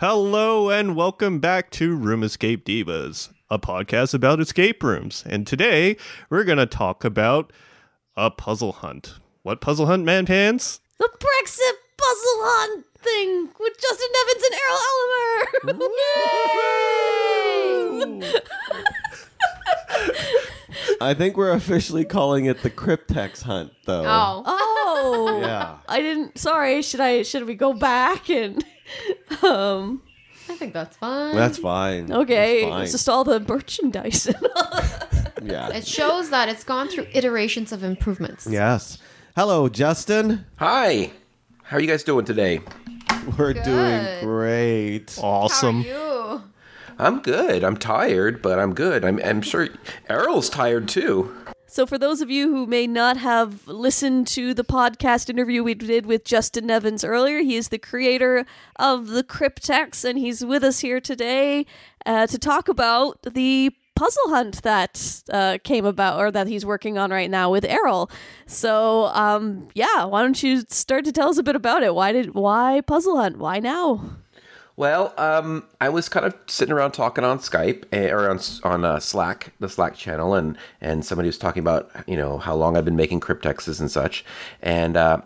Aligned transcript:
Hello 0.00 0.70
and 0.70 0.96
welcome 0.96 1.40
back 1.40 1.70
to 1.72 1.94
Room 1.94 2.22
Escape 2.22 2.64
Divas, 2.64 3.34
a 3.50 3.58
podcast 3.58 4.14
about 4.14 4.40
escape 4.40 4.82
rooms. 4.82 5.22
And 5.26 5.46
today 5.46 5.98
we're 6.30 6.44
going 6.44 6.56
to 6.56 6.64
talk 6.64 7.04
about 7.04 7.52
a 8.16 8.30
puzzle 8.30 8.72
hunt. 8.72 9.16
What 9.42 9.60
puzzle 9.60 9.84
hunt, 9.84 10.04
man 10.04 10.24
pants? 10.24 10.80
The 10.98 11.10
Brexit 11.18 11.74
puzzle 11.98 12.40
hunt 12.40 12.86
thing 12.96 13.50
with 13.60 13.74
Justin 13.78 14.08
Evans 14.22 14.44
and 14.46 14.54
Errol 14.64 15.84
Elumir. 18.22 18.40
I 21.02 21.12
think 21.12 21.36
we're 21.36 21.52
officially 21.52 22.06
calling 22.06 22.46
it 22.46 22.62
the 22.62 22.70
Cryptex 22.70 23.42
Hunt, 23.42 23.72
though. 23.84 24.04
Oh. 24.06 24.42
Oh, 24.46 24.59
Yeah. 25.40 25.76
I 25.88 26.00
didn't. 26.00 26.38
Sorry. 26.38 26.82
Should 26.82 27.00
I? 27.00 27.22
Should 27.22 27.46
we 27.46 27.54
go 27.54 27.72
back 27.72 28.28
and? 28.30 28.64
Um. 29.44 30.02
I 30.48 30.56
think 30.56 30.72
that's 30.74 30.96
fine. 30.96 31.36
That's 31.36 31.58
fine. 31.58 32.10
Okay. 32.10 32.62
That's 32.62 32.70
fine. 32.72 32.82
It's 32.82 32.92
just 32.92 33.08
all 33.08 33.22
the 33.22 33.38
merchandise. 33.38 34.26
yeah. 35.42 35.68
It 35.68 35.86
shows 35.86 36.30
that 36.30 36.48
it's 36.48 36.64
gone 36.64 36.88
through 36.88 37.06
iterations 37.12 37.70
of 37.70 37.84
improvements. 37.84 38.48
Yes. 38.50 38.98
Hello, 39.36 39.68
Justin. 39.68 40.44
Hi. 40.56 41.12
How 41.62 41.76
are 41.76 41.80
you 41.80 41.86
guys 41.86 42.02
doing 42.02 42.24
today? 42.24 42.60
We're 43.38 43.52
Good. 43.52 43.62
doing 43.62 44.24
great. 44.24 45.16
Awesome. 45.22 45.84
How 45.84 45.90
are 45.90 46.34
you? 46.34 46.42
I'm 46.98 47.20
good. 47.20 47.62
I'm 47.62 47.76
tired, 47.76 48.42
but 48.42 48.58
I'm 48.58 48.74
good. 48.74 49.04
I'm, 49.04 49.20
I'm 49.24 49.40
sure 49.42 49.68
Errol's 50.08 50.50
tired 50.50 50.88
too. 50.88 51.32
So, 51.70 51.86
for 51.86 51.98
those 51.98 52.20
of 52.20 52.32
you 52.32 52.48
who 52.50 52.66
may 52.66 52.88
not 52.88 53.16
have 53.18 53.68
listened 53.68 54.26
to 54.28 54.54
the 54.54 54.64
podcast 54.64 55.30
interview 55.30 55.62
we 55.62 55.74
did 55.74 56.04
with 56.04 56.24
Justin 56.24 56.68
Evans 56.68 57.04
earlier, 57.04 57.42
he 57.42 57.54
is 57.54 57.68
the 57.68 57.78
creator 57.78 58.44
of 58.74 59.06
the 59.06 59.22
Cryptex, 59.22 60.04
and 60.04 60.18
he's 60.18 60.44
with 60.44 60.64
us 60.64 60.80
here 60.80 61.00
today 61.00 61.66
uh, 62.04 62.26
to 62.26 62.40
talk 62.40 62.68
about 62.68 63.22
the 63.22 63.70
puzzle 63.94 64.30
hunt 64.30 64.64
that 64.64 65.22
uh, 65.32 65.58
came 65.62 65.84
about 65.84 66.18
or 66.18 66.32
that 66.32 66.48
he's 66.48 66.66
working 66.66 66.98
on 66.98 67.12
right 67.12 67.30
now 67.30 67.48
with 67.52 67.64
Errol. 67.64 68.10
So, 68.46 69.04
um, 69.14 69.68
yeah, 69.72 70.06
why 70.06 70.22
don't 70.22 70.42
you 70.42 70.64
start 70.70 71.04
to 71.04 71.12
tell 71.12 71.28
us 71.28 71.38
a 71.38 71.44
bit 71.44 71.54
about 71.54 71.84
it? 71.84 71.94
Why 71.94 72.10
did 72.10 72.34
why 72.34 72.80
puzzle 72.84 73.16
hunt? 73.16 73.38
Why 73.38 73.60
now? 73.60 74.16
Well, 74.80 75.12
um, 75.18 75.64
I 75.78 75.90
was 75.90 76.08
kind 76.08 76.24
of 76.24 76.34
sitting 76.46 76.72
around 76.72 76.92
talking 76.92 77.22
on 77.22 77.38
Skype 77.40 77.84
eh, 77.92 78.08
or 78.08 78.30
on 78.30 78.40
on 78.62 78.82
uh, 78.82 78.98
Slack, 78.98 79.52
the 79.60 79.68
Slack 79.68 79.94
channel, 79.94 80.34
and 80.34 80.56
and 80.80 81.04
somebody 81.04 81.26
was 81.28 81.36
talking 81.36 81.60
about 81.60 81.90
you 82.06 82.16
know 82.16 82.38
how 82.38 82.54
long 82.54 82.78
I've 82.78 82.86
been 82.86 82.96
making 82.96 83.20
cryptexes 83.20 83.78
and 83.78 83.90
such, 83.90 84.24
and 84.62 84.96
uh, 84.96 85.20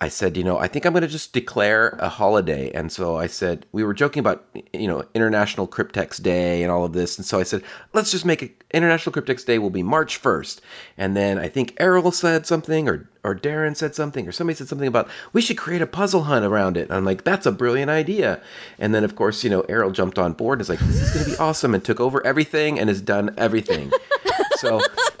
I 0.00 0.08
said, 0.08 0.36
you 0.36 0.44
know, 0.44 0.58
I 0.58 0.68
think 0.68 0.84
I'm 0.84 0.92
going 0.92 1.02
to 1.02 1.08
just 1.08 1.32
declare 1.32 1.98
a 1.98 2.08
holiday, 2.08 2.70
and 2.70 2.92
so 2.92 3.16
I 3.16 3.26
said 3.26 3.66
we 3.72 3.82
were 3.82 3.94
joking 3.94 4.20
about 4.20 4.44
you 4.72 4.86
know 4.86 5.04
International 5.12 5.66
Cryptex 5.66 6.22
Day 6.22 6.62
and 6.62 6.70
all 6.70 6.84
of 6.84 6.92
this, 6.92 7.18
and 7.18 7.26
so 7.26 7.40
I 7.40 7.42
said 7.42 7.64
let's 7.92 8.12
just 8.12 8.24
make 8.24 8.42
it 8.42 8.62
International 8.70 9.12
Cryptex 9.12 9.44
Day 9.44 9.58
will 9.58 9.70
be 9.70 9.82
March 9.82 10.22
1st, 10.22 10.60
and 10.96 11.16
then 11.16 11.38
I 11.38 11.48
think 11.48 11.74
Errol 11.80 12.12
said 12.12 12.46
something 12.46 12.88
or 12.88 13.08
or 13.24 13.34
Darren 13.34 13.76
said 13.76 13.96
something 13.96 14.28
or 14.28 14.32
somebody 14.32 14.56
said 14.56 14.68
something 14.68 14.86
about 14.86 15.08
we 15.32 15.40
should 15.40 15.58
create 15.58 15.82
a 15.82 15.86
puzzle 15.86 16.22
hunt 16.24 16.44
around 16.44 16.76
it. 16.76 16.82
And 16.82 16.92
I'm 16.92 17.04
like, 17.04 17.24
that's 17.24 17.46
a 17.46 17.52
brilliant 17.52 17.90
idea. 17.90 18.40
And 18.78 18.94
then 18.94 19.04
of 19.04 19.16
course, 19.16 19.42
you 19.42 19.50
know, 19.50 19.62
Errol 19.62 19.90
jumped 19.90 20.18
on 20.18 20.32
board 20.32 20.58
and 20.58 20.62
is 20.62 20.68
like, 20.68 20.78
this 20.78 21.02
is 21.02 21.12
gonna 21.12 21.36
be 21.36 21.42
awesome 21.42 21.74
and 21.74 21.84
took 21.84 22.00
over 22.00 22.24
everything 22.24 22.78
and 22.78 22.88
has 22.88 23.02
done 23.02 23.34
everything. 23.36 23.92
so 24.56 24.80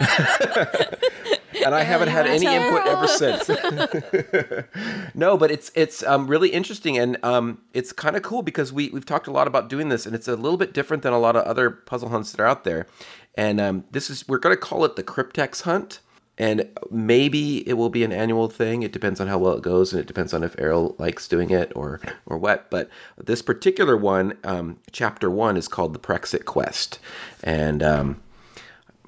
and 1.68 1.74
I 1.74 1.82
haven't 1.82 2.08
had 2.08 2.26
any 2.26 2.46
input 2.46 2.86
ever 2.86 3.06
since. 3.06 3.46
no, 5.14 5.36
but 5.36 5.50
it's 5.50 5.70
it's 5.74 6.02
um, 6.02 6.26
really 6.26 6.48
interesting 6.48 6.96
and 6.96 7.22
um, 7.22 7.60
it's 7.74 7.92
kind 7.92 8.16
of 8.16 8.22
cool 8.22 8.40
because 8.40 8.72
we 8.72 8.88
we've 8.88 9.04
talked 9.04 9.26
a 9.26 9.30
lot 9.30 9.46
about 9.46 9.68
doing 9.68 9.90
this 9.90 10.06
and 10.06 10.14
it's 10.14 10.26
a 10.28 10.34
little 10.34 10.56
bit 10.56 10.72
different 10.72 11.02
than 11.02 11.12
a 11.12 11.18
lot 11.18 11.36
of 11.36 11.44
other 11.44 11.68
puzzle 11.68 12.08
hunts 12.08 12.32
that 12.32 12.40
are 12.40 12.46
out 12.46 12.64
there. 12.64 12.86
And 13.34 13.60
um, 13.60 13.84
this 13.90 14.08
is 14.08 14.26
we're 14.26 14.38
going 14.38 14.56
to 14.56 14.60
call 14.60 14.82
it 14.86 14.96
the 14.96 15.02
Cryptex 15.02 15.62
Hunt. 15.62 16.00
And 16.40 16.68
maybe 16.88 17.68
it 17.68 17.72
will 17.72 17.90
be 17.90 18.04
an 18.04 18.12
annual 18.12 18.48
thing. 18.48 18.84
It 18.84 18.92
depends 18.92 19.20
on 19.20 19.26
how 19.26 19.38
well 19.38 19.54
it 19.54 19.62
goes, 19.62 19.92
and 19.92 20.00
it 20.00 20.06
depends 20.06 20.32
on 20.32 20.44
if 20.44 20.54
Errol 20.56 20.94
likes 20.96 21.26
doing 21.26 21.50
it 21.50 21.72
or 21.74 22.00
or 22.26 22.38
what. 22.38 22.70
But 22.70 22.88
this 23.16 23.42
particular 23.42 23.96
one, 23.96 24.38
um, 24.44 24.78
chapter 24.92 25.28
one, 25.28 25.56
is 25.56 25.66
called 25.66 25.94
the 25.94 25.98
Prexit 25.98 26.44
Quest, 26.44 27.00
and 27.42 27.82
um, 27.82 28.22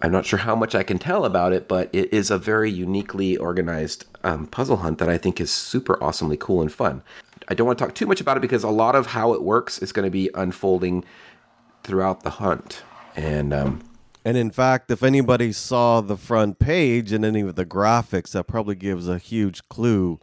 I'm 0.02 0.12
not 0.12 0.24
sure 0.24 0.38
how 0.38 0.56
much 0.56 0.74
I 0.74 0.82
can 0.82 0.98
tell 0.98 1.24
about 1.24 1.52
it, 1.52 1.68
but 1.68 1.90
it 1.92 2.12
is 2.12 2.30
a 2.30 2.38
very 2.38 2.70
uniquely 2.70 3.36
organized 3.36 4.06
um, 4.24 4.46
puzzle 4.46 4.78
hunt 4.78 4.98
that 4.98 5.08
I 5.08 5.18
think 5.18 5.40
is 5.40 5.50
super 5.50 6.02
awesomely 6.02 6.36
cool 6.38 6.62
and 6.62 6.72
fun. 6.72 7.02
I 7.48 7.54
don't 7.54 7.66
want 7.66 7.78
to 7.78 7.84
talk 7.84 7.94
too 7.94 8.06
much 8.06 8.20
about 8.20 8.36
it 8.36 8.40
because 8.40 8.62
a 8.62 8.70
lot 8.70 8.94
of 8.94 9.08
how 9.08 9.34
it 9.34 9.42
works 9.42 9.78
is 9.78 9.92
going 9.92 10.06
to 10.06 10.10
be 10.10 10.30
unfolding 10.34 11.04
throughout 11.82 12.22
the 12.22 12.30
hunt, 12.30 12.82
and 13.16 13.52
um, 13.52 13.82
And 14.24 14.36
in 14.36 14.50
fact, 14.50 14.90
if 14.90 15.02
anybody 15.02 15.52
saw 15.52 16.00
the 16.00 16.16
front 16.16 16.58
page 16.58 17.10
and 17.12 17.24
any 17.24 17.40
of 17.40 17.54
the 17.54 17.64
graphics, 17.64 18.32
that 18.32 18.46
probably 18.46 18.74
gives 18.74 19.08
a 19.08 19.18
huge 19.18 19.66
clue 19.68 20.20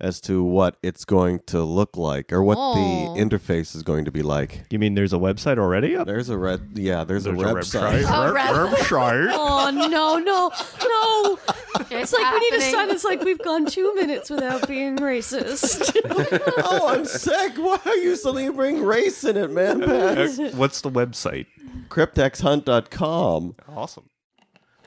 as 0.00 0.20
to 0.22 0.42
what 0.42 0.76
it's 0.82 1.04
going 1.04 1.40
to 1.46 1.62
look 1.62 1.96
like 1.96 2.32
or 2.32 2.42
what 2.42 2.56
Oh. 2.60 2.74
the 3.14 3.20
interface 3.20 3.74
is 3.76 3.82
going 3.82 4.04
to 4.04 4.10
be 4.10 4.22
like. 4.22 4.64
You 4.70 4.78
mean 4.78 4.94
there's 4.94 5.12
a 5.12 5.16
website 5.18 5.58
already 5.58 5.96
up? 5.96 6.06
There's 6.06 6.28
a 6.28 6.36
red, 6.36 6.70
yeah, 6.74 7.04
there's, 7.04 7.24
There's 7.24 7.36
a 7.38 7.44
website. 7.44 8.02
A 8.02 8.32
Re- 8.32 8.34
web- 8.34 8.76
website. 8.76 9.28
Oh 9.32 9.70
no, 9.70 10.18
no, 10.18 10.50
no! 10.82 11.38
It's 11.90 11.90
It's 11.90 12.12
like 12.12 12.32
we 12.34 12.40
need 12.40 12.50
to 12.50 12.64
happening. 12.64 12.72
sign. 12.72 12.90
It's 12.90 13.04
like 13.04 13.22
we've 13.22 13.42
gone 13.42 13.66
two 13.66 13.94
minutes 13.94 14.30
without 14.30 14.66
being 14.68 14.96
racist. 14.98 15.96
oh, 16.64 16.88
I'm 16.88 17.04
sick. 17.04 17.56
Why 17.56 17.78
are 17.84 17.96
you 17.96 18.16
suddenly 18.16 18.48
bring 18.50 18.82
race 18.82 19.24
in 19.24 19.36
it, 19.36 19.50
man? 19.50 19.80
Pants? 19.80 20.38
Uh, 20.38 20.50
What's 20.54 20.80
the 20.80 20.90
website? 20.90 21.46
Cryptexhunt.com. 21.88 23.54
Awesome. 23.68 24.08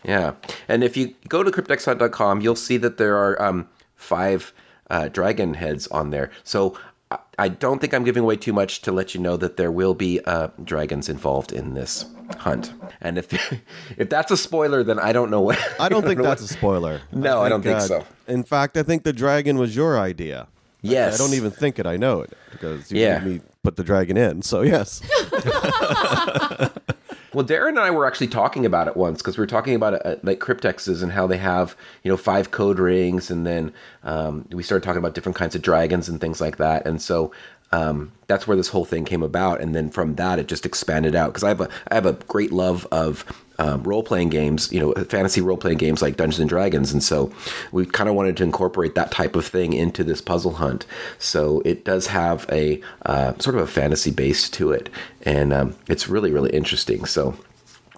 Yeah, 0.04 0.34
and 0.68 0.84
if 0.84 0.96
you 0.96 1.14
go 1.28 1.44
to 1.44 1.52
cryptexhunt.com, 1.52 2.42
you'll 2.42 2.56
see 2.56 2.78
that 2.78 2.98
there 2.98 3.18
are 3.18 3.42
um, 3.42 3.68
five 3.96 4.54
uh, 4.90 5.08
dragon 5.10 5.54
heads 5.56 5.88
on 5.88 6.10
there. 6.12 6.32
So 6.44 6.78
I- 7.12 7.20
I 7.40 7.48
don't 7.50 7.80
think 7.80 7.94
I'm 7.94 8.04
giving 8.04 8.24
away 8.24 8.36
too 8.36 8.54
much 8.54 8.82
to 8.82 8.92
let 8.92 9.14
you 9.16 9.22
know 9.22 9.38
that 9.38 9.58
there 9.58 9.72
will 9.72 9.94
be 9.94 10.20
uh, 10.26 10.50
dragons 10.64 11.08
involved 11.08 11.52
in 11.52 11.74
this 11.74 12.06
hunt. 12.40 12.74
And 13.00 13.18
if 13.18 13.32
if 13.98 14.10
that's 14.10 14.32
a 14.32 14.38
spoiler, 14.38 14.84
then 14.84 15.00
I 15.00 15.14
don't 15.14 15.30
know 15.32 15.42
what. 15.42 15.58
I 15.80 15.88
don't 15.88 16.04
think 16.04 16.18
know 16.18 16.24
that's 16.26 16.42
a 16.42 16.48
spoiler. 16.48 17.02
No, 17.12 17.42
I 17.42 17.50
don't 17.50 17.62
think 17.62 17.80
so. 17.82 18.06
In 18.28 18.44
fact, 18.44 18.76
I 18.76 18.84
think 18.84 19.04
the 19.04 19.14
dragon 19.14 19.58
was 19.58 19.76
your 19.76 19.98
idea. 20.00 20.48
Yes, 20.82 21.16
I 21.16 21.18
don't 21.24 21.34
even 21.34 21.52
think 21.52 21.80
it. 21.80 21.86
I 21.86 21.96
know 21.98 22.22
it 22.22 22.34
because 22.52 22.92
you 22.92 23.02
Yeah. 23.02 23.20
made 23.20 23.28
me 23.36 23.42
put 23.64 23.76
the 23.78 23.84
dragon 23.84 24.18
in. 24.18 24.42
So 24.42 24.62
yes, 24.62 25.02
Well, 27.38 27.46
Darren 27.46 27.70
and 27.70 27.80
I 27.80 27.92
were 27.92 28.08
actually 28.08 28.30
talking 28.30 28.66
about 28.66 28.88
it 28.88 28.98
once 28.98 29.22
because 29.22 29.38
we 29.38 29.44
were 29.44 29.46
talking 29.46 29.76
about 29.76 30.04
uh, 30.04 30.16
like 30.24 30.40
cryptexes 30.40 31.04
and 31.04 31.12
how 31.12 31.28
they 31.28 31.38
have 31.38 31.78
you 32.02 32.10
know 32.10 32.18
five 32.18 32.50
code 32.50 32.80
rings, 32.80 33.30
and 33.30 33.46
then 33.46 33.72
um, 34.02 34.48
we 34.52 34.64
started 34.64 34.84
talking 34.84 34.98
about 34.98 35.14
different 35.14 35.36
kinds 35.36 35.54
of 35.54 35.62
dragons 35.62 36.10
and 36.10 36.20
things 36.20 36.42
like 36.42 36.58
that. 36.58 36.88
And 36.88 37.00
so 37.00 37.32
um, 37.72 38.12
that's 38.28 38.48
where 38.48 38.58
this 38.58 38.70
whole 38.70 38.86
thing 38.86 39.06
came 39.06 39.24
about. 39.24 39.62
And 39.62 39.76
then 39.76 39.90
from 39.90 40.16
that, 40.16 40.40
it 40.40 40.48
just 40.48 40.66
expanded 40.66 41.16
out 41.16 41.28
because 41.28 41.44
I 41.44 41.50
have 41.50 41.62
a 41.62 41.70
I 41.90 41.96
have 41.96 42.06
a 42.06 42.14
great 42.14 42.52
love 42.52 42.88
of 42.92 43.26
um, 43.60 43.84
role 43.84 44.04
playing 44.04 44.30
games, 44.30 44.72
you 44.72 44.80
know, 44.80 44.94
fantasy 45.06 45.42
role 45.42 45.58
playing 45.58 45.80
games 45.80 46.02
like 46.02 46.16
Dungeons 46.16 46.40
and 46.40 46.50
Dragons, 46.50 46.92
and 46.94 47.02
so 47.02 47.32
we 47.72 47.86
kind 47.86 48.10
of 48.10 48.16
wanted 48.16 48.38
to 48.38 48.44
incorporate 48.44 48.96
that 48.96 49.12
type 49.12 49.36
of 49.36 49.46
thing 49.46 49.74
into 49.74 50.04
this 50.04 50.22
puzzle 50.22 50.54
hunt. 50.54 50.86
So 51.18 51.62
it 51.66 51.84
does 51.84 52.08
have 52.08 52.46
a 52.52 52.82
uh, 53.06 53.34
sort 53.40 53.56
of 53.56 53.64
a 53.64 53.68
fantasy 53.68 54.12
base 54.12 54.50
to 54.52 54.72
it, 54.72 54.90
and 55.24 55.54
um, 55.54 55.76
it's 55.88 56.08
really 56.08 56.32
really 56.32 56.52
interesting. 56.52 57.06
So 57.06 57.36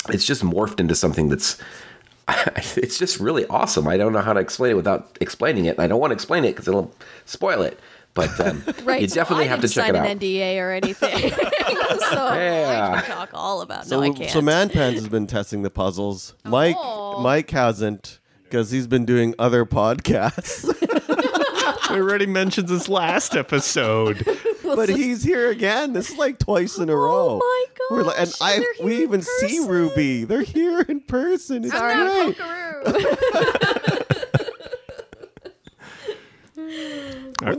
it's 0.08 0.26
just 0.26 0.44
morphed 0.44 0.80
into 0.80 0.96
something 0.96 1.28
that's 1.30 1.62
it's 2.78 2.98
just 2.98 3.20
really 3.20 3.46
awesome. 3.48 3.88
I 3.88 3.98
don't 3.98 4.14
know 4.14 4.22
how 4.22 4.34
to 4.34 4.40
explain 4.40 4.72
it 4.72 4.76
without 4.76 5.18
explaining 5.20 5.66
it. 5.66 5.80
I 5.80 5.88
don't 5.88 6.00
want 6.00 6.12
to 6.12 6.16
explain 6.16 6.46
it 6.46 6.52
because 6.52 6.68
it'll 6.68 6.94
spoil 7.26 7.62
it. 7.62 7.80
But 8.28 8.40
um, 8.48 8.64
right. 8.84 9.02
you 9.02 9.08
so 9.08 9.16
definitely 9.16 9.46
I 9.46 9.48
have 9.48 9.62
to 9.62 9.68
didn't 9.68 9.74
check 9.76 9.86
sign 9.86 9.96
it 9.96 10.00
out. 10.00 10.08
an 10.10 10.20
NDA 10.20 10.58
or 10.62 10.72
anything, 10.72 11.30
so 11.32 12.28
I 12.28 13.02
can 13.06 13.16
talk 13.16 13.30
all 13.34 13.62
about. 13.62 13.86
so 13.86 13.98
no, 14.00 14.04
I 14.04 14.10
can't. 14.12 14.30
so 14.32 14.42
Manpans 14.42 14.94
has 14.96 15.08
been 15.08 15.28
testing 15.28 15.62
the 15.62 15.70
puzzles. 15.70 16.36
Mike 16.46 16.76
Oh. 16.78 17.20
Mike 17.22 17.50
hasn't 17.52 18.20
because 18.44 18.72
he's 18.72 18.88
been 18.88 19.06
doing 19.06 19.34
other 19.40 19.66
podcasts. 19.66 20.66
We 21.90 21.96
already 22.02 22.28
mentioned 22.28 22.68
this 22.68 22.88
last 22.88 23.36
episode. 23.36 24.24
but 24.64 24.90
he's 24.90 25.24
here 25.24 25.50
again. 25.50 25.94
This 25.94 26.12
is 26.12 26.18
like 26.20 26.38
twice 26.38 26.78
in 26.78 26.88
a 26.88 26.96
row. 26.96 27.40
Oh 27.42 27.66
my 27.90 27.96
We're 27.96 28.04
like, 28.04 28.20
and 28.20 28.32
I 28.42 28.64
we 28.84 28.98
in 28.98 29.02
even 29.02 29.22
see. 29.24 29.66
Ruby. 29.66 30.24
They're 30.24 30.44
here 30.44 30.82
in 30.82 31.00
person. 31.00 31.64
It's 31.66 31.74
I'm 31.74 32.36
not 32.38 32.38
great. 32.38 33.79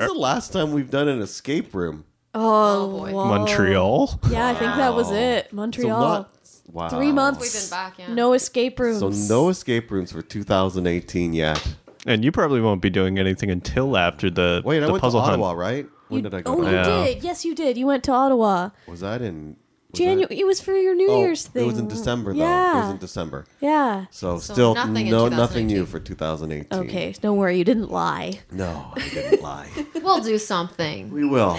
When's 0.01 0.13
the 0.13 0.19
last 0.19 0.53
time 0.53 0.73
we've 0.73 0.91
done 0.91 1.09
an 1.09 1.21
escape 1.21 1.75
room? 1.75 2.05
Oh, 2.35 2.43
oh 2.43 2.99
boy. 2.99 3.13
whoa. 3.13 3.25
Montreal. 3.27 4.21
Yeah, 4.31 4.47
I 4.49 4.55
think 4.55 4.75
that 4.77 4.95
was 4.95 5.11
it. 5.11 5.49
So 5.51 5.57
Montreal. 5.57 6.01
not 6.01 6.37
wow. 6.73 6.89
Three 6.89 7.13
months. 7.13 7.41
We've 7.41 7.53
been 7.63 7.71
back, 7.71 7.99
yeah. 7.99 8.15
No 8.15 8.33
escape 8.33 8.79
rooms. 8.79 9.01
So 9.01 9.35
no 9.35 9.49
escape 9.49 9.91
rooms 9.91 10.13
for 10.13 10.23
2018 10.23 11.33
yet. 11.33 11.75
And 12.07 12.25
you 12.25 12.33
probably 12.33 12.61
won't 12.61 12.81
be 12.81 12.89
doing 12.91 13.19
anything 13.19 13.51
until 13.51 13.97
after 13.97 14.31
the, 14.31 14.63
Wait, 14.65 14.83
I 14.83 14.87
the 14.87 14.93
went 14.93 15.03
puzzle 15.03 15.21
to 15.21 15.25
hunt. 15.25 15.35
Ottawa, 15.43 15.53
right? 15.53 15.87
When 16.09 16.23
did 16.23 16.35
I 16.35 16.41
go? 16.41 16.53
Oh, 16.53 16.63
to 16.63 16.71
you 16.71 16.77
Yeah. 16.77 17.05
did. 17.05 17.23
Yes, 17.23 17.45
you 17.45 17.55
did. 17.55 17.77
You 17.77 17.87
went 17.87 18.05
to 18.05 18.13
Ottawa. 18.13 18.71
Was 18.87 19.01
that 19.01 19.21
in 19.23 19.57
was 19.93 19.99
January. 19.99 20.39
It 20.41 20.47
was 20.47 20.61
for 20.61 20.73
your 20.75 20.95
New 20.95 21.09
Oh, 21.11 21.19
Year's 21.21 21.47
thing. 21.47 21.63
it 21.63 21.67
was 21.67 21.79
in 21.79 21.89
December 21.89 22.33
though. 22.33 22.39
Yeah. 22.41 22.79
It 22.79 22.81
was 22.83 22.91
in 22.93 22.99
December. 22.99 23.45
yeah. 23.61 24.07
So, 24.11 24.39
So 24.39 24.53
still 24.55 24.75
nothing 24.75 25.07
in 25.07 25.13
no 25.13 25.29
nothing 25.29 25.67
new 25.67 25.87
for 25.87 25.99
2018. 26.01 26.79
Okay. 26.89 27.15
Don't 27.21 27.37
worry. 27.39 27.59
You 27.59 27.65
didn't 27.65 27.91
lie. 27.91 28.41
No, 28.51 28.93
I 28.97 29.09
didn't 29.09 29.43
lie. 29.51 29.69
We'll 30.03 30.21
do 30.23 30.39
something. 30.39 31.11
We 31.11 31.25
will. 31.25 31.59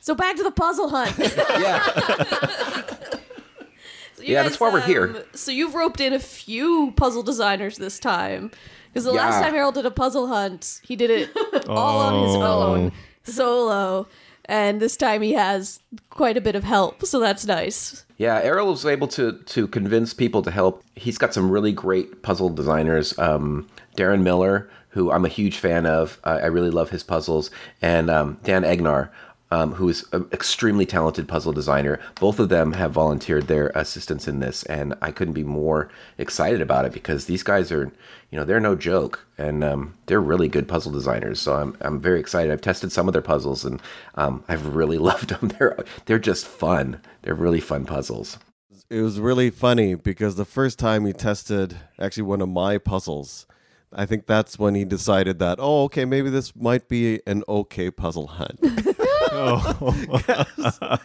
So 0.00 0.14
back 0.14 0.36
to 0.36 0.42
the 0.42 0.50
puzzle 0.50 0.88
hunt. 0.90 1.16
Yeah. 1.58 1.82
So 4.16 4.22
you 4.22 4.32
Yeah, 4.34 4.42
that's 4.44 4.60
why 4.60 4.70
we're 4.72 4.80
here. 4.80 5.08
um, 5.08 5.22
So 5.34 5.50
you've 5.50 5.74
roped 5.74 6.00
in 6.00 6.12
a 6.12 6.20
few 6.20 6.92
puzzle 6.96 7.22
designers 7.22 7.78
this 7.78 7.98
time. 7.98 8.50
Because 8.92 9.04
the 9.04 9.12
last 9.12 9.42
time 9.42 9.52
Harold 9.54 9.74
did 9.74 9.86
a 9.86 9.90
puzzle 9.90 10.28
hunt, 10.28 10.80
he 10.84 10.94
did 10.94 11.10
it 11.10 11.30
all 11.68 11.98
on 12.00 12.22
his 12.28 12.36
Oh. 12.36 12.42
own, 12.74 12.92
solo. 13.24 14.06
And 14.46 14.80
this 14.80 14.96
time 14.96 15.22
he 15.22 15.32
has 15.32 15.80
quite 16.10 16.36
a 16.36 16.40
bit 16.40 16.54
of 16.54 16.64
help, 16.64 17.04
so 17.06 17.18
that's 17.18 17.46
nice. 17.46 18.04
Yeah, 18.18 18.40
Errol 18.42 18.68
was 18.68 18.84
able 18.84 19.08
to 19.08 19.32
to 19.32 19.66
convince 19.68 20.12
people 20.14 20.42
to 20.42 20.50
help. 20.50 20.84
He's 20.94 21.18
got 21.18 21.34
some 21.34 21.50
really 21.50 21.72
great 21.72 22.22
puzzle 22.22 22.50
designers. 22.50 23.18
Um, 23.18 23.66
Darren 23.96 24.22
Miller, 24.22 24.68
who 24.90 25.10
I'm 25.10 25.24
a 25.24 25.28
huge 25.28 25.58
fan 25.58 25.86
of, 25.86 26.18
I 26.24 26.40
I 26.40 26.46
really 26.46 26.70
love 26.70 26.90
his 26.90 27.02
puzzles, 27.02 27.50
and 27.80 28.10
um, 28.10 28.38
Dan 28.44 28.62
Egnor, 28.62 29.08
um, 29.54 29.74
who 29.74 29.88
is 29.88 30.04
an 30.12 30.26
extremely 30.32 30.84
talented 30.84 31.28
puzzle 31.28 31.52
designer. 31.52 32.00
Both 32.18 32.40
of 32.40 32.48
them 32.48 32.72
have 32.72 32.90
volunteered 32.90 33.46
their 33.46 33.68
assistance 33.76 34.26
in 34.26 34.40
this, 34.40 34.64
and 34.64 34.94
I 35.00 35.12
couldn't 35.12 35.34
be 35.34 35.44
more 35.44 35.88
excited 36.18 36.60
about 36.60 36.86
it 36.86 36.92
because 36.92 37.26
these 37.26 37.44
guys 37.44 37.70
are, 37.70 37.84
you 38.30 38.38
know, 38.38 38.44
they're 38.44 38.58
no 38.58 38.74
joke, 38.74 39.24
and 39.38 39.62
um, 39.62 39.94
they're 40.06 40.20
really 40.20 40.48
good 40.48 40.66
puzzle 40.66 40.90
designers. 40.90 41.40
So 41.40 41.54
I'm 41.54 41.76
I'm 41.82 42.00
very 42.00 42.18
excited. 42.18 42.50
I've 42.50 42.62
tested 42.62 42.90
some 42.90 43.06
of 43.06 43.12
their 43.12 43.22
puzzles, 43.22 43.64
and 43.64 43.80
um, 44.16 44.42
I've 44.48 44.74
really 44.74 44.98
loved 45.10 45.28
them. 45.28 45.52
They're 45.56 45.76
they're 46.06 46.18
just 46.18 46.46
fun. 46.46 47.00
They're 47.22 47.34
really 47.34 47.60
fun 47.60 47.86
puzzles. 47.86 48.38
It 48.90 49.02
was 49.02 49.20
really 49.20 49.50
funny 49.50 49.94
because 49.94 50.34
the 50.34 50.44
first 50.44 50.80
time 50.80 51.06
he 51.06 51.12
tested 51.12 51.78
actually 52.00 52.24
one 52.24 52.40
of 52.40 52.48
my 52.48 52.78
puzzles, 52.78 53.46
I 53.92 54.04
think 54.04 54.26
that's 54.26 54.58
when 54.58 54.74
he 54.74 54.84
decided 54.84 55.38
that, 55.38 55.58
oh, 55.60 55.84
okay, 55.84 56.04
maybe 56.04 56.28
this 56.28 56.54
might 56.56 56.88
be 56.88 57.20
an 57.26 57.44
okay 57.48 57.90
puzzle 57.92 58.26
hunt. 58.26 58.58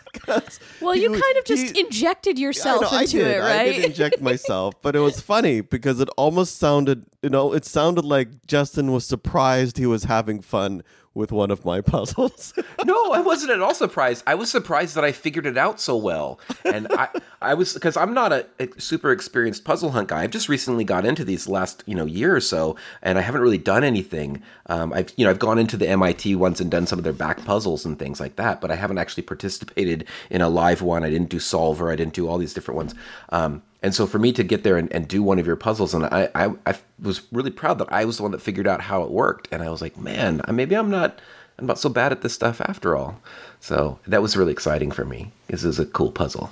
Well, 0.82 0.96
you 0.96 1.10
kind 1.10 1.38
of 1.38 1.46
just 1.46 1.76
he- 1.76 1.82
injected 1.82 2.38
yourself 2.40 2.86
I 2.92 2.96
know, 2.96 3.02
into 3.02 3.18
I 3.20 3.24
did. 3.24 3.28
it, 3.28 3.42
I 3.42 3.58
right? 3.58 3.76
did 3.76 3.86
inject 3.86 4.22
myself, 4.22 4.76
but 4.82 4.96
it 4.96 5.00
was 5.00 5.20
funny 5.34 5.62
because 5.62 6.00
it 6.00 6.10
almost 6.18 6.58
sounded, 6.58 7.06
you 7.24 7.30
know, 7.30 7.54
it 7.54 7.66
sounded 7.66 8.06
like 8.06 8.46
Justin 8.46 8.92
was 8.92 9.06
surprised 9.06 9.78
he 9.78 9.86
was 9.86 10.04
having 10.06 10.42
fun 10.42 10.84
with 11.14 11.32
one 11.32 11.52
of 11.52 11.66
my 11.66 11.82
puzzles. 11.90 12.54
no, 12.86 13.12
I 13.12 13.20
wasn't 13.20 13.52
at 13.52 13.62
all 13.62 13.74
surprised. 13.74 14.24
I 14.28 14.36
was 14.36 14.50
surprised 14.50 14.96
that 14.96 15.04
I 15.04 15.12
figured 15.12 15.46
it 15.46 15.58
out 15.58 15.80
so 15.80 15.96
well. 15.98 16.40
And 16.66 16.88
I, 16.92 17.10
I 17.42 17.54
was 17.54 17.74
because 17.74 17.98
I'm 17.98 18.14
not 18.14 18.32
a, 18.32 18.46
a 18.60 18.68
super 18.80 19.12
experienced 19.12 19.64
puzzle 19.64 19.92
hunt 19.92 20.10
guy. 20.10 20.24
I've 20.24 20.32
just 20.32 20.50
recently 20.50 20.84
got 20.84 21.06
into 21.06 21.24
these 21.24 21.48
last 21.48 21.84
you 21.86 21.96
know 21.96 22.06
year 22.06 22.36
or 22.36 22.42
so, 22.42 22.76
and 23.02 23.18
I 23.18 23.22
haven't 23.22 23.42
really 23.42 23.58
done 23.58 23.84
anything. 23.84 24.42
Um, 24.68 24.94
I've 24.94 25.12
you 25.18 25.26
know 25.26 25.32
I've 25.32 25.40
gone 25.40 25.60
into 25.60 25.78
the 25.78 25.88
MIT 25.90 26.36
ones 26.36 26.62
and 26.62 26.70
done 26.70 26.88
some 26.88 27.00
of 27.00 27.04
their 27.04 27.14
back 27.14 27.44
puzzles 27.46 27.86
and 27.86 27.98
things 27.98 28.20
like 28.20 28.36
that, 28.38 28.62
but 28.62 28.72
I 28.72 28.76
haven't 28.76 28.98
actually 28.98 29.24
participated 29.24 30.08
in 30.30 30.42
a 30.42 30.50
live 30.50 30.82
one. 30.82 31.04
I 31.04 31.10
didn't 31.10 31.30
do 31.30 31.40
Solver. 31.40 31.92
I 31.92 31.96
didn't 31.96 32.14
do 32.14 32.28
all 32.28 32.38
these 32.38 32.54
different 32.54 32.78
ones. 32.78 32.96
Um, 33.30 33.64
and 33.82 33.96
so 33.96 34.06
for 34.06 34.20
me 34.20 34.34
to 34.34 34.44
get 34.44 34.64
there 34.64 34.78
and, 34.78 34.92
and 34.92 35.08
do 35.08 35.24
one 35.24 35.40
of 35.40 35.48
your 35.48 35.56
puzzles, 35.56 35.94
and 35.94 36.06
I, 36.06 36.30
I, 36.36 36.54
I 36.66 36.76
was 37.02 37.22
really 37.32 37.52
proud 37.52 37.78
that 37.80 37.92
I 37.92 38.06
was 38.06 38.18
the 38.18 38.24
one 38.24 38.32
that 38.32 38.42
figured 38.42 38.68
out 38.68 38.82
how 38.82 39.04
it 39.04 39.12
worked. 39.12 39.48
And 39.52 39.64
I 39.64 39.70
was 39.70 39.82
like, 39.82 39.98
man, 39.98 40.42
maybe 40.52 40.76
I'm 40.76 40.90
not, 40.90 41.20
I'm 41.58 41.66
not 41.66 41.80
so 41.80 41.88
bad 41.88 42.12
at 42.12 42.22
this 42.22 42.34
stuff 42.34 42.60
after 42.62 42.98
all. 42.98 43.22
So 43.62 44.00
that 44.08 44.22
was 44.22 44.36
really 44.36 44.52
exciting 44.52 44.92
for 44.92 45.06
me. 45.06 45.32
This 45.48 45.64
is 45.64 45.80
a 45.80 45.86
cool 45.86 46.12
puzzle. 46.12 46.52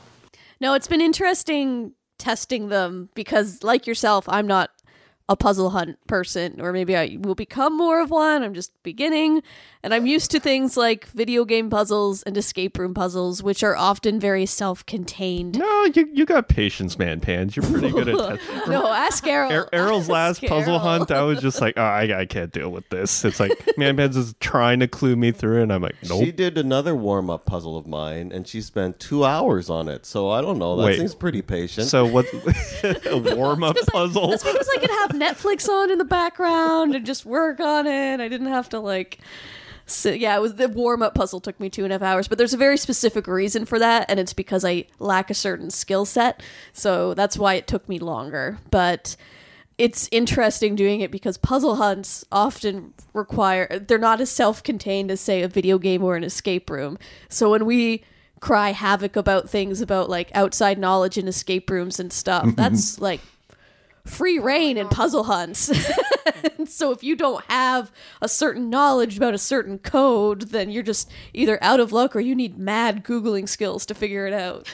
No, 0.59 0.73
it's 0.73 0.87
been 0.87 1.01
interesting 1.01 1.93
testing 2.17 2.69
them 2.69 3.09
because, 3.13 3.61
like 3.61 3.85
yourself, 3.85 4.25
I'm 4.27 4.47
not 4.47 4.71
a 5.29 5.35
puzzle 5.35 5.71
hunt 5.71 5.97
person, 6.07 6.61
or 6.61 6.71
maybe 6.71 6.95
I 6.95 7.17
will 7.19 7.35
become 7.35 7.75
more 7.75 7.99
of 7.99 8.09
one. 8.09 8.41
I'm 8.41 8.53
just 8.53 8.71
beginning, 8.83 9.43
and 9.87 9.93
I'm 9.93 10.05
used 10.05 10.31
to 10.31 10.41
things 10.41 10.75
like 10.75 11.07
video 11.11 11.45
game 11.45 11.69
puzzles 11.69 12.21
and 12.23 12.35
escape 12.35 12.77
room 12.77 12.93
puzzles, 12.93 13.41
which 13.41 13.63
are 13.63 13.73
often 13.73 14.19
very 14.19 14.45
self 14.45 14.85
contained. 14.85 15.57
No, 15.57 15.85
you, 15.85 16.09
you 16.11 16.25
got 16.25 16.49
patience, 16.49 16.99
man, 16.99 17.21
Pans. 17.21 17.55
You're 17.55 17.65
pretty 17.65 17.91
good 17.91 18.09
at 18.09 18.17
that. 18.39 18.67
No, 18.67 18.85
ask 18.89 19.25
Errol. 19.25 19.49
Er- 19.49 19.69
Errol's 19.71 20.09
Ask 20.09 20.41
last 20.41 20.45
puzzle 20.45 20.79
hunt, 20.79 21.09
I 21.09 21.21
was 21.21 21.39
just 21.39 21.61
like, 21.61 21.75
oh, 21.77 21.81
I, 21.81 22.19
I 22.19 22.25
can't 22.25 22.51
deal 22.51 22.69
with 22.69 22.89
this. 22.89 23.23
It's 23.23 23.39
like, 23.39 23.53
man, 23.77 23.95
Pans 23.95 24.17
is 24.17 24.35
trying 24.41 24.81
to 24.81 24.89
clue 24.89 25.15
me 25.15 25.31
through, 25.31 25.61
and 25.61 25.71
I'm 25.71 25.81
like, 25.81 25.95
nope. 26.03 26.21
She 26.21 26.33
did 26.33 26.57
another 26.57 26.93
warm 26.93 27.29
up 27.29 27.45
puzzle 27.45 27.77
of 27.77 27.87
mine, 27.87 28.33
and 28.33 28.45
she 28.45 28.59
spent 28.59 28.99
two 28.99 29.23
hours 29.23 29.69
on 29.69 29.87
it. 29.87 30.05
So 30.05 30.29
I 30.31 30.41
don't 30.41 30.59
know. 30.59 30.75
That 30.75 30.85
Wait. 30.85 30.99
seems 30.99 31.15
pretty 31.15 31.41
patient. 31.41 31.87
So 31.87 32.05
what? 32.05 32.25
a 32.83 33.17
warm 33.37 33.63
up 33.63 33.77
puzzle. 33.87 34.31
That's 34.31 34.43
because 34.43 34.67
I 34.75 34.79
could 34.79 34.89
have 34.89 35.11
Netflix 35.11 35.69
on 35.69 35.91
in 35.91 35.97
the 35.97 36.03
background 36.03 36.93
and 36.93 37.05
just 37.05 37.25
work 37.25 37.61
on 37.61 37.87
it. 37.87 38.19
I 38.19 38.27
didn't 38.27 38.47
have 38.47 38.67
to 38.69 38.81
like. 38.81 39.19
So, 39.87 40.11
yeah, 40.11 40.35
it 40.35 40.41
was 40.41 40.55
the 40.55 40.67
warm 40.67 41.01
up 41.01 41.15
puzzle 41.15 41.39
took 41.39 41.59
me 41.59 41.69
two 41.69 41.85
and 41.85 41.93
a 41.93 41.95
half 41.95 42.01
hours, 42.01 42.27
but 42.27 42.37
there's 42.37 42.53
a 42.53 42.57
very 42.57 42.77
specific 42.77 43.25
reason 43.25 43.65
for 43.65 43.79
that, 43.79 44.05
and 44.09 44.19
it's 44.19 44.33
because 44.33 44.63
I 44.65 44.85
lack 44.99 45.29
a 45.29 45.33
certain 45.33 45.69
skill 45.69 46.05
set. 46.05 46.43
So 46.73 47.13
that's 47.13 47.37
why 47.37 47.53
it 47.53 47.67
took 47.67 47.87
me 47.87 47.97
longer. 47.97 48.59
But 48.69 49.15
it's 49.77 50.09
interesting 50.11 50.75
doing 50.75 51.01
it 51.01 51.11
because 51.11 51.37
puzzle 51.37 51.75
hunts 51.75 52.25
often 52.31 52.93
require 53.13 53.79
they're 53.79 53.97
not 53.97 54.19
as 54.19 54.29
self-contained 54.29 55.09
as 55.09 55.21
say 55.21 55.41
a 55.41 55.47
video 55.47 55.77
game 55.77 56.03
or 56.03 56.15
an 56.15 56.23
escape 56.23 56.69
room. 56.69 56.97
So 57.29 57.51
when 57.51 57.65
we 57.65 58.03
cry 58.39 58.71
havoc 58.71 59.15
about 59.15 59.49
things 59.49 59.81
about 59.81 60.09
like 60.09 60.29
outside 60.35 60.77
knowledge 60.77 61.17
in 61.17 61.27
escape 61.27 61.69
rooms 61.69 61.99
and 61.99 62.11
stuff, 62.11 62.47
that's 62.55 62.99
like 62.99 63.21
free 64.07 64.39
reign 64.39 64.77
in 64.77 64.87
puzzle 64.87 65.25
hunts. 65.25 65.71
So 66.65 66.91
if 66.91 67.01
you 67.01 67.15
don't 67.15 67.43
have 67.45 67.91
a 68.21 68.27
certain 68.27 68.69
knowledge 68.69 69.15
about 69.15 69.33
a 69.33 69.37
certain 69.37 69.79
code, 69.79 70.49
then 70.49 70.69
you're 70.69 70.83
just 70.83 71.09
either 71.33 71.57
out 71.63 71.79
of 71.79 71.93
luck 71.93 72.15
or 72.15 72.19
you 72.19 72.35
need 72.35 72.57
mad 72.57 73.03
googling 73.05 73.47
skills 73.47 73.85
to 73.85 73.93
figure 73.95 74.27
it 74.27 74.33
out. 74.33 74.67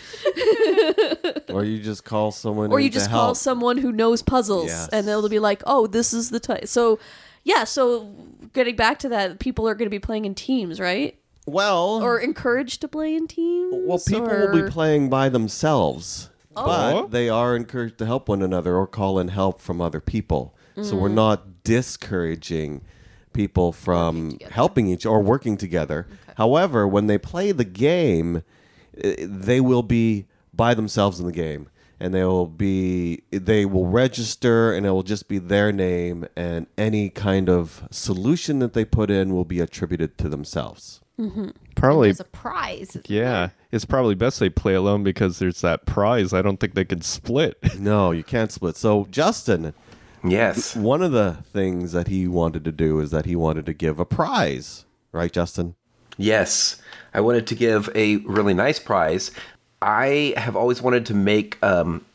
or 1.50 1.64
you 1.64 1.80
just 1.80 2.04
call 2.04 2.32
someone 2.32 2.72
Or 2.72 2.80
you 2.80 2.90
just 2.90 3.10
call 3.10 3.26
help. 3.28 3.38
someone 3.38 3.78
who 3.78 3.92
knows 3.92 4.22
puzzles 4.24 4.68
Yes. 4.68 4.90
and 4.90 5.08
they'll 5.08 5.30
be 5.30 5.40
like, 5.40 5.62
"Oh, 5.66 5.86
this 5.88 6.14
is 6.14 6.32
the 6.32 6.40
type." 6.40 6.68
So, 6.68 7.00
yeah, 7.44 7.64
so 7.64 8.14
getting 8.54 8.76
back 8.76 8.98
to 9.00 9.10
that, 9.10 9.40
people 9.40 9.68
are 9.68 9.76
going 9.76 9.86
to 9.86 9.92
be 9.92 10.00
playing 10.00 10.26
in 10.26 10.34
teams, 10.36 10.80
right? 10.80 11.18
Well, 11.46 12.02
Or 12.02 12.20
encouraged 12.20 12.82
to 12.82 12.88
play 12.88 13.16
in 13.16 13.28
teams? 13.28 13.74
well, 13.86 14.00
people 14.00 14.30
or... 14.30 14.52
will 14.52 14.64
be 14.64 14.70
playing 14.72 15.10
by 15.10 15.30
themselves, 15.30 16.30
Oh. 16.56 16.66
but 16.66 17.12
they 17.12 17.30
are 17.30 17.56
encouraged 17.56 17.98
to 18.00 18.06
help 18.06 18.30
one 18.30 18.42
another 18.42 18.76
or 18.76 18.88
call 18.88 19.20
in 19.20 19.30
help 19.30 19.60
from 19.60 19.82
other 19.82 20.00
people. 20.00 20.56
So 20.82 20.96
we're 20.96 21.10
not 21.10 21.64
discouraging 21.64 22.82
people 23.32 23.72
from 23.72 24.38
helping 24.50 24.88
each 24.88 25.06
or 25.06 25.22
working 25.22 25.56
together. 25.56 26.08
However, 26.38 26.88
when 26.88 27.06
they 27.08 27.20
play 27.20 27.52
the 27.52 27.64
game, 27.64 28.42
eh, 28.98 29.16
they 29.20 29.62
will 29.62 29.84
be 29.84 30.26
by 30.52 30.74
themselves 30.74 31.20
in 31.20 31.28
the 31.28 31.32
game. 31.32 31.70
And 32.00 32.14
they 32.14 32.24
will 32.24 32.48
be 32.48 33.22
they 33.30 33.66
will 33.66 33.86
register 33.88 34.74
and 34.74 34.86
it 34.86 34.90
will 34.90 35.04
just 35.04 35.28
be 35.28 35.38
their 35.38 35.72
name 35.72 36.26
and 36.36 36.66
any 36.78 37.10
kind 37.10 37.50
of 37.50 37.88
solution 37.92 38.60
that 38.60 38.74
they 38.74 38.84
put 38.84 39.10
in 39.12 39.34
will 39.34 39.46
be 39.46 39.60
attributed 39.60 40.18
to 40.18 40.28
themselves. 40.28 41.02
Probably, 41.84 42.08
There's 42.10 42.22
a 42.22 42.24
prize. 42.24 42.98
yeah. 43.08 43.50
It's 43.72 43.84
probably 43.84 44.16
best 44.16 44.40
they 44.40 44.50
play 44.50 44.74
alone 44.74 45.04
because 45.04 45.40
there's 45.40 45.60
that 45.62 45.86
prize. 45.86 46.32
I 46.32 46.42
don't 46.42 46.58
think 46.58 46.76
they 46.76 46.86
can 46.86 47.02
split. 47.02 47.58
No, 47.78 48.12
you 48.12 48.24
can't 48.24 48.52
split. 48.54 48.78
So 48.78 49.06
Justin, 49.12 49.74
Yes. 50.24 50.78
one 50.78 51.02
of 51.02 51.12
the 51.12 51.40
things 51.52 51.92
that 51.92 52.08
he 52.08 52.26
wanted 52.28 52.64
to 52.64 52.72
do 52.72 53.02
is 53.02 53.12
that 53.12 53.26
he 53.26 53.36
wanted 53.36 53.66
to 53.66 53.74
give 53.74 54.00
a 54.00 54.06
prize, 54.06 54.86
right, 55.12 55.30
Justin? 55.32 55.76
Yes, 56.18 56.82
I 57.14 57.20
wanted 57.20 57.48
to 57.48 57.56
give 57.56 57.90
a 57.96 58.18
really 58.18 58.54
nice 58.54 58.80
prize. 58.80 59.32
I 59.82 60.34
have 60.38 60.56
always 60.56 60.82
wanted 60.82 61.06
to 61.08 61.14
make 61.14 61.58
um, 61.62 62.06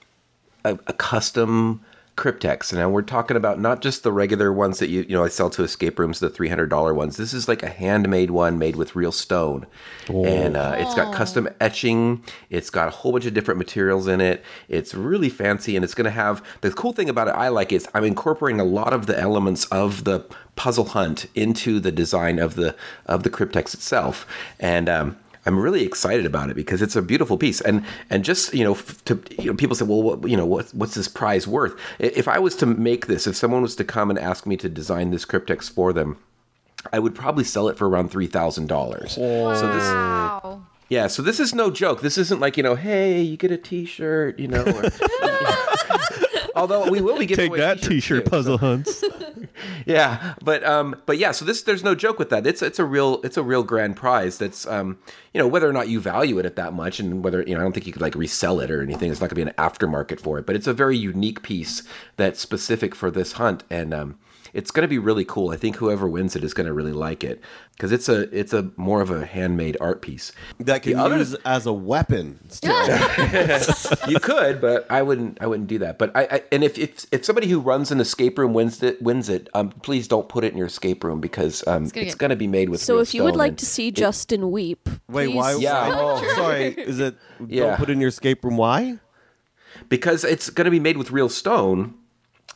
a, 0.65 0.79
a 0.87 0.93
custom 0.95 1.85
cryptex. 2.19 2.73
And 2.73 2.81
now 2.81 2.91
we're 2.91 3.03
talking 3.03 3.37
about 3.37 3.61
not 3.61 3.81
just 3.81 4.03
the 4.03 4.13
regular 4.13 4.53
ones 4.53 4.81
that 4.81 4.91
you 4.91 5.03
you 5.09 5.17
know 5.17 5.25
I 5.25 5.29
sell 5.29 5.49
to 5.51 5.63
escape 5.63 5.99
rooms, 5.99 6.19
the 6.19 6.29
three 6.29 6.49
hundred 6.49 6.69
dollar 6.69 6.93
ones. 6.93 7.17
This 7.17 7.33
is 7.33 7.49
like 7.49 7.63
a 7.63 7.69
handmade 7.69 8.31
one 8.31 8.59
made 8.59 8.77
with 8.77 8.97
real 8.97 9.13
stone, 9.13 9.67
and 10.09 10.57
uh, 10.57 10.75
it's 10.79 10.95
got 10.95 11.15
custom 11.15 11.49
etching. 11.61 12.23
It's 12.51 12.71
got 12.71 12.89
a 12.89 12.91
whole 12.91 13.13
bunch 13.13 13.25
of 13.25 13.35
different 13.35 13.59
materials 13.59 14.09
in 14.09 14.21
it. 14.21 14.45
It's 14.69 14.95
really 14.95 15.29
fancy, 15.31 15.77
and 15.77 15.85
it's 15.85 15.95
going 15.95 16.07
to 16.07 16.11
have 16.11 16.45
the 16.61 16.73
cool 16.73 16.93
thing 16.93 17.09
about 17.09 17.29
it. 17.29 17.35
I 17.35 17.49
like 17.49 17.73
is 17.73 17.89
I'm 17.95 18.05
incorporating 18.05 18.61
a 18.61 18.65
lot 18.65 18.93
of 18.93 19.07
the 19.07 19.19
elements 19.19 19.65
of 19.67 20.05
the 20.05 20.27
puzzle 20.57 20.87
hunt 20.87 21.27
into 21.37 21.79
the 21.79 21.93
design 21.93 22.41
of 22.41 22.57
the 22.57 22.75
of 23.07 23.23
the 23.23 23.31
cryptex 23.31 23.75
itself, 23.75 24.27
and 24.59 24.89
um, 24.89 25.17
I'm 25.47 25.59
really 25.59 25.85
excited 25.85 26.27
about 26.27 26.51
it 26.51 26.57
because 26.57 26.83
it's 26.83 26.97
a 26.97 27.03
beautiful 27.03 27.39
piece. 27.39 27.61
And 27.61 27.85
and 28.11 28.25
just 28.25 28.53
you 28.55 28.65
know, 28.65 28.75
to 29.05 29.23
you 29.39 29.47
know, 29.47 29.55
people 29.55 29.77
say, 29.77 29.85
well, 29.85 30.03
what, 30.03 30.29
you 30.29 30.37
know, 30.37 30.47
what, 30.47 30.71
what's 30.75 30.95
this 30.95 31.09
prize 31.09 31.47
worth? 31.47 31.79
If 31.99 32.29
I 32.29 32.39
was 32.39 32.57
to 32.57 32.67
make 32.67 33.07
this, 33.07 33.27
if 33.27 33.37
someone 33.37 33.63
was 33.63 33.77
to 33.77 33.85
come 33.85 34.11
and 34.11 34.19
ask 34.19 34.47
me 34.47 34.57
to 34.59 34.69
design 34.69 35.11
this 35.11 35.25
cryptex 35.25 35.71
for 35.71 35.93
them, 35.93 36.19
I 36.93 36.99
would 36.99 37.15
probably 37.15 37.45
sell 37.45 37.69
it 37.69 37.77
for 37.77 37.89
around 37.89 38.11
three 38.11 38.27
thousand 38.27 38.69
dollars. 38.69 39.15
So 39.15 39.73
this, 39.73 40.63
yeah, 40.89 41.07
so 41.07 41.23
this 41.23 41.39
is 41.41 41.55
no 41.55 41.71
joke. 41.71 42.01
This 42.01 42.17
isn't 42.19 42.41
like 42.41 42.57
you 42.57 42.63
know, 42.63 42.75
hey, 42.75 43.21
you 43.21 43.37
get 43.37 43.51
a 43.51 43.59
T-shirt, 43.59 44.39
you 44.39 44.49
know. 44.49 44.65
Or, 44.65 44.83
although 46.59 46.91
we 46.91 47.01
will 47.01 47.19
be 47.19 47.27
giving 47.27 47.45
Take 47.45 47.51
away 47.51 47.59
that 47.61 47.79
t-shirts, 47.79 47.89
T-shirt, 47.89 48.25
too, 48.25 48.27
so- 48.27 48.31
Puzzle 48.31 48.59
Hunts. 48.59 49.05
yeah, 49.87 50.35
but 50.43 50.65
um, 50.65 51.01
but 51.07 51.19
yeah, 51.19 51.33
so 51.33 51.45
this 51.45 51.63
there's 51.63 51.85
no 51.85 51.95
joke 51.95 52.19
with 52.19 52.31
that. 52.31 52.47
It's 52.47 52.63
it's 52.63 52.79
a 52.79 52.85
real 52.85 53.21
it's 53.25 53.37
a 53.37 53.43
real 53.43 53.63
grand 53.63 53.97
prize. 53.97 54.39
That's 54.39 54.67
um, 54.67 54.99
you 55.33 55.41
know, 55.41 55.49
whether 55.49 55.69
or 55.69 55.73
not 55.73 55.89
you 55.89 56.01
value 56.01 56.39
it 56.39 56.47
at 56.47 56.57
that 56.57 56.73
much, 56.73 57.01
and 57.01 57.23
whether 57.25 57.43
you 57.43 57.55
know, 57.55 57.61
I 57.61 57.63
don't 57.63 57.73
think 57.73 57.87
you 57.87 57.93
could 57.93 58.03
like 58.03 58.15
resell 58.15 58.61
it 58.61 58.71
or 58.71 58.83
anything. 58.83 59.11
It's 59.11 59.21
not 59.21 59.31
going 59.31 59.41
to 59.41 59.45
be 59.45 59.51
an 59.51 59.55
aftermarket 59.59 60.21
for 60.21 60.39
it, 60.39 60.47
but 60.47 60.57
it's 60.57 60.67
a 60.67 60.75
very 60.75 60.97
unique 60.97 61.43
piece 61.43 61.83
that's 62.17 62.41
specific 62.41 62.95
for 62.95 63.11
this 63.11 63.33
hunt, 63.33 63.65
and 63.71 63.95
um, 63.95 64.19
it's 64.53 64.71
going 64.71 64.83
to 64.83 64.89
be 64.89 64.99
really 64.99 65.25
cool. 65.25 65.51
I 65.51 65.57
think 65.57 65.77
whoever 65.77 66.09
wins 66.09 66.37
it 66.37 66.45
is 66.45 66.55
going 66.55 66.67
to 66.67 66.73
really 66.73 66.93
like 66.93 67.25
it 67.25 67.41
because 67.73 67.93
it's 67.93 68.09
a 68.09 68.23
it's 68.37 68.53
a 68.53 68.71
more 68.77 69.01
of 69.01 69.11
a 69.11 69.25
handmade 69.27 69.77
art 69.81 70.03
piece. 70.03 70.33
That 70.59 70.83
can 70.83 70.93
The 70.95 70.99
other- 71.01 71.19
use 71.19 71.35
as 71.45 71.67
a 71.67 71.73
weapon. 71.73 72.39
Still. 72.51 72.73
you 74.09 74.21
could, 74.21 74.61
but 74.61 74.87
I 74.91 75.03
wouldn't. 75.03 75.39
I 75.41 75.47
wouldn't 75.47 75.69
do 75.69 75.79
that. 75.81 75.99
But 75.99 76.17
I, 76.17 76.23
I 76.31 76.43
and 76.53 76.65
if, 76.65 76.79
if 76.79 77.07
if 77.13 77.25
somebody 77.25 77.49
who 77.49 77.61
runs 77.61 77.91
an 77.91 78.01
escape 78.01 78.39
room 78.39 78.53
wins 78.55 78.83
it, 78.83 79.01
wins 79.03 79.29
it, 79.29 79.49
um, 79.55 79.71
please 79.71 80.09
don't 80.09 80.29
put 80.29 80.45
it 80.45 80.53
in 80.53 80.59
your 80.59 80.67
escape 80.67 81.05
room 81.05 81.21
because 81.21 81.67
um, 81.67 81.85
it's 81.85 81.93
gonna 81.93 82.05
going 82.07 82.17
get- 82.19 82.29
to 82.29 82.37
be 82.37 82.47
made 82.47 82.69
with. 82.69 82.81
So 82.81 82.95
real 82.95 83.03
if 83.03 83.15
you 83.15 83.25
would 83.25 83.37
like 83.37 83.57
to 83.59 83.67
see 83.67 83.91
Justin 83.91 84.51
weep, 84.51 84.89
Wait, 85.09 85.27
please- 85.27 85.37
why? 85.37 85.55
Yeah. 85.57 85.91
Oh, 85.95 86.33
sorry. 86.37 86.69
Is 86.75 86.99
it? 87.01 87.17
Yeah. 87.47 87.63
Don't 87.69 87.79
put 87.79 87.91
in 87.91 88.01
your 88.01 88.09
escape 88.09 88.45
room. 88.45 88.57
Why? 88.57 88.99
because 89.89 90.25
it's 90.25 90.51
going 90.51 90.65
to 90.65 90.71
be 90.71 90.81
made 90.81 90.97
with 90.97 91.11
real 91.11 91.29
stone 91.29 91.95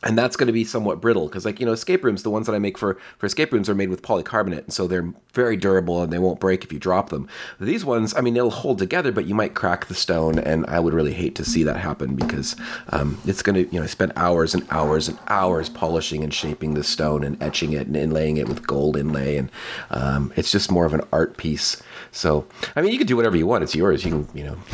and 0.03 0.17
that's 0.17 0.35
going 0.35 0.47
to 0.47 0.53
be 0.53 0.63
somewhat 0.63 1.01
brittle 1.01 1.27
because 1.27 1.45
like 1.45 1.59
you 1.59 1.65
know 1.65 1.71
escape 1.71 2.03
rooms 2.03 2.23
the 2.23 2.29
ones 2.29 2.45
that 2.45 2.55
i 2.55 2.59
make 2.59 2.77
for 2.77 2.97
for 3.17 3.25
escape 3.25 3.51
rooms 3.51 3.69
are 3.69 3.75
made 3.75 3.89
with 3.89 4.01
polycarbonate 4.01 4.63
and 4.63 4.73
so 4.73 4.87
they're 4.87 5.13
very 5.33 5.57
durable 5.57 6.01
and 6.01 6.13
they 6.13 6.19
won't 6.19 6.39
break 6.39 6.63
if 6.63 6.71
you 6.71 6.77
drop 6.77 7.09
them. 7.09 7.27
These 7.59 7.83
ones 7.83 8.13
i 8.15 8.21
mean 8.21 8.33
they'll 8.33 8.49
hold 8.49 8.77
together 8.77 9.11
but 9.11 9.25
you 9.25 9.35
might 9.35 9.55
crack 9.55 9.87
the 9.87 9.95
stone 9.95 10.37
and 10.39 10.65
i 10.67 10.79
would 10.79 10.93
really 10.93 11.13
hate 11.13 11.35
to 11.35 11.45
see 11.45 11.63
that 11.63 11.77
happen 11.77 12.15
because 12.15 12.55
um, 12.89 13.17
it's 13.25 13.41
going 13.41 13.55
to 13.55 13.71
you 13.73 13.79
know 13.79 13.83
I 13.83 13.87
spent 13.87 14.11
hours 14.15 14.53
and 14.53 14.65
hours 14.69 15.07
and 15.07 15.17
hours 15.27 15.69
polishing 15.69 16.23
and 16.23 16.33
shaping 16.33 16.73
the 16.73 16.83
stone 16.83 17.23
and 17.23 17.41
etching 17.41 17.73
it 17.73 17.87
and 17.87 17.95
inlaying 17.95 18.37
it 18.37 18.47
with 18.47 18.65
gold 18.67 18.97
inlay 18.97 19.37
and 19.37 19.51
um, 19.89 20.31
it's 20.35 20.51
just 20.51 20.71
more 20.71 20.85
of 20.85 20.93
an 20.93 21.01
art 21.11 21.37
piece 21.37 21.81
so 22.13 22.45
i 22.77 22.81
mean 22.81 22.91
you 22.93 22.97
can 22.97 23.07
do 23.07 23.15
whatever 23.17 23.35
you 23.35 23.45
want. 23.47 23.63
It's 23.63 23.75
yours. 23.75 24.05
You 24.05 24.11
can 24.11 24.27
you 24.33 24.43
know 24.45 24.55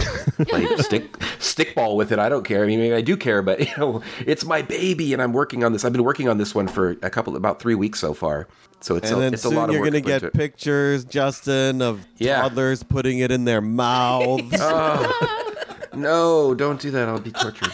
play 0.47 0.67
stick 0.77 1.11
stickball 1.39 1.95
with 1.95 2.11
it. 2.11 2.19
I 2.19 2.29
don't 2.29 2.43
care. 2.43 2.63
I 2.63 2.67
mean 2.67 2.79
maybe 2.79 2.93
i 2.93 3.01
do 3.01 3.17
care 3.17 3.41
but 3.41 3.59
you 3.67 3.73
know 3.77 4.01
it's 4.27 4.45
my 4.45 4.61
baby 4.61 5.13
and 5.13 5.21
i'm 5.21 5.33
working 5.33 5.63
on 5.63 5.73
this. 5.73 5.83
I've 5.85 5.93
been 5.93 6.03
working 6.03 6.27
on 6.29 6.37
this 6.37 6.53
one 6.53 6.67
for 6.67 6.91
a 7.01 7.09
couple 7.09 7.35
about 7.35 7.59
three 7.59 7.75
weeks 7.75 7.99
so 7.99 8.13
far. 8.13 8.47
So 8.81 8.95
it's, 8.95 9.09
And 9.09 9.17
a, 9.17 9.21
then 9.21 9.33
it's 9.33 9.43
a 9.43 9.49
soon 9.49 9.57
lot 9.57 9.69
of 9.69 9.75
you're 9.75 9.83
gonna 9.83 9.99
to 9.99 10.03
put 10.03 10.13
into 10.13 10.25
get 10.27 10.33
pictures, 10.33 11.03
Justin, 11.03 11.81
of 11.81 12.05
Yeah. 12.17 12.41
toddlers 12.43 12.81
putting 12.83 13.19
it 13.19 13.31
in 13.31 13.43
their 13.45 13.61
mouths. 13.61 14.43
Oh. 14.61 15.45
No 15.93 16.53
don't 16.55 16.79
do 16.79 16.91
that 16.91 17.07
i'll 17.09 17.19
be 17.19 17.31
tortured 17.31 17.71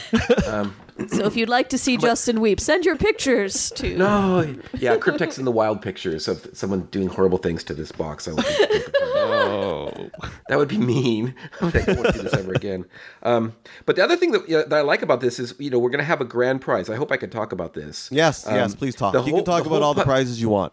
So 1.10 1.26
if 1.26 1.36
you'd 1.36 1.50
like 1.50 1.68
to 1.70 1.78
see 1.78 1.98
Justin 1.98 2.40
weep, 2.40 2.58
send 2.62 2.86
your 2.86 2.96
pictures 2.96 3.70
to. 3.72 3.98
no 3.98 4.56
yeah 4.74 4.96
cryptex 4.96 5.38
in 5.38 5.44
the 5.44 5.52
wild 5.52 5.82
pictures 5.82 6.30
of 6.30 6.48
someone 6.54 6.84
doing 6.90 7.08
horrible 7.10 7.38
things 7.38 7.66
to 7.66 7.74
this 7.74 7.92
box 7.92 8.30
I 8.30 8.32
would 8.32 8.46
be, 8.46 8.84
Oh, 9.06 10.10
that 10.48 10.58
would 10.58 10.70
be 10.70 10.78
mean 10.78 11.36
I 11.62 11.66
won't 11.66 12.14
do 12.14 12.22
this 12.22 12.34
ever 12.34 12.54
again 12.54 12.86
um, 13.24 13.54
but 13.86 13.98
the 13.98 14.04
other 14.06 14.16
thing 14.16 14.32
that, 14.32 14.48
you 14.48 14.56
know, 14.58 14.64
that 14.64 14.74
i 14.78 14.82
like 14.82 15.02
about 15.02 15.20
this 15.20 15.38
is 15.38 15.54
you 15.60 15.70
know 15.70 15.80
we're 15.80 15.90
going 15.90 16.00
to 16.00 16.06
have 16.06 16.22
a 16.22 16.26
grand 16.26 16.62
prize 16.62 16.90
i 16.90 16.96
hope 16.96 17.12
i 17.12 17.18
can 17.18 17.30
talk 17.30 17.52
about 17.52 17.74
this 17.74 18.10
yes, 18.12 18.46
yes. 18.48 18.72
Um, 18.72 18.78
Please 18.78 18.96
talk. 18.96 19.12
the 19.14 19.20
You 19.22 19.32
whole- 19.32 19.40
can 19.40 19.46
talk 19.46 19.66
about 19.66 19.76
whole 19.82 19.84
all 19.84 19.94
the 19.94 20.04
prizes 20.06 20.40
you 20.42 20.48
want. 20.50 20.72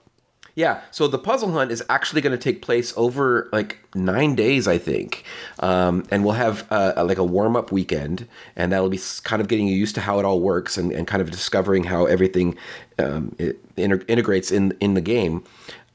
Yeah, 0.55 0.83
so 0.91 1.09
the 1.09 1.19
puzzle 1.19 1.53
hunt 1.53 1.73
is 1.73 1.83
actually 1.89 2.21
going 2.21 2.39
to 2.39 2.43
take 2.43 2.61
place 2.61 2.93
over 2.95 3.49
like 3.53 3.79
nine 3.95 4.35
days, 4.35 4.69
I 4.69 4.77
think, 4.77 5.25
um, 5.61 6.05
and 6.11 6.25
we'll 6.25 6.35
have 6.35 6.71
uh, 6.71 7.03
like 7.07 7.17
a 7.17 7.25
warm 7.25 7.57
up 7.57 7.73
weekend, 7.73 8.29
and 8.55 8.71
that'll 8.71 8.91
be 8.91 9.01
kind 9.23 9.41
of 9.41 9.49
getting 9.49 9.67
you 9.67 9.75
used 9.75 9.95
to 9.95 10.03
how 10.03 10.19
it 10.19 10.27
all 10.27 10.41
works 10.41 10.77
and, 10.77 10.93
and 10.93 11.07
kind 11.07 11.23
of 11.23 11.31
discovering 11.31 11.85
how 11.85 12.05
everything 12.05 12.55
um, 12.99 13.35
inter- 13.77 14.05
integrates 14.09 14.53
in 14.53 14.77
in 14.81 14.93
the 14.93 15.01
game. 15.01 15.43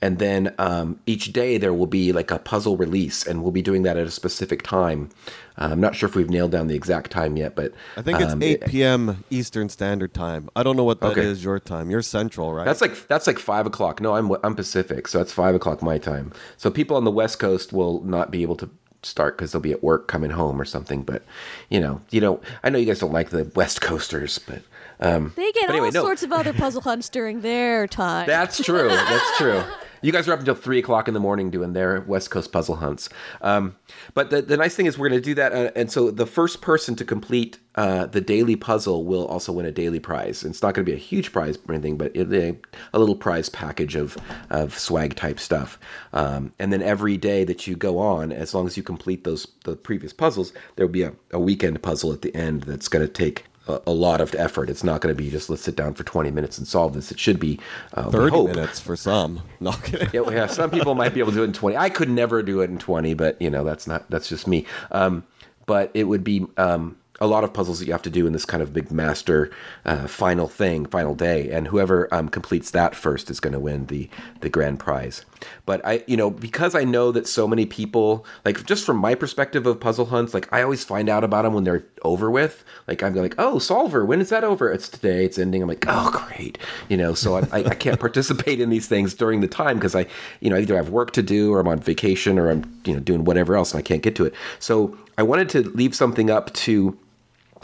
And 0.02 0.20
then 0.20 0.54
um, 0.60 1.00
each 1.08 1.34
day 1.34 1.58
there 1.58 1.74
will 1.74 1.88
be 1.88 2.12
like 2.14 2.30
a 2.30 2.38
puzzle 2.38 2.78
release, 2.78 3.26
and 3.26 3.42
we'll 3.42 3.52
be 3.52 3.64
doing 3.64 3.82
that 3.84 3.98
at 3.98 4.06
a 4.06 4.12
specific 4.12 4.62
time. 4.62 5.10
Uh, 5.58 5.70
I'm 5.72 5.82
not 5.82 5.96
sure 5.96 6.08
if 6.08 6.16
we've 6.16 6.30
nailed 6.30 6.52
down 6.52 6.68
the 6.68 6.76
exact 6.76 7.10
time 7.10 7.36
yet, 7.36 7.56
but 7.56 7.74
I 7.96 8.04
think 8.04 8.20
it's 8.22 8.34
um, 8.34 8.44
8 8.44 8.52
it- 8.64 8.70
p.m. 8.70 9.24
Eastern 9.32 9.70
Standard 9.70 10.14
Time. 10.14 10.50
I 10.56 10.62
don't 10.62 10.78
know 10.78 10.84
what 10.84 11.02
that 11.02 11.18
is 11.18 11.40
Okay. 11.40 11.44
your 11.46 11.60
time. 11.60 11.90
You're 11.90 12.04
Central, 12.04 12.54
right? 12.54 12.66
That's 12.66 12.80
like 12.82 13.08
that's 13.08 13.26
like 13.26 13.40
five 13.40 13.66
o'clock. 13.66 14.00
No, 14.00 14.16
I'm 14.16 14.32
I'm 14.44 14.54
Pacific, 14.56 15.08
so 15.08 15.18
that's 15.18 15.32
five 15.34 15.56
o'clock 15.56 15.82
my 15.82 15.98
time. 15.98 16.32
So 16.58 16.70
people 16.70 16.96
on 16.96 17.04
the 17.04 17.12
West 17.12 17.40
Coast 17.40 17.74
will 17.74 18.04
not 18.04 18.30
be 18.30 18.44
able 18.44 18.56
to 18.58 18.70
start 19.02 19.36
because 19.38 19.52
they'll 19.52 19.62
be 19.62 19.72
at 19.72 19.82
work 19.84 20.08
coming 20.08 20.30
home 20.30 20.62
or 20.62 20.66
something. 20.66 21.02
But 21.02 21.24
you 21.70 21.80
know, 21.80 22.02
you 22.12 22.22
know, 22.22 22.40
I 22.64 22.70
know 22.70 22.78
you 22.78 22.86
guys 22.86 23.00
don't 23.00 23.14
like 23.14 23.32
the 23.32 23.52
West 23.56 23.82
Coasters, 23.82 24.38
but 24.38 24.62
um, 25.00 25.34
They 25.36 25.52
get 25.54 25.72
anyway, 25.72 25.88
all 25.88 25.92
no. 25.92 26.02
sorts 26.04 26.22
of 26.22 26.32
other 26.32 26.54
puzzle 26.54 26.82
hunts 26.82 27.10
during 27.10 27.42
their 27.42 27.88
time. 27.88 28.28
that's 28.28 28.64
true. 28.64 28.90
That's 28.90 29.38
true. 29.40 29.64
You 30.02 30.12
guys 30.12 30.28
are 30.28 30.34
up 30.34 30.40
until 30.40 30.56
three 30.56 30.80
o'clock 30.80 31.08
in 31.08 31.14
the 31.14 31.20
morning 31.20 31.50
doing 31.50 31.74
their 31.74 32.02
West 32.02 32.30
Coast 32.30 32.52
puzzle 32.52 32.76
hunts. 32.76 33.10
Um, 33.42 33.76
but 34.14 34.30
the, 34.30 34.42
the 34.42 34.58
nice 34.58 34.76
thing 34.76 34.86
is 34.86 34.98
we're 34.98 35.10
going 35.10 35.22
to 35.22 35.26
do 35.26 35.36
that, 35.36 35.54
uh, 35.54 35.72
and 35.76 35.92
so 35.92 36.12
the 36.12 36.26
first 36.26 36.62
person 36.62 36.96
to 36.96 37.06
complete 37.06 37.60
uh, 37.76 38.08
the 38.08 38.22
daily 38.22 38.56
puzzle 38.56 39.06
will 39.06 39.28
also 39.28 39.52
win 39.52 39.66
a 39.66 39.72
daily 39.72 40.00
prize. 40.00 40.44
And 40.44 40.52
it's 40.52 40.64
not 40.64 40.74
going 40.74 40.86
to 40.86 40.92
be 40.92 40.96
a 40.96 41.00
huge 41.00 41.32
prize 41.32 41.58
or 41.68 41.74
anything, 41.74 41.98
but 41.98 42.16
it, 42.16 42.32
a, 42.34 42.56
a 42.94 43.00
little 43.00 43.16
prize 43.16 43.50
package 43.50 43.96
of 43.96 44.18
of 44.50 44.78
swag 44.78 45.16
type 45.16 45.40
stuff. 45.40 45.80
Um, 46.14 46.54
and 46.60 46.74
then 46.74 46.82
every 46.82 47.18
day 47.18 47.44
that 47.44 47.68
you 47.68 47.76
go 47.76 48.00
on, 48.00 48.32
as 48.32 48.54
long 48.54 48.66
as 48.66 48.78
you 48.78 48.84
complete 48.84 49.24
those 49.24 49.48
the 49.64 49.76
previous 49.76 50.14
puzzles, 50.14 50.54
there 50.76 50.86
will 50.86 50.94
be 50.94 51.04
a, 51.04 51.14
a 51.32 51.40
weekend 51.40 51.82
puzzle 51.82 52.12
at 52.12 52.22
the 52.22 52.34
end 52.36 52.64
that's 52.64 52.88
going 52.88 53.06
to 53.06 53.12
take. 53.12 53.46
A, 53.68 53.82
a 53.88 53.92
lot 53.92 54.22
of 54.22 54.34
effort. 54.36 54.70
It's 54.70 54.84
not 54.84 55.02
going 55.02 55.16
to 55.16 55.22
be 55.22 55.30
just 55.30 55.50
let's 55.50 55.62
sit 55.62 55.76
down 55.76 55.94
for 55.94 56.04
20 56.04 56.32
minutes 56.32 56.58
and 56.58 56.68
solve 56.68 56.94
this. 56.94 57.12
It 57.12 57.20
should 57.20 57.40
be 57.40 57.60
uh, 57.94 58.10
30 58.10 58.32
hope, 58.32 58.48
minutes 58.50 58.80
for 58.80 58.96
some. 58.96 59.42
No 59.60 59.72
kidding. 59.72 60.10
yeah, 60.14 60.30
yeah, 60.30 60.48
some 60.48 60.70
people 60.70 60.94
might 60.94 61.14
be 61.14 61.20
able 61.20 61.32
to 61.32 61.38
do 61.38 61.42
it 61.42 61.48
in 61.48 61.54
20. 61.54 61.76
I 61.76 61.90
could 61.90 62.10
never 62.10 62.44
do 62.44 62.62
it 62.62 62.70
in 62.70 62.78
20, 62.78 63.16
but 63.16 63.42
you 63.42 63.50
know, 63.50 63.64
that's 63.64 63.88
not 63.88 64.10
that's 64.10 64.30
just 64.30 64.48
me. 64.48 64.66
Um, 64.92 65.24
but 65.66 65.90
it 65.94 66.06
would 66.06 66.24
be 66.24 66.46
um, 66.58 66.96
a 67.20 67.28
lot 67.28 67.44
of 67.44 67.54
puzzles 67.54 67.80
that 67.80 67.86
you 67.86 67.92
have 67.92 68.02
to 68.04 68.10
do 68.10 68.28
in 68.28 68.34
this 68.34 68.46
kind 68.46 68.62
of 68.62 68.74
big 68.74 68.92
master 68.92 69.52
uh, 69.86 70.08
final 70.08 70.48
thing, 70.48 70.86
final 70.86 71.16
day, 71.16 71.50
and 71.50 71.68
whoever 71.68 72.14
um, 72.14 72.30
completes 72.30 72.72
that 72.72 72.96
first 72.96 73.30
is 73.30 73.40
going 73.40 73.54
to 73.54 73.60
win 73.60 73.88
the 73.88 74.10
the 74.42 74.50
grand 74.50 74.80
prize. 74.80 75.26
But 75.66 75.86
I, 75.86 76.04
you 76.08 76.18
know, 76.18 76.30
because 76.30 76.76
I 76.76 76.84
know 76.84 77.12
that 77.12 77.28
so 77.28 77.48
many 77.48 77.66
people, 77.66 78.26
like 78.46 78.66
just 78.66 78.86
from 78.86 78.98
my 78.98 79.16
perspective 79.16 79.66
of 79.66 79.80
puzzle 79.80 80.06
hunts, 80.06 80.34
like 80.34 80.52
I 80.52 80.62
always 80.62 80.84
find 80.84 81.10
out 81.10 81.24
about 81.24 81.44
them 81.44 81.54
when 81.54 81.64
they're 81.64 81.86
over 82.04 82.32
with. 82.32 82.64
Like 82.88 83.04
I'm 83.04 83.16
like, 83.16 83.36
oh, 83.38 83.60
Solver, 83.60 84.06
when 84.06 84.22
is 84.22 84.30
that 84.30 84.44
over? 84.44 84.72
It's 84.72 84.90
today. 84.90 85.26
It's 85.26 85.38
ending. 85.38 85.62
I'm 85.62 85.68
like, 85.68 85.86
oh, 85.88 86.28
great. 86.28 86.58
You 86.90 86.98
know, 86.98 87.14
so 87.14 87.38
I, 87.38 87.48
I, 87.52 87.76
can't 87.76 88.00
participate 88.08 88.60
in 88.60 88.70
these 88.70 88.88
things 88.88 89.14
during 89.14 89.42
the 89.42 89.48
time 89.48 89.78
because 89.78 89.96
I, 89.96 90.06
you 90.40 90.50
know, 90.50 90.58
either 90.58 90.76
I 90.76 90.78
have 90.78 90.90
work 90.90 91.12
to 91.14 91.24
do 91.24 91.54
or 91.54 91.60
I'm 91.60 91.68
on 91.68 91.80
vacation 91.80 92.40
or 92.40 92.50
I'm, 92.50 92.82
you 92.86 92.94
know, 92.94 93.00
doing 93.00 93.26
whatever 93.26 93.56
else 93.56 93.74
and 93.74 93.80
I 93.80 93.82
can't 93.82 94.02
get 94.02 94.16
to 94.18 94.26
it. 94.26 94.34
So 94.60 94.98
I 95.18 95.24
wanted 95.24 95.50
to 95.50 95.64
leave 95.70 95.96
something 95.96 96.30
up 96.30 96.54
to 96.54 96.98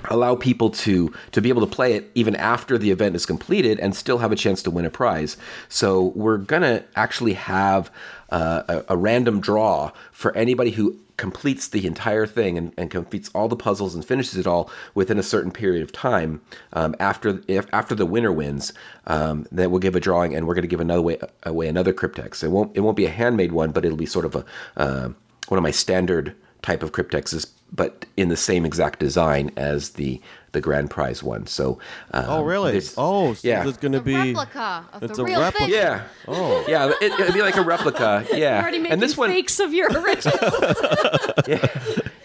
allow 0.09 0.35
people 0.35 0.69
to 0.69 1.13
to 1.31 1.41
be 1.41 1.49
able 1.49 1.65
to 1.65 1.75
play 1.75 1.93
it 1.93 2.11
even 2.15 2.35
after 2.35 2.77
the 2.77 2.91
event 2.91 3.15
is 3.15 3.25
completed 3.25 3.79
and 3.79 3.95
still 3.95 4.19
have 4.19 4.31
a 4.31 4.35
chance 4.35 4.61
to 4.63 4.71
win 4.71 4.85
a 4.85 4.89
prize. 4.89 5.37
So 5.69 6.13
we're 6.15 6.37
gonna 6.37 6.83
actually 6.95 7.33
have 7.33 7.91
uh, 8.29 8.63
a, 8.67 8.93
a 8.93 8.97
random 8.97 9.39
draw 9.39 9.91
for 10.11 10.35
anybody 10.35 10.71
who 10.71 10.99
completes 11.17 11.67
the 11.67 11.85
entire 11.85 12.25
thing 12.25 12.57
and, 12.57 12.73
and 12.77 12.89
completes 12.89 13.29
all 13.35 13.47
the 13.47 13.55
puzzles 13.55 13.93
and 13.93 14.03
finishes 14.03 14.37
it 14.37 14.47
all 14.47 14.69
within 14.95 15.19
a 15.19 15.23
certain 15.23 15.51
period 15.51 15.83
of 15.83 15.91
time 15.91 16.41
um, 16.73 16.95
after 16.99 17.41
if 17.47 17.67
after 17.71 17.93
the 17.93 18.05
winner 18.05 18.31
wins 18.31 18.73
um, 19.05 19.45
then 19.51 19.69
we'll 19.69 19.79
give 19.79 19.95
a 19.95 19.99
drawing 19.99 20.35
and 20.35 20.47
we're 20.47 20.55
going 20.55 20.63
to 20.63 20.67
give 20.67 20.79
another 20.79 21.01
way 21.01 21.17
away 21.43 21.67
another 21.67 21.93
cryptex 21.93 22.43
it 22.43 22.49
won't 22.49 22.75
it 22.75 22.79
won't 22.79 22.97
be 22.97 23.05
a 23.05 23.09
handmade 23.09 23.51
one 23.51 23.71
but 23.71 23.85
it'll 23.85 23.97
be 23.97 24.05
sort 24.05 24.25
of 24.25 24.35
a 24.35 24.45
uh, 24.77 25.09
one 25.49 25.57
of 25.57 25.63
my 25.63 25.71
standard 25.71 26.35
type 26.63 26.81
of 26.81 26.91
cryptexes, 26.91 27.45
but 27.71 28.05
in 28.17 28.29
the 28.29 28.37
same 28.37 28.65
exact 28.65 28.99
design 28.99 29.51
as 29.55 29.91
the 29.91 30.19
the 30.53 30.61
grand 30.61 30.87
prize 30.91 31.23
one. 31.23 31.47
So, 31.47 31.79
um, 32.11 32.25
Oh, 32.27 32.43
really? 32.43 32.73
there's- 32.73 32.93
Oh, 32.95 33.33
so 33.33 33.47
yeah. 33.47 33.67
It's 33.67 33.77
going 33.79 33.93
to 33.93 34.01
be. 34.01 34.13
replica 34.15 34.85
of 34.93 35.01
it's 35.01 35.17
the 35.17 35.23
a 35.23 35.25
real 35.25 35.39
replica. 35.41 35.65
thing. 35.65 35.73
yeah, 35.73 36.03
Oh. 36.27 36.63
yeah, 36.67 36.91
it, 37.01 37.19
it'd 37.19 37.33
be 37.33 37.41
like 37.41 37.57
a 37.57 37.63
replica. 37.63 38.23
Yeah, 38.33 38.61
already 38.61 38.77
making 38.77 38.93
and 38.93 39.01
this 39.01 39.17
one, 39.17 39.29
fakes 39.31 39.59
of 39.59 39.73
your 39.73 39.89
original. 39.99 40.37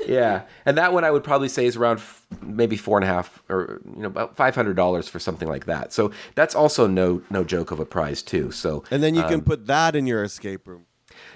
yeah, 0.07 0.42
and 0.66 0.76
that 0.78 0.92
one 0.92 1.04
I 1.04 1.11
would 1.11 1.25
probably 1.25 1.49
say 1.49 1.64
is 1.64 1.76
around 1.76 1.99
f- 1.99 2.26
maybe 2.42 2.76
four 2.76 2.99
and 2.99 3.04
a 3.04 3.09
half 3.09 3.42
or 3.49 3.80
you 3.97 4.02
know 4.02 4.09
about 4.09 4.37
five 4.37 4.54
hundred 4.54 4.76
dollars 4.76 5.09
for 5.09 5.18
something 5.18 5.49
like 5.49 5.64
that. 5.66 5.92
So 5.95 6.11
that's 6.35 6.54
also 6.54 6.87
no 6.87 7.23
no 7.30 7.45
joke 7.45 7.71
of 7.71 7.80
a 7.80 7.87
prize 7.87 8.23
too. 8.23 8.50
So 8.50 8.85
And 8.90 9.02
then 9.02 9.14
you 9.14 9.23
um, 9.23 9.28
can 9.30 9.40
put 9.42 9.66
that 9.68 9.97
in 9.97 10.07
your 10.07 10.23
escape 10.23 10.66
room. 10.66 10.85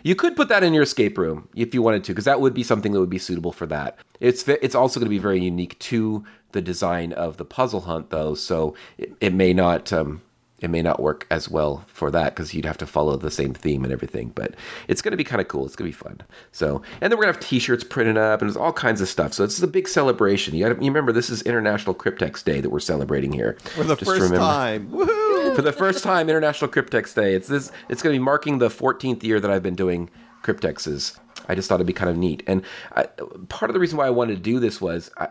You 0.02 0.14
could 0.14 0.36
put 0.36 0.48
that 0.48 0.62
in 0.62 0.72
your 0.74 0.82
escape 0.82 1.16
room 1.18 1.48
if 1.54 1.74
you 1.74 1.82
wanted 1.82 2.04
to, 2.04 2.12
because 2.12 2.24
that 2.24 2.40
would 2.40 2.54
be 2.54 2.62
something 2.62 2.92
that 2.92 3.00
would 3.00 3.10
be 3.10 3.18
suitable 3.18 3.52
for 3.52 3.66
that. 3.66 3.98
It's 4.20 4.46
it's 4.48 4.74
also 4.74 5.00
going 5.00 5.06
to 5.06 5.10
be 5.10 5.18
very 5.18 5.40
unique 5.40 5.78
to 5.80 6.24
the 6.52 6.60
design 6.60 7.12
of 7.12 7.36
the 7.38 7.44
puzzle 7.44 7.82
hunt, 7.82 8.10
though. 8.10 8.34
So 8.34 8.74
it, 8.98 9.12
it 9.20 9.32
may 9.34 9.52
not 9.52 9.92
um, 9.92 10.22
it 10.60 10.70
may 10.70 10.80
not 10.82 11.00
work 11.00 11.26
as 11.30 11.48
well 11.48 11.84
for 11.88 12.10
that 12.12 12.36
because 12.36 12.54
you'd 12.54 12.64
have 12.64 12.78
to 12.78 12.86
follow 12.86 13.16
the 13.16 13.32
same 13.32 13.52
theme 13.52 13.82
and 13.82 13.92
everything. 13.92 14.30
But 14.34 14.54
it's 14.86 15.02
going 15.02 15.10
to 15.10 15.16
be 15.16 15.24
kind 15.24 15.40
of 15.40 15.48
cool. 15.48 15.66
It's 15.66 15.74
going 15.74 15.90
to 15.90 15.96
be 15.98 16.04
fun. 16.04 16.20
So, 16.52 16.82
and 17.00 17.10
then 17.10 17.18
we're 17.18 17.24
going 17.24 17.34
to 17.34 17.40
have 17.40 17.48
T-shirts 17.48 17.82
printed 17.82 18.16
up 18.16 18.40
and 18.40 18.48
there's 18.48 18.56
all 18.56 18.72
kinds 18.72 19.00
of 19.00 19.08
stuff. 19.08 19.32
So 19.32 19.42
it's 19.42 19.60
a 19.60 19.66
big 19.66 19.88
celebration. 19.88 20.54
You, 20.54 20.68
gotta, 20.68 20.80
you 20.80 20.88
remember 20.88 21.10
this 21.10 21.30
is 21.30 21.42
International 21.42 21.96
Cryptex 21.96 22.44
Day 22.44 22.60
that 22.60 22.70
we're 22.70 22.78
celebrating 22.78 23.32
here 23.32 23.56
For 23.74 23.82
the 23.82 23.96
Just 23.96 24.08
first 24.08 24.22
remember- 24.22 24.36
time. 24.38 24.88
Woohoo! 24.90 25.21
For 25.54 25.62
the 25.62 25.72
first 25.72 26.02
time 26.02 26.28
International 26.28 26.70
Cryptex 26.70 27.14
Day. 27.14 27.34
It's 27.34 27.48
this. 27.48 27.70
It's 27.88 28.02
going 28.02 28.14
to 28.14 28.18
be 28.18 28.24
marking 28.24 28.58
the 28.58 28.68
14th 28.68 29.22
year 29.22 29.40
that 29.40 29.50
I've 29.50 29.62
been 29.62 29.74
doing 29.74 30.10
cryptexes. 30.42 31.18
I 31.48 31.54
just 31.54 31.68
thought 31.68 31.76
it'd 31.76 31.86
be 31.86 31.92
kind 31.92 32.10
of 32.10 32.16
neat. 32.16 32.42
And 32.46 32.62
I, 32.94 33.04
part 33.48 33.70
of 33.70 33.74
the 33.74 33.80
reason 33.80 33.98
why 33.98 34.06
I 34.06 34.10
wanted 34.10 34.36
to 34.36 34.40
do 34.40 34.60
this 34.60 34.80
was 34.80 35.10
I, 35.16 35.28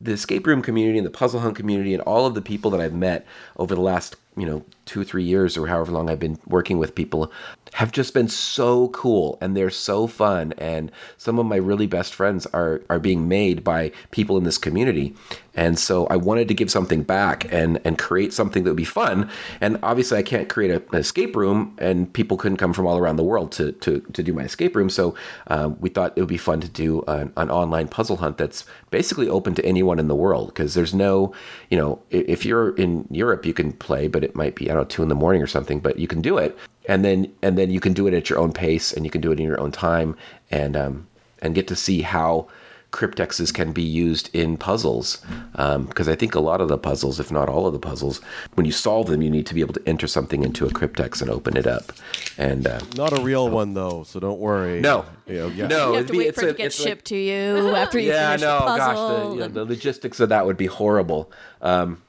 the 0.00 0.12
escape 0.12 0.46
room 0.46 0.62
community 0.62 0.98
and 0.98 1.06
the 1.06 1.10
puzzle 1.10 1.40
hunt 1.40 1.56
community 1.56 1.92
and 1.94 2.02
all 2.02 2.26
of 2.26 2.34
the 2.34 2.42
people 2.42 2.70
that 2.70 2.80
I've 2.80 2.94
met 2.94 3.26
over 3.56 3.74
the 3.74 3.80
last 3.80 4.16
you 4.36 4.46
know 4.46 4.64
two 4.86 5.00
or 5.00 5.04
three 5.04 5.24
years 5.24 5.56
or 5.56 5.66
however 5.66 5.92
long 5.92 6.08
I've 6.08 6.20
been 6.20 6.38
working 6.46 6.78
with 6.78 6.94
people 6.94 7.32
have 7.74 7.92
just 7.92 8.14
been 8.14 8.28
so 8.28 8.88
cool 8.88 9.38
and 9.40 9.56
they're 9.56 9.70
so 9.70 10.06
fun. 10.06 10.52
And 10.58 10.90
some 11.16 11.38
of 11.38 11.46
my 11.46 11.56
really 11.56 11.86
best 11.86 12.14
friends 12.14 12.46
are 12.46 12.82
are 12.90 12.98
being 12.98 13.28
made 13.28 13.64
by 13.64 13.92
people 14.10 14.36
in 14.36 14.44
this 14.44 14.58
community. 14.58 15.14
And 15.54 15.76
so 15.76 16.06
I 16.06 16.16
wanted 16.16 16.46
to 16.48 16.54
give 16.54 16.70
something 16.70 17.02
back 17.02 17.52
and 17.52 17.80
and 17.84 17.98
create 17.98 18.32
something 18.32 18.64
that 18.64 18.70
would 18.70 18.76
be 18.76 18.84
fun. 18.84 19.30
And 19.60 19.78
obviously 19.82 20.18
I 20.18 20.22
can't 20.22 20.48
create 20.48 20.70
a, 20.70 20.82
an 20.92 20.98
escape 20.98 21.34
room 21.34 21.74
and 21.78 22.12
people 22.12 22.36
couldn't 22.36 22.58
come 22.58 22.72
from 22.72 22.86
all 22.86 22.98
around 22.98 23.16
the 23.16 23.24
world 23.24 23.52
to 23.52 23.72
to, 23.72 24.00
to 24.00 24.22
do 24.22 24.32
my 24.32 24.42
escape 24.42 24.76
room. 24.76 24.90
So 24.90 25.14
uh, 25.48 25.70
we 25.80 25.88
thought 25.88 26.12
it 26.16 26.20
would 26.20 26.28
be 26.28 26.38
fun 26.38 26.60
to 26.60 26.68
do 26.68 27.02
an, 27.08 27.32
an 27.36 27.50
online 27.50 27.88
puzzle 27.88 28.16
hunt 28.16 28.38
that's 28.38 28.64
basically 28.90 29.28
open 29.28 29.54
to 29.54 29.64
anyone 29.64 29.98
in 29.98 30.08
the 30.08 30.14
world. 30.14 30.48
Because 30.48 30.74
there's 30.74 30.94
no 30.94 31.32
you 31.70 31.76
know 31.76 32.00
if 32.10 32.44
you're 32.44 32.74
in 32.76 33.06
Europe 33.10 33.44
you 33.44 33.54
can 33.54 33.72
play 33.72 34.08
but 34.08 34.24
it 34.24 34.34
might 34.34 34.54
be 34.54 34.70
I 34.70 34.74
don't 34.74 34.82
know 34.82 34.88
two 34.88 35.02
in 35.02 35.08
the 35.08 35.14
morning 35.14 35.42
or 35.42 35.46
something 35.46 35.80
but 35.80 35.98
you 35.98 36.06
can 36.06 36.20
do 36.20 36.38
it 36.38 36.56
and 36.88 37.04
then 37.04 37.32
and 37.42 37.56
then 37.56 37.70
you 37.70 37.78
can 37.80 37.92
do 37.92 38.06
it 38.08 38.14
at 38.14 38.28
your 38.28 38.38
own 38.40 38.52
pace 38.52 38.92
and 38.92 39.04
you 39.04 39.10
can 39.10 39.20
do 39.20 39.30
it 39.30 39.38
in 39.38 39.46
your 39.46 39.60
own 39.60 39.70
time 39.70 40.16
and 40.50 40.76
um, 40.76 41.06
and 41.40 41.54
get 41.54 41.68
to 41.68 41.76
see 41.76 42.02
how 42.02 42.48
cryptexes 42.90 43.52
can 43.52 43.70
be 43.70 43.82
used 43.82 44.30
in 44.34 44.56
puzzles 44.56 45.18
because 45.52 46.08
I 46.08 46.14
think 46.14 46.34
a 46.34 46.40
lot 46.40 46.62
of 46.62 46.68
the 46.68 46.78
puzzles, 46.78 47.20
if 47.20 47.30
not 47.30 47.46
all 47.50 47.66
of 47.66 47.74
the 47.74 47.78
puzzles, 47.78 48.18
when 48.54 48.64
you 48.64 48.72
solve 48.72 49.08
them, 49.08 49.20
you 49.20 49.28
need 49.28 49.44
to 49.48 49.54
be 49.54 49.60
able 49.60 49.74
to 49.74 49.82
enter 49.86 50.06
something 50.06 50.42
into 50.42 50.64
a 50.64 50.70
cryptex 50.70 51.20
and 51.20 51.30
open 51.30 51.58
it 51.58 51.66
up. 51.66 51.92
And 52.38 52.66
uh, 52.66 52.80
Not 52.96 53.12
a 53.12 53.20
real 53.20 53.50
one 53.50 53.74
though, 53.74 54.04
so 54.04 54.18
don't 54.20 54.38
worry. 54.40 54.80
no, 54.80 55.04
You 55.26 55.34
know, 55.34 55.48
yeah. 55.48 55.66
no, 55.66 55.90
You 55.90 55.96
have 55.98 56.06
to 56.06 56.12
be- 56.12 56.18
wait 56.20 56.28
it's 56.28 56.40
for 56.40 56.46
it 56.46 56.52
to 56.52 56.56
get 56.56 56.66
it's 56.68 56.80
like- 56.80 56.88
shipped 56.88 57.04
to 57.06 57.16
you 57.16 57.74
after 57.76 57.98
you 57.98 58.08
yeah, 58.08 58.28
finish 58.30 58.40
no, 58.40 58.58
the 58.58 58.64
puzzle. 58.64 58.78
gosh, 58.78 58.96
the, 58.96 59.30
you 59.34 59.38
know, 59.40 59.44
and- 59.44 59.54
the 59.54 59.64
logistics 59.66 60.18
of 60.20 60.30
that 60.30 60.46
would 60.46 60.56
be 60.56 60.66
horrible. 60.66 61.30
Um, 61.60 62.00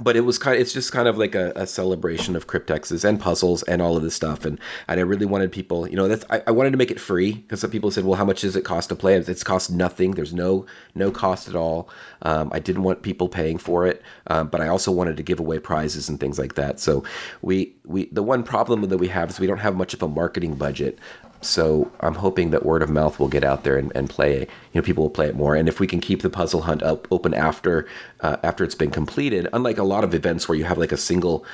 but 0.00 0.16
it 0.16 0.22
was 0.22 0.38
kind. 0.38 0.58
it's 0.58 0.72
just 0.72 0.90
kind 0.90 1.06
of 1.06 1.18
like 1.18 1.34
a, 1.34 1.52
a 1.54 1.66
celebration 1.66 2.34
of 2.34 2.46
cryptexes 2.46 3.04
and 3.04 3.20
puzzles 3.20 3.62
and 3.64 3.82
all 3.82 3.96
of 3.96 4.02
this 4.02 4.14
stuff. 4.14 4.46
And, 4.46 4.58
and 4.88 4.98
I 4.98 5.02
really 5.02 5.26
wanted 5.26 5.52
people, 5.52 5.86
you 5.86 5.96
know, 5.96 6.08
that's 6.08 6.24
I, 6.30 6.42
I 6.46 6.50
wanted 6.50 6.70
to 6.70 6.78
make 6.78 6.90
it 6.90 6.98
free 6.98 7.32
because 7.32 7.60
some 7.60 7.70
people 7.70 7.90
said, 7.90 8.04
well, 8.04 8.16
how 8.16 8.24
much 8.24 8.40
does 8.40 8.56
it 8.56 8.64
cost 8.64 8.88
to 8.88 8.96
play? 8.96 9.16
It's 9.16 9.44
cost 9.44 9.70
nothing. 9.70 10.12
There's 10.12 10.32
no 10.32 10.64
no 10.94 11.10
cost 11.10 11.46
at 11.46 11.54
all. 11.54 11.90
Um, 12.22 12.50
I 12.52 12.58
didn't 12.58 12.84
want 12.84 13.02
people 13.02 13.28
paying 13.28 13.58
for 13.58 13.86
it, 13.86 14.02
um, 14.28 14.48
but 14.48 14.62
I 14.62 14.68
also 14.68 14.90
wanted 14.90 15.18
to 15.18 15.22
give 15.22 15.38
away 15.38 15.58
prizes 15.58 16.08
and 16.08 16.18
things 16.18 16.38
like 16.38 16.54
that. 16.54 16.80
So 16.80 17.04
we 17.42 17.74
we 17.84 18.06
the 18.06 18.22
one 18.22 18.44
problem 18.44 18.80
that 18.82 18.98
we 18.98 19.08
have 19.08 19.28
is 19.28 19.40
we 19.40 19.46
don't 19.46 19.58
have 19.58 19.76
much 19.76 19.92
of 19.92 20.02
a 20.02 20.08
marketing 20.08 20.54
budget. 20.54 20.98
So 21.44 21.90
I'm 22.00 22.14
hoping 22.14 22.50
that 22.50 22.64
word 22.64 22.82
of 22.82 22.90
mouth 22.90 23.18
will 23.18 23.28
get 23.28 23.44
out 23.44 23.64
there 23.64 23.76
and, 23.76 23.92
and 23.94 24.08
play. 24.08 24.40
You 24.40 24.80
know, 24.80 24.82
people 24.82 25.04
will 25.04 25.10
play 25.10 25.26
it 25.26 25.36
more. 25.36 25.54
And 25.54 25.68
if 25.68 25.80
we 25.80 25.86
can 25.86 26.00
keep 26.00 26.22
the 26.22 26.30
puzzle 26.30 26.62
hunt 26.62 26.82
up 26.82 27.08
open 27.10 27.34
after 27.34 27.86
uh, 28.20 28.36
after 28.42 28.64
it's 28.64 28.74
been 28.74 28.90
completed, 28.90 29.48
unlike 29.52 29.78
a 29.78 29.84
lot 29.84 30.04
of 30.04 30.14
events 30.14 30.48
where 30.48 30.56
you 30.56 30.64
have 30.64 30.78
like 30.78 30.92
a 30.92 30.96
single 30.96 31.44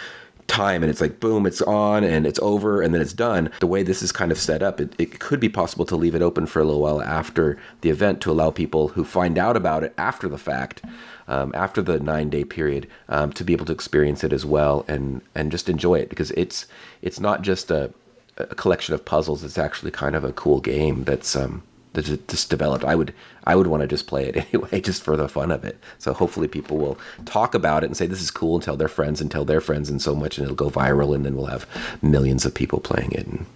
time 0.49 0.83
and 0.83 0.90
it's 0.90 1.00
like 1.00 1.21
boom, 1.21 1.47
it's 1.47 1.62
on 1.62 2.02
and 2.02 2.26
it's 2.26 2.38
over 2.40 2.83
and 2.83 2.95
then 2.95 3.00
it's 3.00 3.12
done. 3.12 3.50
The 3.61 3.66
way 3.66 3.83
this 3.83 4.02
is 4.02 4.12
kind 4.12 4.33
of 4.33 4.38
set 4.38 4.62
up, 4.62 4.80
it, 4.80 4.95
it 4.99 5.21
could 5.21 5.40
be 5.40 5.49
possible 5.49 5.85
to 5.85 5.97
leave 5.97 6.14
it 6.14 6.23
open 6.23 6.47
for 6.47 6.61
a 6.61 6.64
little 6.64 6.80
while 6.80 7.02
after 7.02 7.59
the 7.83 7.90
event 7.90 8.21
to 8.23 8.30
allow 8.30 8.50
people 8.50 8.88
who 8.88 9.04
find 9.04 9.38
out 9.38 9.57
about 9.57 9.85
it 9.85 9.95
after 9.97 10.28
the 10.28 10.38
fact. 10.38 10.83
Um, 11.28 11.52
after 11.54 11.83
the 11.83 12.00
nine 12.00 12.31
day 12.31 12.42
period, 12.42 12.88
um, 13.11 13.35
to 13.35 13.44
be 13.44 13.53
able 13.53 13.66
to 13.66 13.72
experience 13.72 14.24
it 14.24 14.33
as 14.33 14.46
well 14.46 14.87
and 14.88 15.20
and 15.35 15.53
just 15.53 15.68
enjoy 15.68 15.96
it 15.96 16.09
because 16.09 16.31
it's 16.31 16.64
it's 17.03 17.20
not 17.20 17.42
just 17.42 17.70
a, 17.70 17.92
a 18.38 18.55
collection 18.55 18.94
of 18.94 19.05
puzzles. 19.05 19.44
It's 19.44 19.59
actually 19.59 19.90
kind 19.90 20.14
of 20.16 20.24
a 20.24 20.33
cool 20.33 20.61
game 20.61 21.05
that's 21.05 21.35
um 21.37 21.62
that's 21.94 22.09
just 22.09 22.51
developed. 22.51 22.85
I 22.85 22.94
would 22.94 23.12
I 23.44 23.57
would 23.57 23.66
want 23.66 23.81
to 23.83 23.87
just 23.87 24.07
play 24.07 24.27
it 24.29 24.37
anyway, 24.55 24.81
just 24.81 25.03
for 25.03 25.16
the 25.16 25.29
fun 25.29 25.51
of 25.51 25.64
it. 25.64 25.79
So 25.98 26.12
hopefully 26.12 26.48
people 26.48 26.77
will 26.79 26.98
talk 27.24 27.55
about 27.55 27.83
it 27.83 27.87
and 27.87 27.96
say 27.96 28.07
this 28.07 28.22
is 28.22 28.31
cool 28.31 28.57
and 28.57 28.62
tell 28.62 28.77
their 28.77 28.88
friends 28.88 29.20
and 29.20 29.31
tell 29.31 29.44
their 29.44 29.61
friends 29.61 29.90
and 29.90 30.01
so 30.01 30.14
much, 30.14 30.38
and 30.38 30.44
it'll 30.44 30.57
go 30.57 30.70
viral, 30.70 31.14
and 31.14 31.24
then 31.24 31.37
we'll 31.37 31.46
have 31.46 31.66
millions 32.03 32.44
of 32.44 32.55
people 32.55 32.79
playing 32.81 33.12
it, 33.12 33.27
and 33.27 33.46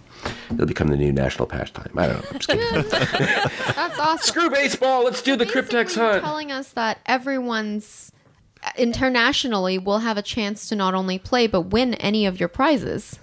it'll 0.51 0.65
become 0.65 0.87
the 0.89 0.97
new 0.97 1.11
national 1.13 1.47
pastime. 1.47 1.91
I 1.97 2.07
don't 2.07 2.21
know. 2.21 2.27
I'm 2.31 2.39
just 2.39 2.49
kidding. 2.49 2.89
That's 3.75 3.99
awesome. 3.99 4.27
Screw 4.27 4.49
baseball. 4.49 5.03
Let's 5.05 5.21
do 5.21 5.35
the 5.35 5.45
Cryptex 5.45 5.71
Basically, 5.71 6.03
you're 6.03 6.11
hunt. 6.13 6.23
telling 6.23 6.51
us 6.51 6.69
that 6.69 6.99
everyone's 7.05 8.11
internationally 8.77 9.77
will 9.77 9.99
have 9.99 10.17
a 10.17 10.21
chance 10.21 10.67
to 10.69 10.75
not 10.75 10.93
only 10.93 11.19
play 11.19 11.47
but 11.47 11.61
win 11.61 11.93
any 11.95 12.25
of 12.25 12.39
your 12.39 12.49
prizes. 12.49 13.19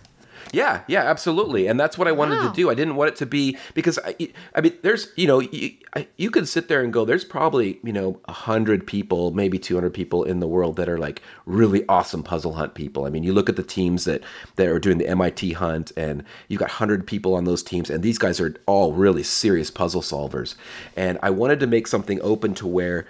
Yeah, 0.53 0.83
yeah, 0.89 1.03
absolutely, 1.03 1.69
and 1.69 1.79
that's 1.79 1.97
what 1.97 2.09
I 2.09 2.13
wanted 2.13 2.41
Wow. 2.41 2.49
to 2.49 2.55
do. 2.55 2.71
I 2.71 2.75
didn't 2.75 2.97
want 2.97 3.09
it 3.11 3.17
to 3.17 3.27
be 3.27 3.57
because 3.75 4.01
I, 4.05 4.17
I 4.55 4.61
mean, 4.61 4.73
there's 4.83 5.13
you 5.17 5.29
know, 5.29 5.39
you, 5.41 5.75
I, 5.95 6.09
you 6.17 6.31
could 6.31 6.49
sit 6.49 6.67
there 6.67 6.83
and 6.83 6.93
go, 6.93 7.05
there's 7.05 7.25
probably 7.25 7.79
you 7.85 7.93
know 7.93 8.19
a 8.27 8.33
hundred 8.33 8.87
people, 8.87 9.31
maybe 9.31 9.59
two 9.61 9.75
hundred 9.77 9.95
people 9.95 10.25
in 10.25 10.41
the 10.41 10.49
world 10.49 10.75
that 10.77 10.89
are 10.89 10.99
like 10.99 11.23
really 11.47 11.85
awesome 11.89 12.25
puzzle 12.25 12.55
hunt 12.55 12.75
people. 12.75 13.05
I 13.05 13.11
mean, 13.11 13.23
you 13.23 13.33
look 13.33 13.49
at 13.49 13.55
the 13.57 13.63
teams 13.63 14.05
that 14.07 14.23
that 14.57 14.67
are 14.67 14.81
doing 14.81 14.99
the 14.99 15.09
MIT 15.09 15.53
hunt, 15.53 15.93
and 15.97 16.25
you've 16.49 16.61
got 16.61 16.71
hundred 16.71 17.07
people 17.07 17.35
on 17.35 17.45
those 17.45 17.63
teams, 17.63 17.89
and 17.89 18.03
these 18.03 18.19
guys 18.19 18.41
are 18.41 18.57
all 18.67 18.93
really 18.93 19.23
serious 19.23 19.71
puzzle 19.71 20.03
solvers. 20.03 20.57
And 20.97 21.19
I 21.23 21.31
wanted 21.31 21.61
to 21.61 21.69
make 21.69 21.87
something 21.87 22.21
open 22.23 22.55
to 22.55 22.67
where 22.67 23.07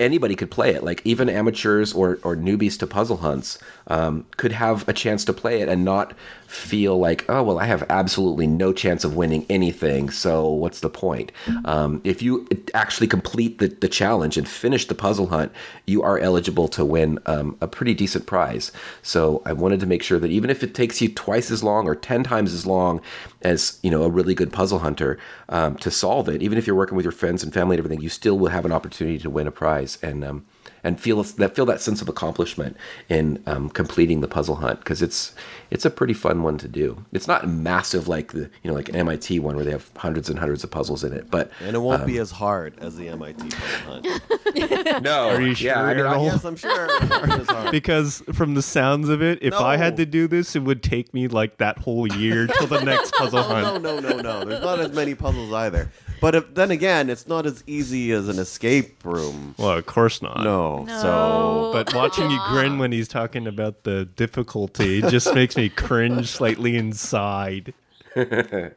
anybody 0.00 0.34
could 0.34 0.50
play 0.50 0.70
it. 0.74 0.82
Like 0.82 1.00
even 1.04 1.28
amateurs 1.28 1.92
or, 1.92 2.18
or 2.24 2.34
newbies 2.34 2.76
to 2.80 2.86
puzzle 2.88 3.18
hunts 3.18 3.58
um, 3.88 4.26
could 4.36 4.52
have 4.52 4.88
a 4.88 4.92
chance 4.92 5.24
to 5.24 5.32
play 5.32 5.60
it 5.60 5.68
and 5.68 5.84
not 5.84 6.14
feel 6.46 6.98
like, 6.98 7.24
oh, 7.30 7.42
well, 7.42 7.58
I 7.58 7.64
have 7.64 7.82
absolutely 7.88 8.46
no 8.46 8.72
chance 8.74 9.04
of 9.04 9.16
winning 9.16 9.46
anything. 9.48 10.10
So 10.10 10.48
what's 10.48 10.80
the 10.80 10.90
point? 10.90 11.32
Um, 11.64 12.00
if 12.04 12.20
you 12.20 12.46
actually 12.74 13.06
complete 13.06 13.58
the, 13.58 13.68
the 13.68 13.88
challenge 13.88 14.36
and 14.36 14.46
finish 14.46 14.86
the 14.86 14.94
puzzle 14.94 15.28
hunt, 15.28 15.50
you 15.86 16.02
are 16.02 16.18
eligible 16.18 16.68
to 16.68 16.84
win 16.84 17.18
um, 17.24 17.56
a 17.62 17.68
pretty 17.68 17.94
decent 17.94 18.26
prize. 18.26 18.70
So 19.00 19.42
I 19.46 19.54
wanted 19.54 19.80
to 19.80 19.86
make 19.86 20.02
sure 20.02 20.18
that 20.18 20.30
even 20.30 20.50
if 20.50 20.62
it 20.62 20.74
takes 20.74 21.00
you 21.00 21.08
twice 21.08 21.50
as 21.50 21.64
long 21.64 21.88
or 21.88 21.94
10 21.94 22.22
times 22.22 22.52
as 22.52 22.66
long 22.66 23.00
as, 23.40 23.78
you 23.82 23.90
know, 23.90 24.02
a 24.02 24.10
really 24.10 24.34
good 24.34 24.52
puzzle 24.52 24.80
hunter 24.80 25.18
um, 25.48 25.76
to 25.76 25.90
solve 25.90 26.28
it, 26.28 26.42
even 26.42 26.58
if 26.58 26.66
you're 26.66 26.76
working 26.76 26.96
with 26.96 27.04
your 27.04 27.12
friends 27.12 27.42
and 27.42 27.54
family 27.54 27.76
and 27.76 27.80
everything, 27.80 28.02
you 28.02 28.10
still 28.10 28.38
will 28.38 28.50
have 28.50 28.66
an 28.66 28.72
opportunity 28.72 29.18
to 29.18 29.30
win 29.30 29.46
a 29.46 29.50
prize 29.50 29.98
and 30.02 30.22
um, 30.22 30.44
and 30.84 31.00
feel 31.00 31.22
that 31.22 31.54
feel 31.54 31.64
that 31.66 31.80
sense 31.80 32.02
of 32.02 32.08
accomplishment 32.08 32.76
in 33.08 33.42
um, 33.46 33.68
completing 33.70 34.20
the 34.20 34.28
puzzle 34.28 34.56
hunt 34.56 34.80
because 34.80 35.00
it's 35.02 35.34
it's 35.70 35.84
a 35.84 35.90
pretty 35.90 36.12
fun 36.14 36.42
one 36.42 36.58
to 36.58 36.68
do. 36.68 37.04
It's 37.12 37.28
not 37.28 37.48
massive 37.48 38.08
like 38.08 38.32
the 38.32 38.50
you 38.62 38.70
know 38.70 38.74
like 38.74 38.88
an 38.88 38.96
MIT 38.96 39.38
one 39.38 39.54
where 39.56 39.64
they 39.64 39.70
have 39.70 39.90
hundreds 39.96 40.28
and 40.28 40.38
hundreds 40.38 40.64
of 40.64 40.70
puzzles 40.70 41.04
in 41.04 41.12
it, 41.12 41.30
but 41.30 41.50
And 41.60 41.76
it 41.76 41.78
won't 41.78 42.02
Um, 42.02 42.06
be 42.06 42.18
as 42.18 42.30
hard 42.32 42.74
as 42.80 42.96
the 42.96 43.08
MIT 43.08 43.48
puzzle 43.50 44.02
hunt. 44.02 45.02
no, 45.02 45.28
Are 45.28 45.40
you 45.40 45.48
yeah, 45.48 45.54
sure, 45.54 45.76
I 45.76 45.94
don't- 45.94 46.06
Earl? 46.14 46.24
yes, 46.24 46.44
I'm 46.44 46.56
sure. 46.56 47.70
Because 47.70 48.22
from 48.32 48.54
the 48.54 48.62
sounds 48.62 49.08
of 49.08 49.22
it, 49.22 49.38
if 49.42 49.54
I 49.54 49.76
had 49.76 49.96
to 49.98 50.06
do 50.06 50.26
this, 50.26 50.54
it 50.56 50.60
would 50.62 50.82
take 50.82 51.14
me 51.14 51.28
like 51.28 51.58
that 51.58 51.78
whole 51.78 52.06
year 52.12 52.46
till 52.46 52.66
the 52.66 52.82
next 52.82 53.14
puzzle 53.18 53.38
Oh, 53.38 53.48
no, 53.48 53.64
hunt. 53.64 53.82
no, 53.84 53.98
no, 54.00 54.20
no. 54.20 54.44
There's 54.44 54.62
not 54.62 54.80
as 54.80 54.92
many 54.92 55.14
puzzles 55.14 55.52
either. 55.52 55.90
But 56.22 56.36
if, 56.36 56.54
then 56.54 56.70
again, 56.70 57.10
it's 57.10 57.26
not 57.26 57.46
as 57.46 57.64
easy 57.66 58.12
as 58.12 58.28
an 58.28 58.38
escape 58.38 59.04
room. 59.04 59.56
Well, 59.58 59.72
of 59.72 59.86
course 59.86 60.22
not. 60.22 60.44
No. 60.44 60.84
No. 60.84 61.02
So 61.02 61.70
But 61.72 61.92
watching 61.92 62.30
you 62.30 62.40
grin 62.48 62.78
when 62.78 62.92
he's 62.92 63.08
talking 63.08 63.48
about 63.48 63.82
the 63.82 64.04
difficulty 64.04 65.02
just 65.02 65.34
makes 65.34 65.56
me 65.56 65.68
cringe 65.68 66.28
slightly 66.28 66.76
inside. 66.76 67.74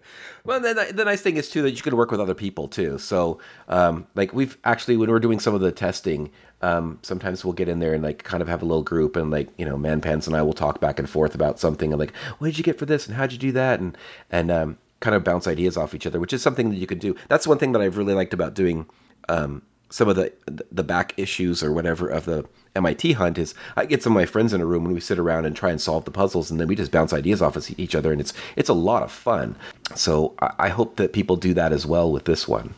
Well, 0.46 0.60
the, 0.60 0.92
the 0.94 1.04
nice 1.04 1.22
thing 1.22 1.38
is 1.38 1.50
too 1.50 1.64
that 1.64 1.72
you 1.72 1.82
can 1.82 1.98
work 1.98 2.12
with 2.12 2.22
other 2.22 2.36
people 2.36 2.68
too. 2.68 3.00
So, 3.00 3.40
um, 3.68 4.06
like 4.14 4.32
we've 4.32 4.58
actually 4.64 4.96
when 4.96 5.10
we're 5.10 5.20
doing 5.20 5.40
some 5.40 5.56
of 5.56 5.62
the 5.62 5.72
testing, 5.72 6.30
um, 6.62 7.00
sometimes 7.02 7.44
we'll 7.44 7.54
get 7.54 7.68
in 7.68 7.80
there 7.80 7.96
and 7.96 8.04
like 8.04 8.24
kind 8.24 8.44
of 8.44 8.48
have 8.48 8.62
a 8.62 8.66
little 8.66 8.84
group 8.84 9.16
and 9.16 9.32
like 9.32 9.50
you 9.58 9.66
know, 9.66 9.76
Man 9.76 10.02
Pants 10.02 10.28
and 10.28 10.36
I 10.36 10.44
will 10.44 10.54
talk 10.54 10.80
back 10.80 11.00
and 11.00 11.10
forth 11.10 11.34
about 11.34 11.60
something 11.60 11.92
and 11.92 12.00
like, 12.00 12.16
what 12.38 12.48
did 12.48 12.60
you 12.60 12.64
get 12.64 12.78
for 12.78 12.86
this 12.86 13.08
and 13.08 13.16
how'd 13.16 13.32
you 13.32 13.40
do 13.40 13.52
that 13.54 13.80
and 13.80 13.98
and 14.30 14.52
um, 14.52 14.78
kind 15.00 15.16
of 15.16 15.24
bounce 15.24 15.48
ideas 15.48 15.78
off 15.78 15.94
each 15.94 16.08
other, 16.08 16.20
which 16.20 16.34
is 16.34 16.42
something 16.42 16.70
that 16.70 16.78
you 16.78 16.88
can 16.88 17.00
do. 17.00 17.16
That's 17.28 17.48
one 17.48 17.58
thing 17.58 17.72
that 17.74 17.82
I've 17.82 17.98
really 17.98 18.14
liked 18.14 18.34
about 18.34 18.54
doing. 18.54 18.88
Um, 19.30 19.62
some 19.90 20.10
of 20.10 20.16
the 20.16 20.34
the 20.72 20.84
back 20.84 21.14
issues 21.16 21.64
or 21.64 21.72
whatever 21.72 22.08
of 22.10 22.26
the 22.26 22.44
MIT 22.76 23.14
hunt 23.14 23.38
is 23.38 23.54
I 23.76 23.86
get 23.86 24.02
some 24.02 24.14
of 24.14 24.16
my 24.16 24.26
friends 24.26 24.52
in 24.52 24.60
a 24.60 24.66
room 24.66 24.86
and 24.86 24.94
we 24.94 25.00
sit 25.00 25.20
around 25.20 25.46
and 25.46 25.56
try 25.56 25.70
and 25.70 25.80
solve 25.80 26.06
the 26.06 26.12
puzzles 26.12 26.50
and 26.50 26.60
then 26.60 26.68
we 26.68 26.76
just 26.76 26.92
bounce 26.92 27.14
ideas 27.14 27.42
off 27.42 27.56
of 27.56 27.80
each 27.80 27.94
other 27.94 28.12
and 28.12 28.20
it's 28.20 28.34
it's 28.56 28.70
a 28.70 28.74
lot 28.74 29.04
of 29.04 29.12
fun. 29.12 29.56
So 29.94 30.34
I, 30.42 30.54
I 30.60 30.70
hope 30.70 30.96
that 30.98 31.14
people 31.14 31.36
do 31.36 31.54
that 31.54 31.72
as 31.72 31.86
well 31.86 32.12
with 32.12 32.26
this 32.26 32.48
one. 32.48 32.74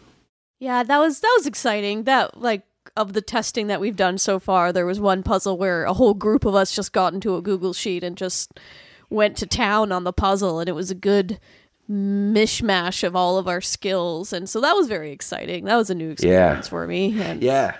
Yeah, 0.59 0.83
that 0.83 0.97
was 0.99 1.21
that 1.21 1.33
was 1.37 1.47
exciting. 1.47 2.03
That 2.03 2.37
like 2.39 2.63
of 2.95 3.13
the 3.13 3.21
testing 3.21 3.67
that 3.67 3.81
we've 3.81 3.95
done 3.95 4.17
so 4.17 4.39
far. 4.39 4.71
There 4.71 4.85
was 4.85 4.99
one 4.99 5.23
puzzle 5.23 5.57
where 5.57 5.83
a 5.83 5.93
whole 5.93 6.13
group 6.13 6.45
of 6.45 6.55
us 6.55 6.75
just 6.75 6.93
got 6.93 7.13
into 7.13 7.35
a 7.35 7.41
Google 7.41 7.73
sheet 7.73 8.03
and 8.03 8.17
just 8.17 8.59
went 9.09 9.37
to 9.37 9.45
town 9.45 9.91
on 9.91 10.03
the 10.03 10.13
puzzle, 10.13 10.59
and 10.59 10.67
it 10.67 10.73
was 10.73 10.91
a 10.91 10.95
good 10.95 11.39
mishmash 11.89 13.03
of 13.03 13.15
all 13.15 13.37
of 13.37 13.47
our 13.47 13.61
skills, 13.61 14.33
and 14.33 14.49
so 14.49 14.61
that 14.61 14.73
was 14.73 14.87
very 14.87 15.11
exciting. 15.11 15.65
That 15.65 15.77
was 15.77 15.89
a 15.89 15.95
new 15.95 16.09
experience 16.09 16.67
for 16.67 16.87
me. 16.87 17.19
And 17.21 17.41
Yeah. 17.41 17.75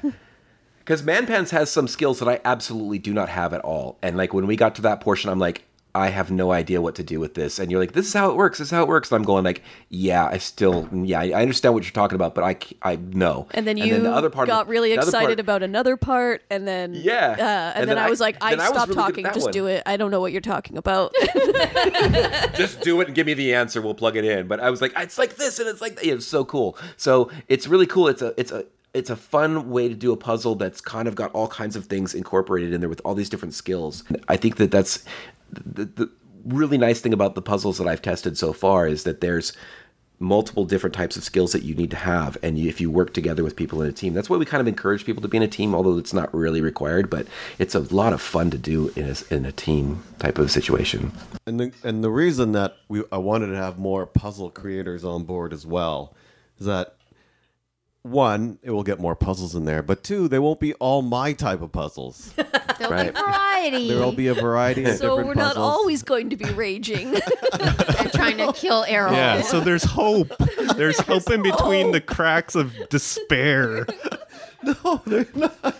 Because 0.80 1.02
Manpants 1.02 1.50
has 1.50 1.70
some 1.70 1.88
skills 1.88 2.20
that 2.20 2.30
I 2.30 2.40
absolutely 2.46 2.98
do 2.98 3.14
not 3.14 3.28
have 3.28 3.54
at 3.54 3.60
all. 3.62 3.98
And 4.02 4.16
like 4.16 4.34
when 4.34 4.48
we 4.48 4.56
got 4.56 4.76
to 4.76 4.82
that 4.84 5.02
portion, 5.02 5.30
I'm 5.30 5.40
like, 5.40 5.66
I 5.98 6.10
have 6.10 6.30
no 6.30 6.52
idea 6.52 6.80
what 6.80 6.94
to 6.96 7.04
do 7.04 7.20
with 7.20 7.34
this. 7.34 7.58
And 7.58 7.72
you're 7.72 7.80
like, 7.80 7.94
this 7.94 8.06
is 8.08 8.14
how 8.14 8.30
it 8.30 8.36
works. 8.38 8.60
This 8.60 8.68
is 8.68 8.72
how 8.72 8.84
it 8.84 8.88
works. 8.88 9.12
And 9.12 9.18
I'm 9.18 9.24
going 9.26 9.44
like, 9.44 9.64
yeah, 9.90 10.28
I 10.28 10.38
still, 10.38 10.88
yeah, 10.94 11.20
I 11.22 11.42
understand 11.42 11.74
what 11.74 11.84
you're 11.84 11.92
talking 11.92 12.16
about, 12.16 12.36
but 12.36 12.44
I, 12.44 12.58
I 12.84 12.98
know. 12.98 13.48
And 13.52 13.66
then 13.68 13.78
you 13.78 14.00
the 14.00 14.12
other 14.12 14.30
part 14.30 14.48
got 14.48 14.68
really 14.68 14.92
the 14.92 15.00
other 15.00 15.10
excited 15.10 15.28
part- 15.30 15.40
about 15.40 15.64
another 15.64 15.98
part, 15.98 16.44
and 16.52 16.68
then 16.68 16.94
Yeah. 16.94 17.32
uh, 17.32 17.32
and, 17.32 17.40
And 17.40 17.90
then, 17.90 17.96
then 17.96 17.98
I 17.98 18.10
was 18.10 18.20
like, 18.20 18.38
I 18.42 18.52
then 18.52 18.62
I 18.62 18.70
was 18.70 18.88
really 18.88 18.96
talking, 18.96 19.26
just 19.26 19.42
one. 19.46 19.52
do 19.52 19.66
it. 19.66 19.82
I 19.86 19.98
don't 19.98 20.12
know 20.12 20.22
what 20.22 20.32
you're 20.32 20.42
talking 20.42 20.78
about. 20.78 21.14
just 22.56 22.82
do 22.82 23.02
it 23.02 23.08
and 23.08 23.16
give 23.16 23.26
me 23.28 23.34
the 23.34 23.54
answer. 23.54 23.82
We'll 23.82 23.94
plug 23.96 24.16
it 24.16 24.26
in. 24.26 24.48
But 24.48 24.60
I 24.60 24.70
was 24.70 24.82
like, 24.82 24.94
it's 24.98 25.18
like 25.18 25.36
this 25.36 25.60
and 25.60 25.68
it's 25.68 25.82
like 25.82 25.98
it's 26.04 26.26
so 26.28 26.46
cool. 26.46 26.78
So 26.98 27.32
it's 27.48 27.68
really 27.68 27.88
cool. 27.88 28.08
It's 28.08 28.22
a 28.22 28.34
it's 28.38 28.52
a 28.52 28.66
it's 28.94 29.10
a 29.10 29.16
fun 29.16 29.70
way 29.70 29.88
to 29.88 29.94
do 29.94 30.12
a 30.12 30.18
puzzle 30.18 30.56
that's 30.56 30.82
kind 30.82 31.08
of 31.08 31.16
got 31.16 31.32
all 31.34 31.48
kinds 31.48 31.76
of 31.76 31.86
things 31.86 32.14
incorporated 32.16 32.74
in 32.74 32.80
there 32.82 32.90
with 32.90 33.02
all 33.06 33.14
these 33.16 33.30
different 33.30 33.54
skills. 33.54 34.04
I 34.28 34.38
think 34.38 34.56
that 34.58 34.72
that's 34.72 35.04
the, 35.52 35.86
the 35.86 36.12
really 36.46 36.78
nice 36.78 37.02
thing 37.02 37.14
about 37.14 37.36
the 37.36 37.42
puzzles 37.42 37.78
that 37.78 37.88
I've 37.88 38.02
tested 38.02 38.38
so 38.38 38.54
far 38.54 38.88
is 38.88 39.04
that 39.04 39.22
there's 39.22 39.54
multiple 40.20 40.66
different 40.66 40.96
types 40.96 41.16
of 41.16 41.24
skills 41.24 41.52
that 41.52 41.62
you 41.62 41.76
need 41.76 41.92
to 41.92 41.98
have. 41.98 42.38
And 42.42 42.58
you, 42.58 42.68
if 42.70 42.82
you 42.82 42.90
work 42.90 43.14
together 43.14 43.44
with 43.44 43.56
people 43.56 43.82
in 43.82 43.90
a 43.90 43.92
team 43.92 44.14
that's 44.14 44.30
why 44.30 44.38
we 44.38 44.46
kind 44.46 44.62
of 44.62 44.68
encourage 44.68 45.06
people 45.06 45.22
to 45.22 45.28
be 45.28 45.38
in 45.38 45.44
a 45.44 45.48
team 45.48 45.76
although 45.76 45.98
it's 45.98 46.14
not 46.14 46.34
really 46.34 46.62
required 46.62 47.10
but 47.10 47.28
it's 47.60 47.76
a 47.76 47.80
lot 47.80 48.14
of 48.14 48.22
fun 48.22 48.50
to 48.52 48.58
do 48.58 48.92
in 48.96 49.10
a, 49.10 49.34
in 49.34 49.46
a 49.46 49.52
team 49.52 50.04
type 50.20 50.38
of 50.38 50.50
situation. 50.50 51.12
And 51.46 51.60
the, 51.60 51.74
and 51.84 52.04
the 52.04 52.10
reason 52.10 52.54
that 52.54 52.78
we 52.88 53.04
I 53.12 53.18
wanted 53.18 53.48
to 53.48 53.58
have 53.58 53.78
more 53.78 54.06
puzzle 54.06 54.50
creators 54.50 55.04
on 55.04 55.24
board 55.24 55.54
as 55.54 55.66
well 55.66 56.16
is 56.60 56.66
that 56.66 56.97
one, 58.04 58.58
it 58.62 58.72
will 58.72 58.84
get 58.84 59.00
more 59.00 59.16
puzzles 59.16 59.54
in 59.56 59.66
there, 59.66 59.82
but 59.84 60.04
two, 60.04 60.28
they 60.28 60.40
won't 60.40 60.60
be 60.60 60.74
all 60.76 61.02
my 61.02 61.34
type 61.34 61.62
of 61.62 61.72
puzzles. 61.72 62.34
There'll 62.78 62.94
Right. 62.94 63.14
be 63.14 63.20
variety. 63.20 63.90
there 63.90 64.00
will 64.00 64.12
be 64.14 64.28
a 64.28 64.34
variety 64.34 64.84
of 64.86 64.96
so 64.98 65.10
different 65.18 65.28
we're 65.28 65.34
puzzles. 65.34 65.56
not 65.56 65.62
always 65.62 66.04
going 66.04 66.30
to 66.30 66.38
be 66.38 66.46
raging. 66.52 67.16
and 67.60 68.12
trying 68.14 68.38
to 68.38 68.54
kill 68.54 68.86
Errol. 68.88 69.14
Yeah, 69.14 69.42
so 69.42 69.60
there's 69.60 69.84
hope. 69.84 70.32
There's 70.76 71.00
hope 71.02 71.30
in 71.32 71.42
between 71.42 71.92
the 71.92 72.00
cracks 72.02 72.56
of 72.56 72.74
despair. 72.90 73.88
No, 74.84 75.02
they're 75.06 75.28
not. 75.34 75.76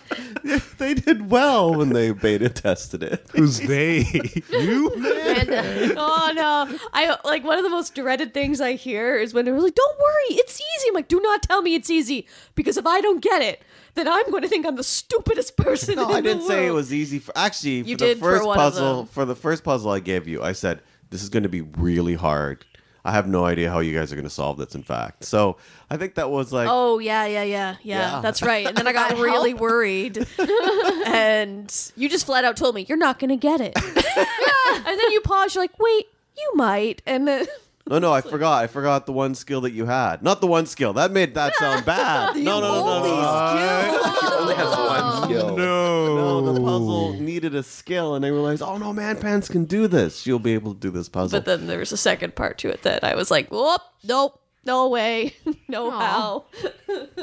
They 0.78 0.94
did 0.94 1.30
well 1.30 1.74
when 1.74 1.90
they 1.90 2.10
beta 2.12 2.48
tested 2.48 3.02
it. 3.02 3.26
Who's 3.34 3.60
they? 3.60 4.04
You? 4.50 4.92
And, 4.94 5.50
uh, 5.50 5.94
oh 5.96 6.32
no! 6.34 6.78
I 6.92 7.16
like 7.24 7.44
one 7.44 7.58
of 7.58 7.64
the 7.64 7.70
most 7.70 7.94
dreaded 7.94 8.32
things 8.34 8.60
I 8.60 8.72
hear 8.72 9.16
is 9.16 9.34
when 9.34 9.44
they're 9.44 9.60
like, 9.60 9.74
"Don't 9.74 9.98
worry, 9.98 10.36
it's 10.36 10.60
easy." 10.60 10.88
I'm 10.88 10.94
like, 10.94 11.08
"Do 11.08 11.20
not 11.20 11.42
tell 11.42 11.60
me 11.62 11.74
it's 11.74 11.90
easy, 11.90 12.26
because 12.54 12.76
if 12.76 12.86
I 12.86 13.00
don't 13.00 13.20
get 13.22 13.42
it, 13.42 13.62
then 13.94 14.08
I'm 14.08 14.30
going 14.30 14.42
to 14.42 14.48
think 14.48 14.66
I'm 14.66 14.76
the 14.76 14.82
stupidest 14.84 15.56
person." 15.56 15.92
In 15.92 15.98
the 15.98 16.04
world." 16.06 16.12
No, 16.12 16.18
in 16.18 16.24
I 16.24 16.28
didn't 16.28 16.42
the 16.42 16.48
say 16.48 16.62
it 16.62 16.66
world." 16.66 16.76
was 16.76 16.92
easy. 16.94 17.18
For, 17.18 17.36
actually, 17.36 17.76
You 17.82 17.94
for 17.96 17.98
did 17.98 18.16
the 18.16 18.20
for 18.20 18.30
first 18.32 18.46
one 18.46 18.58
of 18.58 18.62
puzzle, 18.62 18.96
them. 18.98 19.06
for 19.06 19.24
the 19.24 19.36
first 19.36 19.64
puzzle 19.64 19.90
I 19.90 20.00
gave 20.00 20.26
you, 20.26 20.42
I 20.42 20.52
said 20.52 20.80
this 21.10 21.22
is 21.22 21.28
going 21.28 21.42
to 21.44 21.48
be 21.48 21.60
really 21.62 22.14
hard. 22.14 22.64
I 23.04 23.12
have 23.12 23.26
no 23.28 23.44
idea 23.44 23.70
how 23.70 23.78
you 23.80 23.94
guys 23.96 24.12
are 24.12 24.16
going 24.16 24.24
to 24.24 24.30
solve 24.30 24.58
this. 24.58 24.74
In 24.74 24.82
fact, 24.82 25.24
so 25.24 25.56
I 25.90 25.96
think 25.96 26.14
that 26.16 26.30
was 26.30 26.52
like 26.52 26.68
Oh 26.70 26.98
yeah, 26.98 27.24
yeah, 27.26 27.42
yeah, 27.42 27.76
yeah, 27.82 28.14
Yeah. 28.14 28.20
That's 28.20 28.42
right. 28.42 28.66
And 28.66 28.76
then 28.76 28.86
I 28.86 28.92
got 29.00 29.18
really 29.18 29.54
worried, 29.54 30.26
and 31.06 31.92
you 31.96 32.08
just 32.08 32.26
flat 32.26 32.44
out 32.44 32.56
told 32.56 32.74
me 32.74 32.84
you're 32.88 32.98
not 32.98 33.18
going 33.18 33.30
to 33.30 33.36
get 33.36 33.60
it. 33.60 33.72
and 33.76 34.84
then 35.00 35.12
you 35.12 35.20
pause. 35.22 35.54
You're 35.54 35.64
like, 35.64 35.78
"Wait, 35.78 36.06
you 36.36 36.52
might." 36.54 37.02
And 37.06 37.26
then 37.28 37.46
no, 37.88 37.98
no, 37.98 38.12
I 38.12 38.20
forgot. 38.20 38.62
I 38.62 38.66
forgot 38.66 39.06
the 39.06 39.12
one 39.12 39.34
skill 39.34 39.60
that 39.62 39.72
you 39.72 39.86
had. 39.86 40.22
Not 40.22 40.40
the 40.40 40.46
one 40.46 40.66
skill 40.66 40.92
that 40.94 41.10
made 41.10 41.34
that 41.34 41.54
sound 41.56 41.84
bad. 41.86 42.36
no, 42.36 42.60
no, 42.60 42.60
no, 42.60 42.84
no, 42.84 42.92
only 42.92 43.10
no. 43.10 44.14
She 44.20 44.26
only 44.34 44.54
has 44.54 44.68
one 44.68 45.00
oh, 45.02 45.22
skill. 45.24 45.56
No, 45.56 46.40
No. 46.40 46.52
the 46.52 46.60
puzzle 46.60 47.12
needed 47.14 47.54
a 47.54 47.62
skill, 47.62 48.14
and 48.14 48.22
they 48.24 48.30
realized, 48.30 48.62
oh 48.62 48.76
no, 48.78 48.92
man, 48.92 49.16
pants 49.18 49.48
can 49.48 49.64
do 49.64 49.86
this. 49.88 50.26
You'll 50.26 50.38
be 50.38 50.54
able 50.54 50.74
to 50.74 50.80
do 50.80 50.90
this 50.90 51.08
puzzle. 51.08 51.38
But 51.40 51.46
then 51.46 51.66
there 51.66 51.78
was 51.78 51.92
a 51.92 51.96
second 51.96 52.34
part 52.34 52.58
to 52.58 52.68
it 52.68 52.82
that 52.82 53.02
I 53.04 53.14
was 53.14 53.30
like, 53.30 53.50
whoop, 53.50 53.80
nope, 54.04 54.40
no 54.64 54.88
way, 54.88 55.34
no 55.68 55.90
Aw. 55.90 56.00
how. 56.00 56.44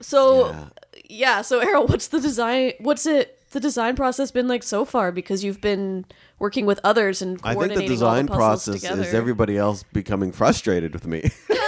so 0.00 0.48
Yeah. 0.48 0.68
yeah. 1.08 1.42
so 1.42 1.58
Errol, 1.60 1.86
what's 1.86 2.08
the 2.08 2.20
design? 2.20 2.72
What's 2.80 3.06
it? 3.06 3.37
The 3.50 3.60
design 3.60 3.96
process 3.96 4.30
been 4.30 4.46
like 4.48 4.62
so 4.62 4.84
far? 4.84 5.10
Because 5.10 5.42
you've 5.42 5.60
been 5.60 6.04
working 6.38 6.66
with 6.66 6.80
others 6.84 7.22
and 7.22 7.40
I 7.42 7.50
think 7.50 7.54
coordinating 7.54 7.88
the 7.88 7.94
design 7.94 8.08
all 8.08 8.22
the 8.22 8.28
puzzles 8.28 8.76
process 8.76 8.82
together. 8.82 9.02
is 9.02 9.14
everybody 9.14 9.56
else 9.56 9.84
becoming 9.92 10.32
frustrated 10.32 10.92
with 10.92 11.06
me. 11.06 11.30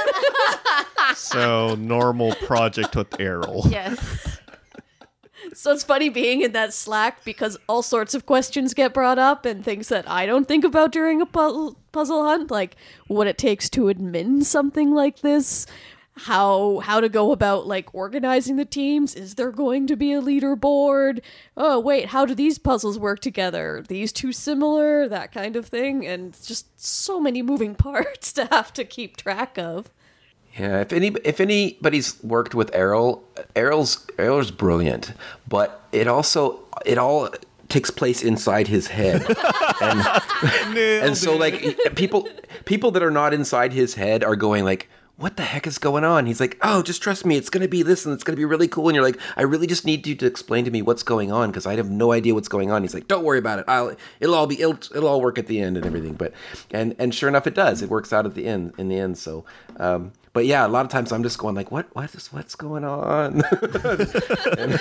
So 1.14 1.74
normal 1.76 2.34
project 2.34 2.96
with 2.96 3.20
Errol. 3.20 3.64
yes. 3.68 4.38
So 5.54 5.72
it's 5.72 5.84
funny 5.84 6.08
being 6.08 6.42
in 6.42 6.52
that 6.52 6.72
Slack 6.72 7.24
because 7.24 7.56
all 7.68 7.82
sorts 7.82 8.14
of 8.14 8.26
questions 8.26 8.74
get 8.74 8.94
brought 8.94 9.18
up 9.18 9.44
and 9.44 9.64
things 9.64 9.88
that 9.88 10.08
I 10.08 10.26
don't 10.26 10.46
think 10.48 10.64
about 10.64 10.92
during 10.92 11.20
a 11.20 11.26
puzzle, 11.26 11.76
puzzle 11.92 12.24
hunt, 12.24 12.50
like 12.50 12.76
what 13.06 13.26
it 13.26 13.38
takes 13.38 13.68
to 13.70 13.82
admin 13.84 14.44
something 14.44 14.92
like 14.92 15.20
this, 15.20 15.66
how 16.24 16.80
how 16.80 17.00
to 17.00 17.08
go 17.08 17.32
about 17.32 17.66
like 17.66 17.94
organizing 17.94 18.56
the 18.56 18.64
teams. 18.64 19.14
Is 19.14 19.36
there 19.36 19.50
going 19.50 19.86
to 19.86 19.96
be 19.96 20.12
a 20.12 20.20
leaderboard? 20.20 21.20
Oh 21.56 21.80
wait, 21.80 22.06
how 22.06 22.26
do 22.26 22.34
these 22.34 22.58
puzzles 22.58 22.98
work 22.98 23.20
together? 23.20 23.82
These 23.88 24.12
two 24.12 24.32
similar? 24.32 25.08
That 25.08 25.32
kind 25.32 25.56
of 25.56 25.66
thing, 25.66 26.06
and 26.06 26.36
just 26.44 26.66
so 26.78 27.20
many 27.20 27.40
moving 27.42 27.74
parts 27.86 28.32
to 28.34 28.46
have 28.46 28.72
to 28.74 28.84
keep 28.84 29.16
track 29.16 29.58
of. 29.58 29.90
Yeah, 30.58 30.80
if 30.80 30.92
any 30.92 31.08
if 31.24 31.40
anybody's 31.40 32.22
worked 32.22 32.54
with 32.54 32.70
Errol, 32.74 33.24
Errol's 33.56 34.06
Errol's 34.18 34.50
brilliant, 34.50 35.14
but 35.48 35.82
it 35.92 36.06
also 36.06 36.60
it 36.84 36.98
all 36.98 37.30
takes 37.68 37.90
place 37.90 38.22
inside 38.22 38.68
his 38.68 38.88
head. 38.88 39.24
and 39.80 40.22
and 40.76 41.16
so 41.16 41.34
like 41.36 41.78
people 41.94 42.28
people 42.66 42.90
that 42.90 43.02
are 43.02 43.10
not 43.10 43.32
inside 43.32 43.72
his 43.72 43.94
head 43.94 44.22
are 44.22 44.36
going 44.36 44.64
like 44.64 44.90
what 45.20 45.36
the 45.36 45.42
heck 45.42 45.66
is 45.66 45.76
going 45.76 46.02
on? 46.02 46.24
He's 46.24 46.40
like, 46.40 46.56
"Oh, 46.62 46.82
just 46.82 47.02
trust 47.02 47.26
me. 47.26 47.36
It's 47.36 47.50
going 47.50 47.60
to 47.62 47.68
be 47.68 47.82
this 47.82 48.06
and 48.06 48.14
it's 48.14 48.24
going 48.24 48.34
to 48.34 48.40
be 48.40 48.44
really 48.46 48.68
cool." 48.68 48.88
And 48.88 48.94
you're 48.94 49.04
like, 49.04 49.20
"I 49.36 49.42
really 49.42 49.66
just 49.66 49.84
need 49.84 50.06
you 50.06 50.14
to 50.16 50.26
explain 50.26 50.64
to 50.64 50.70
me 50.70 50.80
what's 50.80 51.02
going 51.02 51.30
on 51.30 51.50
because 51.50 51.66
I 51.66 51.76
have 51.76 51.90
no 51.90 52.12
idea 52.12 52.34
what's 52.34 52.48
going 52.48 52.70
on." 52.70 52.82
He's 52.82 52.94
like, 52.94 53.06
"Don't 53.06 53.24
worry 53.24 53.38
about 53.38 53.58
it. 53.58 53.66
I'll 53.68 53.94
it'll 54.18 54.34
all 54.34 54.46
be 54.46 54.60
it'll, 54.60 54.78
it'll 54.96 55.08
all 55.08 55.20
work 55.20 55.38
at 55.38 55.46
the 55.46 55.60
end 55.60 55.76
and 55.76 55.84
everything." 55.84 56.14
But 56.14 56.32
and 56.70 56.96
and 56.98 57.14
sure 57.14 57.28
enough 57.28 57.46
it 57.46 57.54
does. 57.54 57.82
It 57.82 57.90
works 57.90 58.12
out 58.14 58.24
at 58.24 58.34
the 58.34 58.46
end 58.46 58.72
in 58.78 58.88
the 58.88 58.98
end. 58.98 59.18
So 59.18 59.44
um 59.78 60.12
but 60.32 60.46
yeah, 60.46 60.64
a 60.64 60.68
lot 60.68 60.84
of 60.84 60.92
times 60.92 61.10
I'm 61.10 61.24
just 61.24 61.38
going 61.38 61.54
like, 61.56 61.72
"What 61.72 61.94
what 61.94 62.04
is 62.04 62.12
this 62.12 62.32
what's 62.32 62.54
going 62.54 62.84
on?" 62.84 63.42
And 64.58 64.72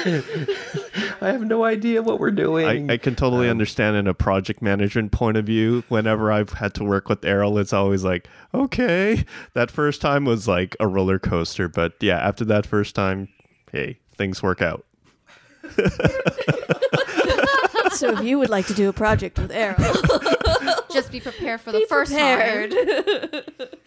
I 1.21 1.31
have 1.31 1.41
no 1.41 1.63
idea 1.63 2.01
what 2.01 2.19
we're 2.19 2.31
doing. 2.31 2.89
I, 2.89 2.93
I 2.93 2.97
can 2.97 3.15
totally 3.15 3.47
um, 3.47 3.51
understand 3.51 3.95
in 3.95 4.07
a 4.07 4.13
project 4.13 4.61
management 4.61 5.11
point 5.11 5.37
of 5.37 5.45
view. 5.45 5.83
Whenever 5.89 6.31
I've 6.31 6.51
had 6.51 6.73
to 6.75 6.83
work 6.83 7.09
with 7.09 7.23
Errol, 7.25 7.57
it's 7.57 7.73
always 7.73 8.03
like, 8.03 8.27
okay, 8.53 9.25
that 9.53 9.69
first 9.71 10.01
time 10.01 10.25
was 10.25 10.47
like 10.47 10.75
a 10.79 10.87
roller 10.87 11.19
coaster. 11.19 11.67
But 11.67 11.93
yeah, 11.99 12.17
after 12.17 12.45
that 12.45 12.65
first 12.65 12.95
time, 12.95 13.29
hey, 13.71 13.99
things 14.15 14.41
work 14.41 14.61
out. 14.61 14.85
So 17.91 18.17
if 18.17 18.23
you 18.23 18.39
would 18.39 18.49
like 18.49 18.67
to 18.67 18.73
do 18.73 18.87
a 18.87 18.93
project 18.93 19.37
with 19.39 19.51
Errol, 19.51 19.75
Just 20.91 21.11
be 21.11 21.19
prepared 21.19 21.59
for 21.59 21.71
the 21.71 21.85
first 21.89 22.11
prepared. 22.11 22.71
time. 22.71 23.41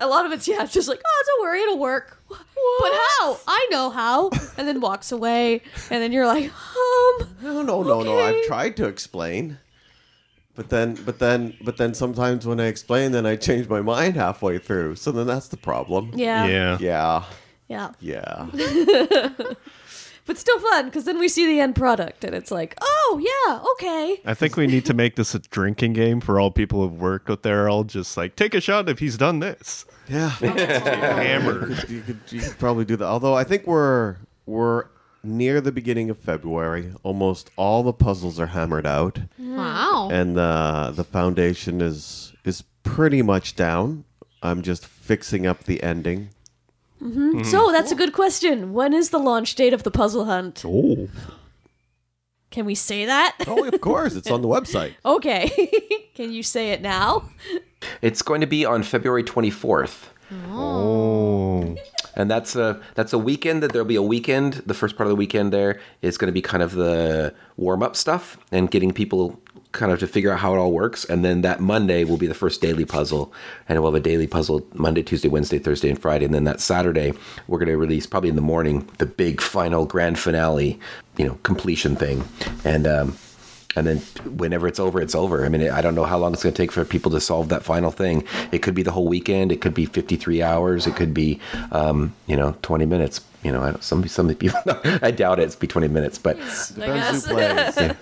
a 0.00 0.06
lot 0.06 0.26
of 0.26 0.32
it's 0.32 0.48
yeah, 0.48 0.64
just 0.66 0.88
like, 0.88 1.00
oh, 1.04 1.24
don't 1.26 1.42
worry, 1.42 1.60
it'll 1.60 1.78
work. 1.78 2.18
But 2.28 2.92
how? 2.92 3.38
I 3.46 3.66
know 3.70 3.90
how. 3.90 4.30
And 4.56 4.66
then 4.68 4.80
walks 4.80 5.12
away, 5.12 5.62
and 5.90 6.02
then 6.02 6.12
you're 6.12 6.26
like, 6.26 6.44
um, 6.44 7.28
No, 7.42 7.62
no, 7.62 7.82
no, 7.82 8.02
no. 8.02 8.18
I've 8.18 8.46
tried 8.46 8.76
to 8.78 8.86
explain. 8.86 9.58
But 10.54 10.68
then, 10.68 10.94
but 11.06 11.18
then, 11.18 11.56
but 11.62 11.76
then 11.78 11.94
sometimes 11.94 12.46
when 12.46 12.60
I 12.60 12.66
explain, 12.66 13.12
then 13.12 13.24
I 13.24 13.36
change 13.36 13.68
my 13.68 13.80
mind 13.80 14.16
halfway 14.16 14.58
through. 14.58 14.96
So 14.96 15.10
then 15.12 15.26
that's 15.26 15.48
the 15.48 15.56
problem. 15.56 16.12
yeah, 16.14 16.46
Yeah. 16.46 16.78
Yeah. 16.80 17.24
yeah. 18.00 18.46
Yeah. 18.52 19.28
But 20.26 20.38
still 20.38 20.58
fun 20.60 20.86
because 20.86 21.04
then 21.04 21.18
we 21.18 21.28
see 21.28 21.46
the 21.46 21.58
end 21.60 21.74
product, 21.74 22.24
and 22.24 22.34
it's 22.34 22.50
like, 22.50 22.76
oh 22.80 23.20
yeah, 23.48 23.60
okay. 23.72 24.20
I 24.24 24.34
think 24.34 24.56
we 24.56 24.66
need 24.66 24.84
to 24.86 24.94
make 24.94 25.16
this 25.16 25.34
a 25.34 25.38
drinking 25.40 25.94
game 25.94 26.20
for 26.20 26.38
all 26.38 26.50
people 26.50 26.82
who've 26.82 27.00
worked 27.00 27.28
with 27.28 27.44
Errol. 27.44 27.84
Just 27.84 28.16
like 28.16 28.36
take 28.36 28.54
a 28.54 28.60
shot 28.60 28.88
if 28.88 28.98
he's 29.00 29.16
done 29.16 29.40
this. 29.40 29.84
Yeah. 30.08 30.28
Hammered. 30.40 31.88
you, 31.88 32.02
could, 32.02 32.20
you 32.30 32.40
could 32.40 32.58
probably 32.58 32.84
do 32.84 32.96
that. 32.96 33.04
Although 33.06 33.34
I 33.34 33.44
think 33.44 33.66
we're 33.66 34.16
we're 34.46 34.84
near 35.22 35.60
the 35.60 35.72
beginning 35.72 36.10
of 36.10 36.18
February. 36.18 36.92
Almost 37.02 37.50
all 37.56 37.82
the 37.82 37.92
puzzles 37.92 38.38
are 38.40 38.46
hammered 38.46 38.86
out, 38.86 39.18
Wow. 39.38 40.08
and 40.12 40.38
uh, 40.38 40.92
the 40.94 41.04
foundation 41.04 41.80
is 41.80 42.32
is 42.44 42.62
pretty 42.82 43.22
much 43.22 43.54
down. 43.56 44.04
I'm 44.42 44.62
just 44.62 44.86
fixing 44.86 45.46
up 45.46 45.64
the 45.64 45.82
ending. 45.82 46.30
Mm-hmm. 47.02 47.30
Mm-hmm. 47.38 47.42
So 47.44 47.72
that's 47.72 47.90
a 47.92 47.94
good 47.94 48.12
question. 48.12 48.72
When 48.72 48.92
is 48.92 49.10
the 49.10 49.18
launch 49.18 49.54
date 49.54 49.72
of 49.72 49.82
the 49.82 49.90
Puzzle 49.90 50.26
Hunt? 50.26 50.62
Oh, 50.66 51.08
Can 52.50 52.66
we 52.66 52.74
say 52.74 53.06
that? 53.06 53.36
oh, 53.46 53.64
of 53.66 53.80
course, 53.80 54.14
it's 54.16 54.30
on 54.30 54.42
the 54.42 54.48
website. 54.48 54.94
Okay. 55.04 55.50
Can 56.14 56.32
you 56.32 56.42
say 56.42 56.70
it 56.72 56.82
now? 56.82 57.30
It's 58.02 58.20
going 58.20 58.42
to 58.42 58.46
be 58.46 58.66
on 58.66 58.82
February 58.82 59.24
24th. 59.24 60.08
Oh. 60.50 61.76
And 62.14 62.30
that's 62.30 62.56
a 62.56 62.80
that's 62.94 63.12
a 63.12 63.18
weekend 63.18 63.62
that 63.62 63.72
there'll 63.72 63.86
be 63.86 63.96
a 63.96 64.02
weekend. 64.02 64.54
The 64.66 64.74
first 64.74 64.96
part 64.96 65.06
of 65.06 65.10
the 65.10 65.16
weekend 65.16 65.52
there 65.52 65.80
is 66.02 66.18
going 66.18 66.26
to 66.26 66.32
be 66.32 66.42
kind 66.42 66.62
of 66.62 66.72
the 66.72 67.32
warm 67.56 67.82
up 67.82 67.96
stuff 67.96 68.36
and 68.52 68.70
getting 68.70 68.92
people 68.92 69.40
kind 69.72 69.92
of 69.92 70.00
to 70.00 70.06
figure 70.06 70.32
out 70.32 70.40
how 70.40 70.54
it 70.54 70.58
all 70.58 70.72
works. 70.72 71.04
And 71.04 71.24
then 71.24 71.42
that 71.42 71.60
Monday 71.60 72.04
will 72.04 72.16
be 72.16 72.26
the 72.26 72.34
first 72.34 72.60
daily 72.60 72.84
puzzle, 72.84 73.32
and 73.68 73.80
we'll 73.80 73.92
have 73.92 74.00
a 74.00 74.04
daily 74.04 74.26
puzzle 74.26 74.66
Monday, 74.74 75.02
Tuesday, 75.02 75.28
Wednesday, 75.28 75.58
Thursday, 75.58 75.90
and 75.90 76.00
Friday. 76.00 76.24
And 76.24 76.34
then 76.34 76.44
that 76.44 76.60
Saturday 76.60 77.12
we're 77.46 77.58
going 77.58 77.68
to 77.68 77.76
release 77.76 78.06
probably 78.06 78.30
in 78.30 78.36
the 78.36 78.42
morning 78.42 78.88
the 78.98 79.06
big 79.06 79.40
final 79.40 79.86
grand 79.86 80.18
finale, 80.18 80.78
you 81.16 81.26
know, 81.26 81.38
completion 81.42 81.96
thing, 81.96 82.24
and. 82.64 82.86
um 82.86 83.16
and 83.76 83.86
then 83.86 83.98
whenever 84.36 84.66
it's 84.66 84.80
over, 84.80 85.00
it's 85.00 85.14
over. 85.14 85.44
I 85.44 85.48
mean, 85.48 85.70
I 85.70 85.80
don't 85.80 85.94
know 85.94 86.04
how 86.04 86.18
long 86.18 86.32
it's 86.32 86.42
going 86.42 86.52
to 86.52 86.60
take 86.60 86.72
for 86.72 86.84
people 86.84 87.10
to 87.12 87.20
solve 87.20 87.50
that 87.50 87.62
final 87.62 87.92
thing. 87.92 88.24
It 88.50 88.62
could 88.62 88.74
be 88.74 88.82
the 88.82 88.90
whole 88.90 89.06
weekend. 89.06 89.52
It 89.52 89.60
could 89.60 89.74
be 89.74 89.86
53 89.86 90.42
hours. 90.42 90.86
It 90.88 90.96
could 90.96 91.14
be, 91.14 91.38
um, 91.70 92.12
you 92.26 92.36
know, 92.36 92.56
20 92.62 92.84
minutes. 92.86 93.20
You 93.42 93.52
know, 93.52 93.62
I 93.62 93.70
don't, 93.70 93.82
some 93.82 94.06
some 94.06 94.34
people. 94.34 94.60
I 95.02 95.10
doubt 95.10 95.38
it. 95.40 95.44
It's 95.44 95.56
be 95.56 95.66
20 95.66 95.88
minutes, 95.88 96.18
but 96.18 96.36
I 96.38 96.40
Depends 96.74 97.24
who 97.26 97.34
plays. 97.34 97.92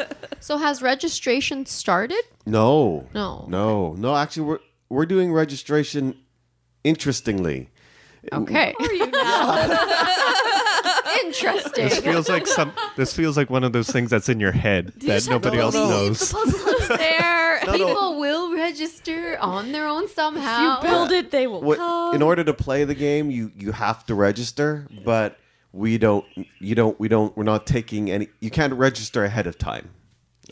So 0.41 0.59
has 0.59 0.83
registration 0.83 1.65
started? 1.67 2.23
No, 2.47 3.07
No. 3.15 3.45
no, 3.49 3.93
no. 3.95 4.17
Actually, 4.17 4.43
we're 4.47 4.59
we're 4.89 5.07
doing 5.07 5.33
registration. 5.33 6.17
Interestingly, 6.85 7.69
Okay. 8.33 8.75
Are 8.79 8.93
you 8.93 9.07
now? 9.11 9.65
Interesting. 11.25 11.89
This 11.89 11.99
feels 12.01 12.29
like 12.29 12.47
some. 12.47 12.73
This 12.97 13.13
feels 13.15 13.37
like 13.37 13.51
one 13.51 13.65
of 13.65 13.73
those 13.73 13.89
things 13.91 14.11
that's 14.11 14.29
in 14.29 14.39
your 14.41 14.53
head 14.53 14.93
that 14.99 15.27
nobody 15.29 15.57
No, 15.59 15.63
else 15.65 15.75
no. 15.75 15.89
knows. 15.89 16.19
The 16.21 16.35
puzzle 16.35 16.61
hunt's 16.63 16.89
there. 16.89 17.58
People 17.77 18.19
will 18.19 18.55
register 18.55 19.39
on 19.41 19.73
their 19.73 19.87
own 19.87 20.09
somehow. 20.09 20.79
If 20.79 20.85
you 20.85 20.91
build 20.91 21.13
it, 21.13 21.31
they 21.31 21.47
will 21.47 21.61
what, 21.61 21.79
come. 21.79 22.15
in 22.15 22.23
order 22.23 22.45
to 22.45 22.55
play 22.55 22.85
the 22.85 22.95
game, 22.95 23.31
you 23.31 23.53
you 23.57 23.73
have 23.73 24.05
to 24.07 24.15
register, 24.15 24.87
but 25.05 25.39
we 25.73 25.99
don't. 25.99 26.25
You 26.59 26.75
don't. 26.75 26.99
We 26.99 27.09
don't. 27.09 27.37
We're 27.37 27.45
not 27.45 27.67
taking 27.67 28.11
any. 28.11 28.29
You 28.41 28.51
can't 28.51 28.75
register 28.75 29.25
ahead 29.25 29.47
of 29.47 29.59
time. 29.59 29.91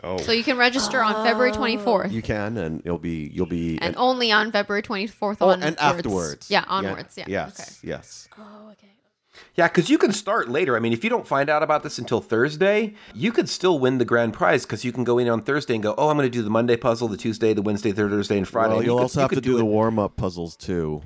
Oh. 0.04 0.18
so 0.18 0.30
you 0.30 0.44
can 0.44 0.58
register 0.58 1.02
on 1.02 1.24
February 1.24 1.52
24th. 1.52 2.12
You 2.12 2.20
can, 2.20 2.58
and 2.58 2.80
it'll 2.84 2.98
be. 2.98 3.30
You'll 3.32 3.46
be. 3.46 3.78
and 3.80 3.96
only 3.96 4.30
on 4.30 4.52
February 4.52 4.82
24th 4.82 5.38
oh, 5.40 5.48
onwards. 5.48 5.66
and 5.66 5.80
afterwards. 5.80 6.50
Yeah, 6.50 6.64
onwards. 6.68 7.16
Yeah. 7.16 7.24
Yes. 7.28 7.60
Okay. 7.60 7.88
Yes. 7.88 8.28
oh, 8.38 8.68
okay. 8.72 8.95
Yeah, 9.56 9.68
because 9.68 9.88
you 9.90 9.98
can 9.98 10.12
start 10.12 10.48
later. 10.48 10.76
I 10.76 10.80
mean, 10.80 10.92
if 10.92 11.02
you 11.02 11.10
don't 11.10 11.26
find 11.26 11.48
out 11.48 11.62
about 11.62 11.82
this 11.82 11.98
until 11.98 12.20
Thursday, 12.20 12.94
you 13.14 13.32
could 13.32 13.48
still 13.48 13.78
win 13.78 13.98
the 13.98 14.04
grand 14.04 14.34
prize 14.34 14.64
because 14.64 14.84
you 14.84 14.92
can 14.92 15.02
go 15.04 15.18
in 15.18 15.28
on 15.28 15.42
Thursday 15.42 15.74
and 15.74 15.82
go, 15.82 15.94
oh, 15.96 16.08
I'm 16.10 16.16
going 16.16 16.26
to 16.26 16.30
do 16.38 16.42
the 16.42 16.50
Monday 16.50 16.76
puzzle, 16.76 17.08
the 17.08 17.16
Tuesday, 17.16 17.54
the 17.54 17.62
Wednesday, 17.62 17.90
the 17.92 18.08
Thursday, 18.08 18.36
and 18.38 18.46
Friday. 18.46 18.68
Well, 18.68 18.76
And 18.78 18.86
you 18.86 18.92
you'll 18.92 18.98
could- 18.98 19.02
also 19.02 19.20
you 19.20 19.22
have 19.22 19.30
to 19.30 19.36
could 19.36 19.44
do, 19.44 19.56
the 19.56 19.64
warm 19.64 19.98
up 19.98 20.16
puzzles 20.16 20.56
too. 20.56 21.02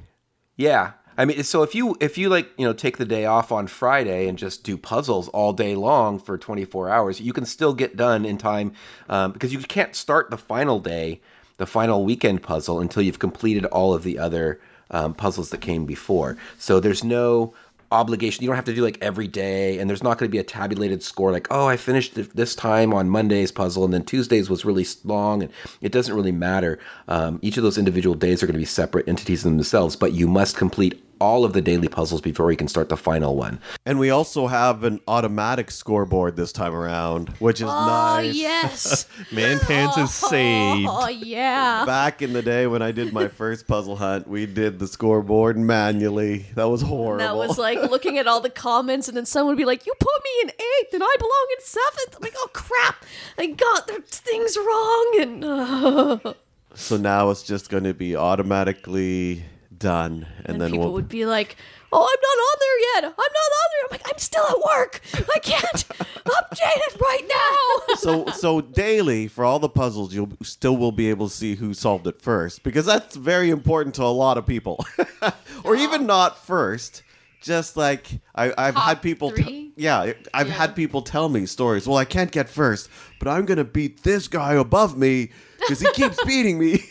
Yeah. 0.57 0.93
I 1.19 1.25
mean, 1.27 1.43
so 1.43 1.63
if 1.63 1.75
you 1.75 1.97
if 2.01 2.17
you 2.17 2.29
like, 2.31 2.49
you 2.57 2.65
know, 2.67 2.73
take 2.73 2.97
the 2.97 3.05
day 3.05 3.27
off 3.27 3.53
on 3.53 3.67
Friday 3.67 4.27
and 4.27 4.39
just 4.39 4.65
do 4.65 4.79
puzzles 4.79 5.29
all 5.29 5.53
day 5.53 5.75
long 5.75 6.19
for 6.19 6.39
24 6.39 6.89
hours, 6.89 7.21
you 7.21 7.33
can 7.35 7.45
still 7.45 7.75
get 7.75 7.97
done 7.97 8.25
in 8.25 8.39
time 8.39 8.73
um, 9.09 9.33
because 9.33 9.53
you 9.53 9.59
can't 9.59 9.95
start 9.95 10.31
the 10.31 10.39
final 10.39 10.79
day, 10.81 11.21
the 11.59 11.67
final 11.67 12.05
weekend 12.05 12.43
puzzle 12.43 12.81
until 12.81 13.03
you've 13.03 13.19
completed 13.19 13.67
all 13.67 13.93
of 13.93 14.03
the 14.03 14.19
other 14.19 14.61
um, 14.93 15.13
puzzles 15.13 15.51
that 15.51 15.61
came 15.61 15.85
before. 15.85 16.39
So 16.59 16.81
there's 16.81 17.05
no 17.05 17.53
obligation. 17.93 18.43
You 18.43 18.49
don't 18.49 18.57
have 18.57 18.65
to 18.67 18.75
do 18.75 18.83
like 18.83 18.99
every 19.01 19.27
day, 19.27 19.79
and 19.79 19.89
there's 19.89 20.03
not 20.03 20.19
going 20.19 20.29
to 20.29 20.33
be 20.33 20.39
a 20.39 20.45
tabulated 20.45 21.03
score 21.03 21.33
like, 21.33 21.49
oh, 21.51 21.67
I 21.67 21.77
finished 21.77 22.15
this 22.35 22.55
time 22.55 22.93
on 22.95 23.09
Monday's 23.09 23.53
puzzle, 23.53 23.85
and 23.85 23.93
then 23.93 24.05
Tuesday's 24.05 24.49
was 24.49 24.65
really 24.65 24.87
long, 25.05 25.43
and 25.43 25.53
it 25.81 25.93
doesn't 25.93 26.15
really 26.15 26.33
matter. 26.33 26.79
Um, 27.09 27.39
each 27.43 27.57
of 27.57 27.63
those 27.63 27.79
individual 27.79 28.15
days 28.15 28.43
are 28.43 28.47
going 28.47 28.55
to 28.55 28.59
be 28.59 28.65
separate 28.65 29.09
entities 29.09 29.45
in 29.45 29.57
themselves, 29.57 29.97
but 29.97 30.13
you 30.13 30.29
must 30.29 30.57
complete 30.57 31.03
all 31.21 31.45
of 31.45 31.53
the 31.53 31.61
daily 31.61 31.89
puzzles 31.89 32.21
before 32.21 32.51
you 32.51 32.57
can 32.57 32.69
start 32.69 32.89
the 32.89 32.97
final 32.97 33.37
one. 33.37 33.61
And 33.87 33.99
we 33.99 34.11
also 34.11 34.47
have 34.47 34.85
an 34.85 35.01
automatic 35.07 35.71
scoreboard 35.71 36.37
this 36.37 36.53
time 36.53 36.75
around, 36.75 37.29
which 37.39 37.61
is 37.61 37.67
nice. 37.67 37.71
Oh, 37.71 38.23
nice. 38.23 38.35
yes. 38.35 39.07
Man 39.33 39.59
pants 39.61 39.99
is 39.99 40.13
saved. 40.13 40.89
Oh, 40.91 41.09
yeah. 41.09 41.85
Back 41.85 42.23
in 42.23 42.33
the 42.33 42.43
day 42.43 42.67
when 42.67 42.83
I 42.83 42.93
did 42.93 43.13
my 43.13 43.29
first 43.29 43.67
puzzle 43.67 43.97
hunt, 43.97 44.27
we 44.27 44.47
did 44.47 44.79
the 44.79 44.89
scoreboard 44.89 45.57
manually. 45.59 46.47
That 46.55 46.69
was 46.69 46.83
horrible. 46.83 47.19
That 47.19 47.37
was 47.37 47.59
like 47.59 47.79
looking 47.91 48.19
at 48.19 48.27
all 48.27 48.41
the 48.41 48.51
comments, 48.51 49.09
and 49.09 49.17
then 49.17 49.27
someone 49.27 49.55
would 49.55 49.59
be 49.59 49.65
like, 49.65 49.87
"You 49.87 49.93
put 49.99 50.25
me 50.25 50.31
in 50.43 50.49
eighth, 50.51 50.95
and 50.95 51.03
I 51.05 51.17
belong 51.19 51.47
in 51.59 51.65
seventh. 51.65 52.17
I'm 52.17 52.23
like, 52.23 52.35
"Oh 52.37 52.51
crap! 52.53 53.05
I 53.39 53.47
got 53.47 53.87
the 53.87 54.03
things 54.07 54.57
wrong." 54.57 55.17
And 55.21 55.45
uh, 55.45 56.35
so 56.75 56.97
now 56.97 57.31
it's 57.31 57.43
just 57.43 57.69
going 57.71 57.85
to 57.85 57.95
be 57.95 58.17
automatically 58.17 59.45
done, 59.81 60.27
and, 60.39 60.47
and 60.47 60.61
then 60.61 60.71
people 60.71 60.85
we'll. 60.85 60.93
would 60.95 61.09
be 61.09 61.27
like, 61.27 61.57
"Oh, 61.93 61.99
I'm 61.99 62.21
not 62.23 62.43
on 62.49 62.57
there 62.61 62.81
yet. 62.95 63.05
I'm 63.05 63.11
not 63.11 63.51
on 63.61 63.69
there." 63.73 63.83
I'm 63.85 63.91
like, 63.91 64.03
"I'm 64.07 64.19
still 64.19 64.45
at 64.49 64.61
work. 64.61 65.01
I 65.15 65.39
can't 65.41 65.89
update 65.89 66.81
it 66.87 67.01
right 67.01 67.27
now." 67.29 67.95
so 67.97 68.27
so 68.27 68.61
daily 68.61 69.27
for 69.27 69.45
all 69.45 69.59
the 69.59 69.69
puzzles, 69.69 70.15
you'll 70.15 70.31
still 70.43 70.77
will 70.77 70.93
be 70.93 71.11
able 71.11 71.29
to 71.29 71.35
see 71.35 71.57
who 71.57 71.75
solved 71.75 72.07
it 72.07 72.23
first 72.23 72.63
because 72.63 72.87
that's 72.87 73.17
very 73.17 73.51
important 73.51 73.97
to 73.97 74.05
a 74.05 74.15
lot 74.15 74.39
of 74.39 74.47
people, 74.47 74.85
or 75.65 75.75
even 75.75 76.07
not 76.07 76.47
first. 76.47 77.03
Just 77.43 77.75
like 77.75 78.21
I, 78.35 78.53
I've 78.59 78.75
Top 78.75 78.85
had 78.85 79.01
people, 79.03 79.33
t- 79.33 79.73
yeah, 79.75 80.13
I've 80.35 80.51
had 80.51 80.77
people 80.77 81.01
tell 81.01 81.31
me 81.31 81.47
stories. 81.47 81.89
Well, 81.89 81.97
I 81.97 82.05
can't 82.05 82.31
get 82.31 82.51
first, 82.51 82.91
but 83.19 83.29
I'm 83.29 83.47
gonna 83.47 83.65
beat 83.65 84.03
this 84.03 84.29
guy 84.29 84.53
above 84.57 84.99
me 84.99 85.31
because 85.59 85.81
he 85.81 85.91
keeps 85.93 86.23
beating 86.25 86.59
me. 86.59 86.85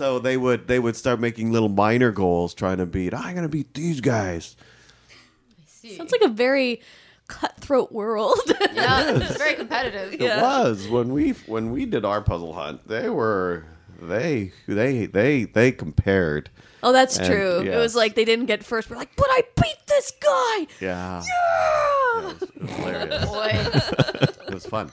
And 0.00 0.06
so 0.06 0.18
they 0.18 0.38
would 0.38 0.66
they 0.66 0.78
would 0.78 0.96
start 0.96 1.20
making 1.20 1.52
little 1.52 1.68
minor 1.68 2.10
goals, 2.10 2.54
trying 2.54 2.78
to 2.78 2.86
beat. 2.86 3.12
Ah, 3.12 3.20
I'm 3.22 3.34
gonna 3.34 3.48
beat 3.50 3.74
these 3.74 4.00
guys. 4.00 4.56
Sounds 5.66 6.10
like 6.10 6.22
a 6.22 6.28
very 6.28 6.80
cutthroat 7.28 7.92
world. 7.92 8.38
Yeah, 8.72 9.10
it's 9.16 9.36
very 9.36 9.54
competitive. 9.62 10.14
It 10.14 10.40
was 10.40 10.88
when 10.88 11.12
we 11.12 11.30
when 11.46 11.70
we 11.70 11.84
did 11.84 12.06
our 12.06 12.22
puzzle 12.22 12.54
hunt. 12.54 12.88
They 12.88 13.10
were 13.10 13.66
they 14.00 14.52
they 14.66 15.04
they 15.04 15.44
they 15.44 15.70
compared. 15.70 16.48
oh, 16.82 16.92
that's 16.94 17.18
And, 17.18 17.26
true. 17.26 17.60
It 17.60 17.76
was 17.76 17.94
like 17.94 18.14
they 18.14 18.24
didn't 18.24 18.46
get 18.46 18.64
first. 18.64 18.88
We're 18.88 18.96
like, 18.96 19.14
"But 19.16 19.26
I 19.28 19.42
beat 19.60 19.86
this 19.86 20.12
guy." 20.12 20.66
Yeah, 20.80 21.22
Yeah! 21.28 22.30
it 22.30 22.40
was 22.40 22.70
hilarious. 22.70 23.24
Boy. 23.26 23.50
it 24.48 24.54
was 24.54 24.64
fun. 24.64 24.90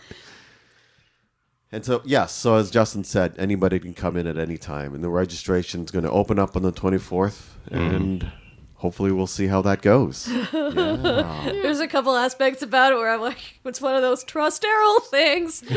And 1.72 1.84
so 1.84 2.02
yes, 2.06 2.32
so 2.32 2.56
as 2.56 2.72
Justin 2.72 3.04
said, 3.04 3.36
anybody 3.38 3.78
can 3.80 3.94
come 3.94 4.16
in 4.16 4.26
at 4.26 4.38
any 4.38 4.58
time, 4.58 4.94
and 4.96 5.04
the 5.04 5.10
registration 5.10 5.84
is 5.84 5.92
going 5.92 6.06
to 6.06 6.12
open 6.12 6.40
up 6.40 6.56
on 6.56 6.62
the 6.64 6.72
twenty 6.72 6.98
fourth, 6.98 7.58
mm-hmm. 7.70 7.96
and 7.96 8.32
hopefully 8.76 9.12
we'll 9.12 9.28
see 9.28 9.48
how 9.48 9.62
that 9.64 9.82
goes. 9.82 10.30
Yeah. 10.58 11.52
There's 11.52 11.80
a 11.80 11.88
couple 11.88 12.16
aspects 12.16 12.62
about 12.62 12.92
it 12.92 12.96
where 12.96 13.10
I'm 13.12 13.22
like, 13.22 13.60
it's 13.66 13.82
one 13.82 13.96
of 13.96 14.02
those 14.02 14.24
trust 14.24 14.64
Errol 14.66 15.00
things. 15.00 15.62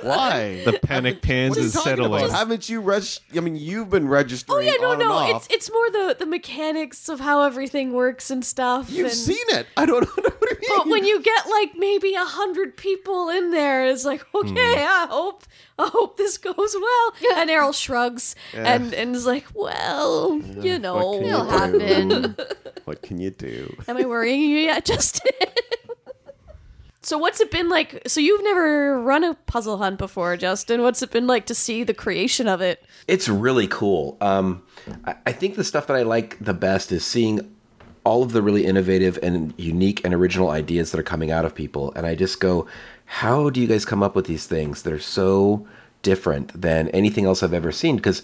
Why? 0.00 0.62
The 0.64 0.78
panic 0.82 1.22
pans 1.22 1.50
What 1.50 1.58
are 1.58 1.60
you 1.60 1.66
is 1.66 1.72
talking 1.72 1.92
about? 1.92 2.20
settling. 2.20 2.30
Haven't 2.30 2.68
you 2.68 2.80
registered? 2.80 3.36
I 3.36 3.40
mean, 3.40 3.56
you've 3.56 3.90
been 3.90 4.08
registering. 4.08 4.58
Oh 4.58 4.60
yeah, 4.60 4.74
no, 4.80 4.90
on 4.92 4.98
no. 4.98 5.36
It's 5.36 5.46
it's 5.50 5.70
more 5.72 5.90
the 5.90 6.16
the 6.18 6.26
mechanics 6.26 7.08
of 7.08 7.20
how 7.20 7.42
everything 7.42 7.92
works 7.92 8.30
and 8.30 8.44
stuff. 8.44 8.90
You've 8.90 9.06
and- 9.06 9.16
seen 9.16 9.44
it. 9.48 9.66
I 9.76 9.86
don't 9.86 10.02
know 10.16 10.32
what 10.48 10.56
I 10.56 10.60
mean. 10.60 10.78
But 10.78 10.86
when 10.88 11.04
you 11.04 11.20
get 11.22 11.46
like 11.48 11.72
maybe 11.76 12.14
a 12.14 12.24
hundred 12.24 12.76
people 12.76 13.28
in 13.30 13.50
there, 13.50 13.86
it's 13.86 14.04
like, 14.04 14.22
Hmm. 14.32 14.48
okay, 14.48 14.84
I 14.84 15.06
hope 15.10 15.44
I 15.78 15.88
hope 15.88 16.16
this 16.16 16.38
goes 16.38 16.54
well. 16.56 17.12
And 17.36 17.50
Errol 17.50 17.72
shrugs 17.72 18.34
and 18.54 18.92
and 18.94 19.14
is 19.16 19.26
like, 19.26 19.46
well, 19.54 20.38
you 20.60 20.78
know, 20.78 21.18
can 21.18 21.24
It'll 21.24 21.44
do? 21.44 21.48
happen. 21.48 22.36
what 22.84 23.02
can 23.02 23.18
you 23.18 23.30
do? 23.30 23.74
am 23.88 23.96
I 23.96 24.04
worrying 24.04 24.40
you 24.40 24.58
yet, 24.58 24.84
Justin? 24.84 25.30
so 27.02 27.18
what's 27.18 27.40
it 27.40 27.50
been 27.50 27.68
like? 27.68 28.02
So 28.06 28.20
you've 28.20 28.42
never 28.44 29.00
run 29.02 29.24
a 29.24 29.34
puzzle 29.34 29.78
hunt 29.78 29.98
before, 29.98 30.36
Justin. 30.36 30.82
What's 30.82 31.02
it 31.02 31.10
been 31.10 31.26
like 31.26 31.46
to 31.46 31.54
see 31.54 31.82
the 31.84 31.94
creation 31.94 32.46
of 32.48 32.60
it? 32.60 32.84
It's 33.08 33.28
really 33.28 33.66
cool. 33.66 34.16
Um, 34.20 34.62
I, 35.04 35.16
I 35.26 35.32
think 35.32 35.56
the 35.56 35.64
stuff 35.64 35.86
that 35.88 35.96
I 35.96 36.02
like 36.02 36.38
the 36.38 36.54
best 36.54 36.92
is 36.92 37.04
seeing 37.04 37.56
all 38.04 38.22
of 38.22 38.32
the 38.32 38.42
really 38.42 38.66
innovative 38.66 39.18
and 39.22 39.54
unique 39.56 40.00
and 40.04 40.12
original 40.12 40.50
ideas 40.50 40.90
that 40.90 40.98
are 40.98 41.04
coming 41.04 41.30
out 41.30 41.44
of 41.44 41.54
people. 41.54 41.92
And 41.94 42.06
I 42.06 42.14
just 42.14 42.40
go, 42.40 42.66
how 43.04 43.50
do 43.50 43.60
you 43.60 43.66
guys 43.66 43.84
come 43.84 44.02
up 44.02 44.14
with 44.14 44.26
these 44.26 44.46
things 44.46 44.82
that 44.82 44.92
are 44.92 44.98
so 44.98 45.66
different 46.02 46.60
than 46.60 46.88
anything 46.88 47.26
else 47.26 47.42
I've 47.42 47.54
ever 47.54 47.70
seen? 47.70 47.96
Because, 47.96 48.22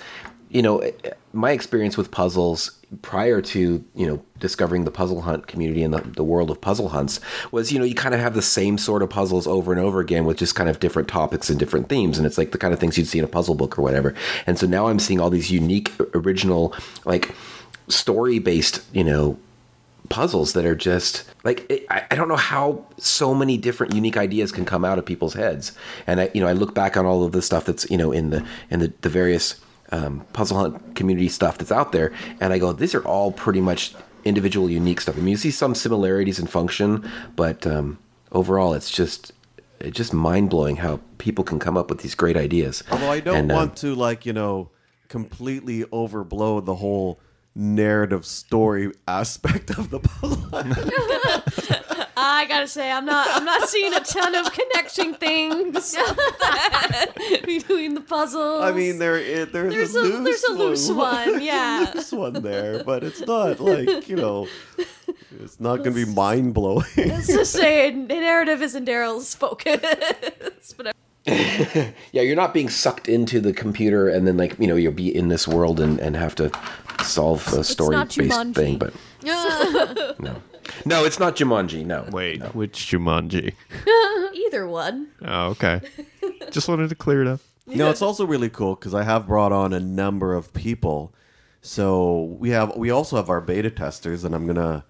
you 0.48 0.62
know, 0.62 0.78
eh, 0.78 0.92
eh, 1.04 1.10
my 1.32 1.52
experience 1.52 1.96
with 1.96 2.10
puzzles 2.10 2.72
prior 3.02 3.42
to, 3.42 3.84
you 3.94 4.06
know, 4.06 4.22
discovering 4.38 4.84
the 4.84 4.90
puzzle 4.90 5.20
hunt 5.20 5.46
community 5.46 5.82
and 5.82 5.92
the, 5.92 6.00
the 6.00 6.24
world 6.24 6.50
of 6.50 6.60
puzzle 6.60 6.88
hunts 6.88 7.20
was, 7.52 7.70
you 7.70 7.78
know, 7.78 7.84
you 7.84 7.94
kind 7.94 8.14
of 8.14 8.20
have 8.20 8.34
the 8.34 8.42
same 8.42 8.78
sort 8.78 9.02
of 9.02 9.10
puzzles 9.10 9.46
over 9.46 9.70
and 9.70 9.80
over 9.80 10.00
again 10.00 10.24
with 10.24 10.38
just 10.38 10.54
kind 10.54 10.70
of 10.70 10.80
different 10.80 11.06
topics 11.06 11.50
and 11.50 11.58
different 11.58 11.88
themes. 11.88 12.16
And 12.16 12.26
it's 12.26 12.38
like 12.38 12.50
the 12.50 12.58
kind 12.58 12.72
of 12.72 12.80
things 12.80 12.96
you'd 12.96 13.06
see 13.06 13.18
in 13.18 13.24
a 13.24 13.28
puzzle 13.28 13.54
book 13.54 13.78
or 13.78 13.82
whatever. 13.82 14.14
And 14.46 14.58
so 14.58 14.66
now 14.66 14.88
I'm 14.88 14.98
seeing 14.98 15.20
all 15.20 15.30
these 15.30 15.50
unique, 15.50 15.92
original, 16.14 16.74
like, 17.04 17.34
story 17.88 18.38
based, 18.38 18.82
you 18.92 19.04
know, 19.04 19.38
puzzles 20.08 20.52
that 20.54 20.64
are 20.64 20.74
just 20.74 21.24
like 21.44 21.86
I 21.90 22.14
don't 22.14 22.28
know 22.28 22.36
how 22.36 22.84
so 22.98 23.34
many 23.34 23.56
different 23.56 23.94
unique 23.94 24.16
ideas 24.16 24.52
can 24.52 24.64
come 24.64 24.84
out 24.84 24.98
of 24.98 25.04
people's 25.04 25.34
heads. 25.34 25.72
And 26.06 26.20
I, 26.20 26.30
you 26.34 26.40
know, 26.40 26.48
I 26.48 26.52
look 26.52 26.74
back 26.74 26.96
on 26.96 27.06
all 27.06 27.24
of 27.24 27.32
the 27.32 27.42
stuff 27.42 27.64
that's 27.64 27.88
you 27.90 27.96
know 27.96 28.12
in 28.12 28.30
the 28.30 28.46
in 28.70 28.80
the, 28.80 28.92
the 29.02 29.08
various 29.08 29.60
um, 29.90 30.24
puzzle 30.32 30.58
hunt 30.58 30.96
community 30.96 31.28
stuff 31.28 31.58
that's 31.58 31.72
out 31.72 31.92
there, 31.92 32.12
and 32.40 32.52
I 32.52 32.58
go, 32.58 32.72
these 32.72 32.94
are 32.94 33.04
all 33.04 33.32
pretty 33.32 33.60
much 33.60 33.94
individual, 34.24 34.68
unique 34.68 35.00
stuff. 35.00 35.16
I 35.16 35.20
mean, 35.20 35.28
you 35.28 35.36
see 35.36 35.50
some 35.50 35.74
similarities 35.74 36.38
in 36.38 36.46
function, 36.46 37.08
but 37.36 37.66
um, 37.66 37.98
overall, 38.32 38.74
it's 38.74 38.90
just 38.90 39.32
it's 39.80 39.96
just 39.96 40.12
mind 40.12 40.50
blowing 40.50 40.76
how 40.76 41.00
people 41.18 41.44
can 41.44 41.58
come 41.58 41.76
up 41.76 41.88
with 41.88 42.00
these 42.00 42.14
great 42.14 42.36
ideas. 42.36 42.82
Although 42.90 43.10
I 43.10 43.20
don't 43.20 43.36
And, 43.36 43.52
um, 43.52 43.56
want 43.56 43.76
to 43.78 43.94
like 43.94 44.26
you 44.26 44.32
know 44.32 44.70
completely 45.08 45.84
overblow 45.84 46.62
the 46.64 46.74
whole 46.76 47.18
narrative 47.54 48.24
story 48.24 48.92
aspect 49.06 49.70
of 49.70 49.90
the 49.90 50.00
puzzle. 50.00 50.38
I 52.20 52.46
gotta 52.48 52.66
say, 52.66 52.90
I'm 52.90 53.04
not. 53.04 53.28
I'm 53.30 53.44
not 53.44 53.68
seeing 53.68 53.94
a 53.94 54.00
ton 54.00 54.34
of 54.34 54.52
connecting 54.52 55.14
things 55.14 55.96
between 57.44 57.94
the 57.94 58.00
puzzles. 58.00 58.62
I 58.62 58.72
mean, 58.72 58.98
there 58.98 59.16
i- 59.16 59.44
there's, 59.44 59.72
There's 59.72 59.94
a, 59.94 60.00
a- 60.00 60.02
loose 60.02 60.24
there's 60.24 60.44
a 60.44 60.52
loose 60.52 60.90
one, 60.90 61.40
yeah. 61.42 61.90
loose 61.94 62.10
one 62.12 62.34
there, 62.42 62.82
but 62.84 63.04
it's 63.04 63.20
not 63.20 63.60
like 63.60 64.08
you 64.08 64.16
know, 64.16 64.48
it's 65.40 65.60
not 65.60 65.76
going 65.78 65.94
to 65.94 66.06
be 66.06 66.12
mind 66.12 66.54
blowing. 66.54 66.84
It's 66.96 67.28
just 67.28 67.52
saying, 67.52 68.08
the 68.08 68.14
narrative 68.14 68.62
isn't 68.62 68.86
Daryl's 68.86 69.34
focus. 69.36 69.80
but 70.76 70.94
Yeah, 72.12 72.22
you're 72.22 72.36
not 72.36 72.54
being 72.54 72.68
sucked 72.68 73.08
into 73.08 73.40
the 73.40 73.52
computer 73.52 74.08
and 74.08 74.26
then 74.26 74.36
like 74.36 74.58
you 74.58 74.66
know 74.66 74.76
you'll 74.76 74.92
be 74.92 75.14
in 75.14 75.28
this 75.28 75.46
world 75.46 75.80
and, 75.80 75.98
and 76.00 76.16
have 76.16 76.34
to 76.36 76.50
solve 77.02 77.46
a 77.52 77.62
story 77.64 77.96
not 77.96 78.08
based 78.08 78.30
Jumanji. 78.30 78.54
thing. 78.54 78.78
But 78.78 78.94
no, 80.20 80.36
no, 80.84 81.04
it's 81.04 81.18
not 81.18 81.36
Jumanji. 81.36 81.84
No, 81.84 82.06
Wait, 82.10 82.40
no. 82.40 82.46
which 82.48 82.90
Jumanji? 82.90 83.52
either 84.46 84.66
one. 84.66 85.08
Oh, 85.22 85.48
okay. 85.48 85.80
Just 86.50 86.68
wanted 86.68 86.88
to 86.88 86.94
clear 86.94 87.22
it 87.22 87.28
up. 87.28 87.40
no, 87.66 87.90
it's 87.90 88.02
also 88.02 88.24
really 88.26 88.48
cool 88.50 88.74
because 88.74 88.94
I 88.94 89.02
have 89.02 89.26
brought 89.26 89.52
on 89.52 89.72
a 89.72 89.80
number 89.80 90.34
of 90.34 90.52
people. 90.54 91.12
So 91.60 92.36
we 92.38 92.50
have 92.50 92.76
we 92.76 92.90
also 92.90 93.16
have 93.16 93.28
our 93.28 93.40
beta 93.40 93.70
testers, 93.70 94.24
and 94.24 94.34
I'm 94.34 94.46
gonna 94.46 94.84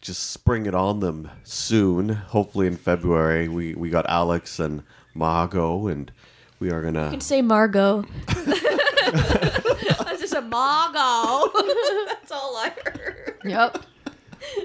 just 0.00 0.30
spring 0.30 0.66
it 0.66 0.74
on 0.74 1.00
them 1.00 1.30
soon. 1.42 2.08
Hopefully 2.10 2.66
in 2.66 2.76
February. 2.76 3.48
We 3.48 3.74
we 3.74 3.90
got 3.90 4.06
Alex 4.08 4.58
and 4.58 4.82
Margot, 5.14 5.86
and 5.88 6.10
we 6.58 6.70
are 6.70 6.82
gonna. 6.82 7.04
You 7.06 7.10
can 7.12 7.20
say 7.20 7.42
Margot. 7.42 8.04
That's 8.26 10.20
just 10.20 10.34
a 10.34 10.42
Margot. 10.42 11.50
That's 12.06 12.32
all 12.32 12.56
I 12.56 12.72
heard. 12.84 13.40
Yep. 13.44 13.84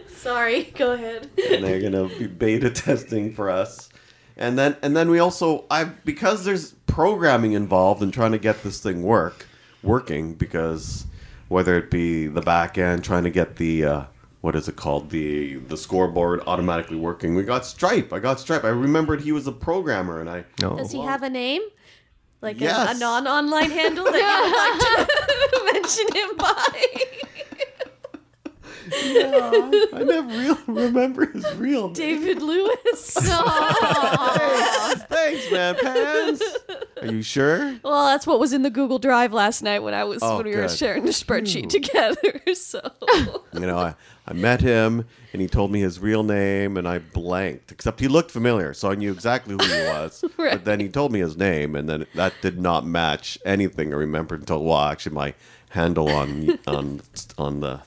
Sorry, 0.07 0.63
go 0.75 0.93
ahead. 0.93 1.29
and 1.49 1.63
they're 1.63 1.81
gonna 1.81 2.07
be 2.17 2.27
beta 2.27 2.69
testing 2.69 3.33
for 3.33 3.49
us. 3.49 3.89
And 4.35 4.57
then 4.57 4.75
and 4.81 4.95
then 4.95 5.09
we 5.09 5.19
also 5.19 5.65
I 5.69 5.85
because 5.85 6.45
there's 6.45 6.73
programming 6.85 7.53
involved 7.53 8.01
in 8.01 8.11
trying 8.11 8.31
to 8.31 8.37
get 8.39 8.63
this 8.63 8.79
thing 8.81 9.03
work 9.03 9.45
working 9.83 10.33
because 10.33 11.05
whether 11.47 11.77
it 11.77 11.89
be 11.89 12.27
the 12.27 12.41
back 12.41 12.77
end 12.77 13.03
trying 13.03 13.23
to 13.23 13.29
get 13.29 13.55
the 13.57 13.85
uh, 13.85 14.03
what 14.41 14.55
is 14.55 14.67
it 14.67 14.75
called 14.75 15.09
the 15.09 15.55
the 15.55 15.77
scoreboard 15.77 16.41
automatically 16.47 16.97
working. 16.97 17.35
We 17.35 17.43
got 17.43 17.65
Stripe. 17.65 18.13
I 18.13 18.19
got 18.19 18.39
Stripe. 18.39 18.63
I 18.63 18.69
remembered 18.69 19.21
he 19.21 19.31
was 19.31 19.47
a 19.47 19.51
programmer 19.51 20.19
and 20.19 20.29
I 20.29 20.45
No. 20.61 20.77
Does 20.77 20.91
he 20.91 21.01
have 21.01 21.23
a 21.23 21.29
name? 21.29 21.61
Like 22.41 22.61
a, 22.61 22.87
a 22.89 22.93
non-online 22.93 23.71
handle 23.71 24.05
that 24.05 24.13
you 24.13 24.93
would 24.93 25.01
like 25.01 25.07
to 25.49 25.73
mention 25.73 26.05
him 26.15 26.37
by? 26.37 27.26
I 28.93 30.03
never 30.05 30.27
real 30.37 30.57
remember 30.67 31.25
his 31.31 31.45
real 31.55 31.85
name. 31.87 31.93
David 31.93 32.41
Lewis. 32.41 33.13
Thanks, 35.09 35.51
man. 35.51 35.75
Pans. 35.81 36.41
Are 37.01 37.07
you 37.07 37.21
sure? 37.21 37.77
Well, 37.83 38.05
that's 38.07 38.25
what 38.25 38.39
was 38.39 38.53
in 38.53 38.63
the 38.63 38.69
Google 38.69 38.99
Drive 38.99 39.33
last 39.33 39.61
night 39.61 39.79
when 39.83 39.93
I 39.93 40.03
was 40.03 40.19
Oh, 40.21 40.37
when 40.37 40.45
we 40.47 40.55
were 40.55 40.63
good. 40.63 40.71
sharing 40.71 41.03
the 41.05 41.11
spreadsheet 41.11 41.69
together. 41.69 42.41
So 42.55 42.81
You 43.53 43.59
know, 43.61 43.77
I, 43.77 43.93
I 44.27 44.33
met 44.33 44.61
him 44.61 45.05
and 45.31 45.41
he 45.41 45.47
told 45.47 45.71
me 45.71 45.79
his 45.81 45.99
real 45.99 46.23
name 46.23 46.75
and 46.77 46.87
I 46.87 46.99
blanked. 46.99 47.71
Except 47.71 47.99
he 47.99 48.07
looked 48.07 48.31
familiar, 48.31 48.73
so 48.73 48.89
I 48.91 48.95
knew 48.95 49.11
exactly 49.11 49.53
who 49.53 49.63
he 49.63 49.81
was. 49.87 50.23
Right. 50.37 50.53
But 50.53 50.65
then 50.65 50.79
he 50.79 50.87
told 50.89 51.11
me 51.11 51.19
his 51.19 51.35
name 51.37 51.75
and 51.75 51.87
then 51.89 52.05
that 52.15 52.33
did 52.41 52.59
not 52.59 52.85
match 52.85 53.37
anything 53.45 53.93
I 53.93 53.97
remembered 53.97 54.39
until 54.41 54.63
well 54.63 54.77
actually 54.79 55.15
my 55.15 55.33
handle 55.69 56.09
on 56.09 56.57
on 56.67 57.01
on 57.37 57.59
the 57.59 57.81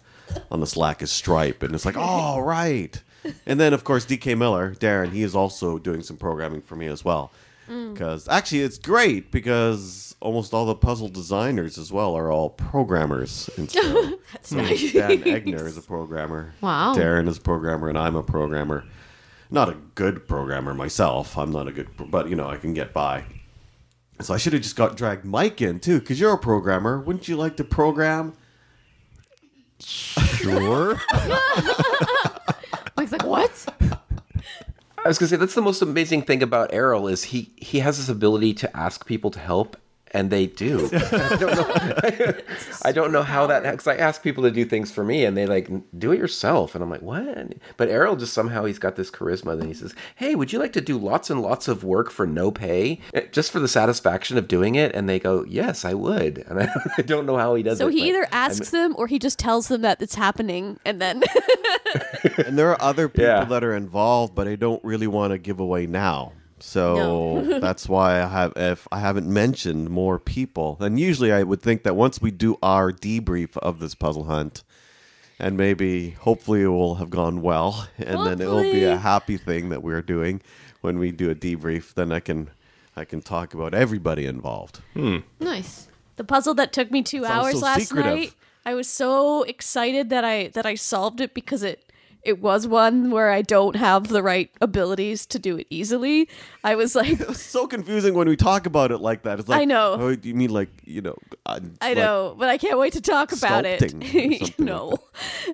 on 0.50 0.60
the 0.60 0.66
Slack 0.66 1.02
is 1.02 1.10
Stripe 1.10 1.62
and 1.62 1.74
it's 1.74 1.84
like, 1.84 1.96
oh 1.98 2.40
right. 2.40 3.02
And 3.46 3.60
then 3.60 3.72
of 3.74 3.84
course 3.84 4.06
DK 4.06 4.36
Miller, 4.36 4.74
Darren, 4.74 5.10
he 5.12 5.22
is 5.22 5.34
also 5.34 5.78
doing 5.78 6.02
some 6.02 6.16
programming 6.16 6.60
for 6.62 6.76
me 6.76 6.86
as 6.86 7.04
well. 7.04 7.30
Because 7.68 8.26
actually 8.26 8.62
it's 8.62 8.78
great 8.78 9.30
because 9.30 10.16
almost 10.20 10.52
all 10.52 10.66
the 10.66 10.74
puzzle 10.74 11.08
designers 11.08 11.78
as 11.78 11.92
well 11.92 12.16
are 12.16 12.30
all 12.32 12.50
programmers. 12.50 13.48
And 13.56 13.70
so 13.70 14.16
that's 14.32 14.50
Hmm. 14.50 14.56
nice. 14.56 14.92
Dan 14.92 15.22
Egnor 15.22 15.66
is 15.66 15.76
a 15.76 15.82
programmer. 15.82 16.52
Wow. 16.60 16.94
Darren 16.96 17.28
is 17.28 17.38
a 17.38 17.40
programmer, 17.40 17.88
and 17.88 17.96
I'm 17.96 18.16
a 18.16 18.24
programmer. 18.24 18.84
Not 19.52 19.68
a 19.68 19.76
good 19.94 20.26
programmer 20.26 20.74
myself. 20.74 21.38
I'm 21.38 21.52
not 21.52 21.68
a 21.68 21.72
good, 21.72 21.88
but 22.10 22.28
you 22.28 22.34
know 22.34 22.48
I 22.48 22.56
can 22.56 22.74
get 22.74 22.92
by. 22.92 23.22
So 24.20 24.34
I 24.34 24.36
should 24.36 24.52
have 24.52 24.62
just 24.62 24.74
got 24.76 24.96
dragged 24.96 25.24
Mike 25.24 25.60
in 25.62 25.78
too, 25.78 26.00
because 26.00 26.18
you're 26.18 26.32
a 26.34 26.38
programmer. 26.38 26.98
Wouldn't 26.98 27.28
you 27.28 27.36
like 27.36 27.56
to 27.58 27.64
program? 27.64 28.32
Sure. 29.82 31.00
Mike's 32.96 33.12
like, 33.12 33.24
what? 33.24 33.66
I 35.02 35.08
was 35.08 35.18
gonna 35.18 35.28
say 35.28 35.36
that's 35.36 35.54
the 35.54 35.62
most 35.62 35.80
amazing 35.82 36.22
thing 36.22 36.42
about 36.42 36.72
Errol 36.74 37.08
is 37.08 37.24
he 37.24 37.50
he 37.56 37.78
has 37.80 37.96
this 37.96 38.08
ability 38.08 38.52
to 38.54 38.76
ask 38.76 39.06
people 39.06 39.30
to 39.30 39.38
help, 39.38 39.76
and 40.12 40.30
they 40.30 40.46
do. 40.46 40.88
I 41.12 41.36
don't 41.36 41.56
know. 41.56 42.34
I 42.84 42.92
don't 42.92 43.12
know 43.12 43.22
how 43.22 43.46
that 43.46 43.62
because 43.62 43.86
I 43.86 43.96
ask 43.96 44.22
people 44.22 44.42
to 44.44 44.50
do 44.50 44.64
things 44.64 44.90
for 44.90 45.04
me, 45.04 45.24
and 45.24 45.36
they 45.36 45.46
like 45.46 45.68
do 45.98 46.12
it 46.12 46.18
yourself, 46.18 46.74
and 46.74 46.82
I'm 46.82 46.90
like, 46.90 47.02
what? 47.02 47.54
But 47.76 47.88
Errol 47.88 48.16
just 48.16 48.32
somehow 48.32 48.64
he's 48.64 48.78
got 48.78 48.96
this 48.96 49.10
charisma. 49.10 49.52
and 49.52 49.64
he 49.64 49.74
says, 49.74 49.94
Hey, 50.16 50.34
would 50.34 50.52
you 50.52 50.58
like 50.58 50.72
to 50.74 50.80
do 50.80 50.98
lots 50.98 51.30
and 51.30 51.40
lots 51.42 51.68
of 51.68 51.84
work 51.84 52.10
for 52.10 52.26
no 52.26 52.50
pay, 52.50 53.00
eh, 53.14 53.22
just 53.32 53.50
for 53.52 53.60
the 53.60 53.68
satisfaction 53.68 54.36
of 54.38 54.48
doing 54.48 54.74
it? 54.74 54.94
And 54.94 55.08
they 55.08 55.18
go, 55.18 55.44
Yes, 55.48 55.84
I 55.84 55.94
would. 55.94 56.38
And 56.48 56.60
I, 56.62 56.68
I 56.98 57.02
don't 57.02 57.26
know 57.26 57.36
how 57.36 57.54
he 57.54 57.62
does 57.62 57.78
So 57.78 57.88
it. 57.88 57.92
So 57.92 57.96
he 57.96 58.00
but 58.02 58.06
either 58.08 58.22
I'm- 58.24 58.50
asks 58.50 58.70
them 58.70 58.94
or 58.98 59.06
he 59.06 59.18
just 59.18 59.38
tells 59.38 59.68
them 59.68 59.82
that 59.82 60.00
it's 60.02 60.14
happening, 60.16 60.78
and 60.84 61.00
then 61.00 61.22
And 62.46 62.58
there 62.58 62.70
are 62.70 62.80
other 62.82 63.08
people 63.08 63.24
Yeah. 63.24 63.44
that 63.44 63.64
are 63.64 63.74
involved, 63.74 64.34
but 64.34 64.48
I 64.48 64.56
don't 64.56 64.82
really 64.84 65.06
want 65.06 65.32
to 65.32 65.38
give 65.38 65.60
away 65.60 65.86
now. 65.86 66.32
So 66.62 67.42
that's 67.60 67.88
why 67.88 68.22
I 68.22 68.26
have 68.26 68.52
if 68.56 68.86
I 68.92 69.00
haven't 69.00 69.26
mentioned 69.26 69.90
more 69.90 70.18
people. 70.18 70.76
And 70.80 70.98
usually 70.98 71.32
I 71.32 71.42
would 71.42 71.62
think 71.62 71.82
that 71.84 71.96
once 71.96 72.20
we 72.20 72.30
do 72.30 72.58
our 72.62 72.92
debrief 72.92 73.56
of 73.58 73.80
this 73.80 73.94
puzzle 73.94 74.24
hunt, 74.24 74.62
and 75.38 75.56
maybe 75.56 76.10
hopefully 76.10 76.62
it 76.62 76.68
will 76.68 76.96
have 76.96 77.10
gone 77.10 77.40
well, 77.40 77.88
and 77.98 78.26
then 78.26 78.40
it 78.40 78.48
will 78.48 78.62
be 78.62 78.84
a 78.84 78.96
happy 78.96 79.36
thing 79.36 79.70
that 79.70 79.82
we're 79.82 80.02
doing 80.02 80.42
when 80.82 80.98
we 80.98 81.10
do 81.10 81.30
a 81.30 81.34
debrief. 81.34 81.94
Then 81.94 82.12
I 82.12 82.20
can 82.20 82.50
I 82.96 83.04
can 83.04 83.22
talk 83.22 83.54
about 83.54 83.74
everybody 83.74 84.26
involved. 84.26 84.80
Hmm. 84.94 85.18
Nice. 85.38 85.88
the 86.16 86.24
puzzle 86.24 86.54
that 86.54 86.72
took 86.72 86.90
me 86.90 87.02
two 87.02 87.22
Sounds 87.22 87.30
hours 87.30 87.54
so 87.54 87.60
last 87.60 87.80
secretive. 87.88 88.14
night. 88.14 88.34
I 88.66 88.74
was 88.74 88.88
so 88.88 89.42
excited 89.44 90.10
that 90.10 90.24
I 90.24 90.48
that 90.48 90.66
I 90.66 90.74
solved 90.74 91.20
it 91.20 91.32
because 91.32 91.62
it 91.62 91.89
it 92.22 92.40
was 92.40 92.66
one 92.66 93.10
where 93.10 93.30
I 93.30 93.42
don't 93.42 93.76
have 93.76 94.08
the 94.08 94.22
right 94.22 94.50
abilities 94.60 95.26
to 95.26 95.38
do 95.38 95.56
it 95.58 95.66
easily. 95.70 96.28
I 96.64 96.74
was 96.74 96.94
like, 96.94 97.20
It's 97.30 97.42
so 97.42 97.66
confusing 97.66 98.14
when 98.14 98.28
we 98.28 98.36
talk 98.36 98.66
about 98.66 98.90
it 98.90 98.98
like 98.98 99.22
that. 99.22 99.40
It's 99.40 99.48
like 99.48 99.62
I 99.62 99.64
know. 99.64 99.96
Oh, 99.98 100.16
you 100.22 100.34
mean 100.34 100.50
like 100.50 100.70
you 100.84 101.00
know? 101.00 101.16
uh, 101.46 101.60
I 101.80 101.88
like- 101.88 101.96
know, 101.96 102.34
but 102.38 102.48
I 102.48 102.58
can't 102.58 102.78
wait 102.78 102.92
to 102.94 103.00
talk 103.00 103.32
about 103.32 103.64
it. 103.64 103.82
or 103.82 103.98
like 103.98 104.58
no, 104.58 104.98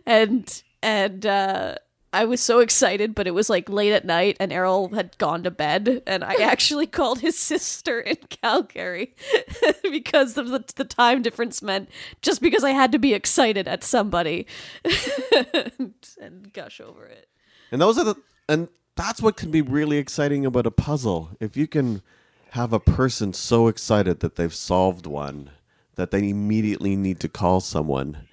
and 0.07 0.63
and 0.83 1.25
uh, 1.27 1.77
I 2.13 2.25
was 2.25 2.41
so 2.41 2.61
excited, 2.61 3.15
but 3.15 3.27
it 3.27 3.33
was 3.33 3.51
like 3.51 3.69
late 3.69 3.93
at 3.93 4.05
night, 4.05 4.37
and 4.41 4.53
Errol 4.53 4.89
had 4.91 5.19
gone 5.19 5.43
to 5.43 5.51
bed, 5.51 6.03
and 6.07 6.25
I 6.25 6.35
actually 6.43 6.87
called 6.87 7.21
his 7.21 7.39
sister 7.39 8.01
in 8.01 8.17
Calgary 8.31 9.15
because 9.83 10.39
of 10.39 10.49
the, 10.49 10.65
the 10.77 10.85
time 10.85 11.23
difference 11.23 11.63
meant 11.63 11.91
just 12.23 12.41
because 12.41 12.65
I 12.65 12.71
had 12.71 12.93
to 12.93 12.99
be 12.99 13.13
excited 13.13 13.69
at 13.69 13.85
somebody 13.85 14.47
and, 14.85 15.95
and 16.21 16.53
gush 16.53 16.81
over 16.81 17.05
it. 17.07 17.29
And 17.71 17.81
those 17.81 17.99
are 17.99 18.05
the 18.05 18.17
and 18.49 18.69
that's 18.95 19.21
what 19.21 19.37
can 19.37 19.51
be 19.51 19.61
really 19.61 19.99
exciting 19.99 20.47
about 20.47 20.67
a 20.67 20.71
puzzle. 20.71 21.31
If 21.41 21.57
you 21.57 21.67
can 21.67 22.03
have 22.51 22.73
a 22.73 22.81
person 22.81 23.33
so 23.33 23.67
excited 23.69 24.21
that 24.21 24.37
they've 24.37 24.55
solved 24.55 25.07
one 25.07 25.51
that 25.97 26.11
they 26.11 26.29
immediately 26.29 26.97
need 26.97 27.21
to 27.21 27.29
call 27.29 27.61
someone, 27.61 28.27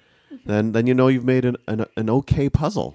then 0.46 0.72
then 0.72 0.86
you 0.86 0.94
know 0.94 1.08
you've 1.08 1.24
made 1.24 1.44
an 1.44 1.56
an, 1.66 1.86
an 1.96 2.08
okay 2.08 2.48
puzzle. 2.48 2.94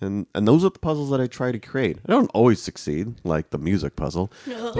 And 0.00 0.26
and 0.34 0.46
those 0.46 0.64
are 0.64 0.70
the 0.70 0.78
puzzles 0.78 1.10
that 1.10 1.20
I 1.20 1.26
try 1.26 1.52
to 1.52 1.58
create. 1.58 1.98
I 2.08 2.12
don't 2.12 2.30
always 2.34 2.62
succeed, 2.62 3.14
like 3.24 3.50
the 3.50 3.58
music 3.58 3.96
puzzle. 3.96 4.30
so 4.46 4.72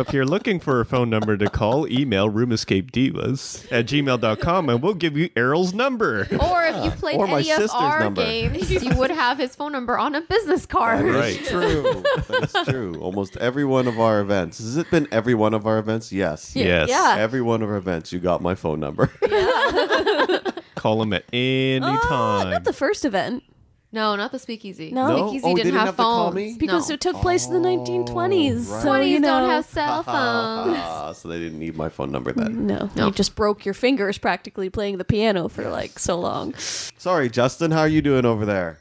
if 0.00 0.12
you're 0.12 0.24
looking 0.24 0.58
for 0.60 0.80
a 0.80 0.84
phone 0.84 1.10
number 1.10 1.36
to 1.36 1.48
call, 1.50 1.86
email 1.88 2.30
roomescapedivas 2.30 3.70
at 3.70 3.86
gmail.com 3.86 4.68
and 4.68 4.82
we'll 4.82 4.94
give 4.94 5.16
you 5.16 5.28
Errol's 5.36 5.74
number. 5.74 6.26
Or 6.40 6.64
if 6.64 6.84
you 6.84 6.90
played 6.92 7.16
Or 7.18 7.26
my 7.26 7.40
any 7.40 7.50
of 7.50 7.56
sister's 7.58 7.70
our 7.72 8.00
number. 8.00 8.22
games, 8.24 8.70
you 8.70 8.94
would 8.96 9.10
have 9.10 9.38
his 9.38 9.54
phone 9.54 9.72
number 9.72 9.98
on 9.98 10.14
a 10.14 10.20
business 10.22 10.66
card. 10.66 11.04
Right. 11.04 11.38
True. 11.44 11.82
that 12.28 12.50
is 12.54 12.68
true. 12.68 12.94
Almost 13.00 13.36
every 13.36 13.64
one 13.64 13.86
of 13.86 14.00
our 14.00 14.20
events. 14.20 14.58
Has 14.58 14.76
it 14.76 14.90
been 14.90 15.06
every 15.12 15.34
one 15.34 15.54
of 15.54 15.66
our 15.66 15.78
events? 15.78 16.12
Yes. 16.12 16.54
Yes. 16.56 16.88
Yeah. 16.88 17.16
Every 17.18 17.42
one 17.42 17.62
of 17.62 17.68
our 17.68 17.76
events, 17.76 18.12
you 18.12 18.18
got 18.18 18.42
my 18.42 18.54
phone 18.54 18.80
number. 18.80 19.10
Call 20.86 21.02
him 21.02 21.12
at 21.12 21.24
any 21.32 21.80
Uh, 21.84 21.98
time. 22.06 22.50
not 22.50 22.62
the 22.64 22.72
first 22.72 23.04
event 23.04 23.42
No, 23.92 24.14
not 24.14 24.30
the 24.30 24.38
speakeasy. 24.38 24.90
No? 24.92 25.08
No? 25.08 25.16
Speakeasy 25.28 25.44
Oh, 25.44 25.54
didn't, 25.56 25.64
didn't 25.72 25.78
have, 25.78 25.86
have 25.86 25.96
to 25.96 26.02
call 26.02 26.24
phones. 26.26 26.34
me? 26.36 26.56
because 26.58 26.88
no. 26.88 26.94
it 26.94 27.00
took 27.00 27.16
place 27.16 27.46
in 27.46 27.54
the 27.54 27.68
1920s. 27.68 28.70
right. 28.70 28.82
So, 28.82 28.88
20s 28.88 29.08
you 29.08 29.20
know. 29.20 29.40
don't 29.40 29.50
have 29.50 29.64
cell 29.64 30.02
phones. 30.14 30.76
Ah, 30.78 31.12
so 31.12 31.28
they 31.28 31.38
didn't 31.38 31.58
need 31.58 31.76
my 31.76 31.88
phone 31.88 32.12
number 32.12 32.32
then. 32.32 32.66
No, 32.66 32.90
No. 32.94 33.06
you 33.06 33.12
just 33.12 33.34
broke 33.34 33.64
your 33.64 33.74
fingers 33.74 34.18
practically 34.18 34.68
playing 34.70 34.98
the 34.98 35.04
piano 35.04 35.48
for 35.48 35.68
like 35.70 35.98
so 35.98 36.18
long. 36.20 36.54
Sorry, 36.98 37.28
Justin. 37.30 37.70
How 37.72 37.80
are 37.80 37.88
you 37.88 38.02
doing 38.02 38.24
over 38.26 38.44
there? 38.46 38.78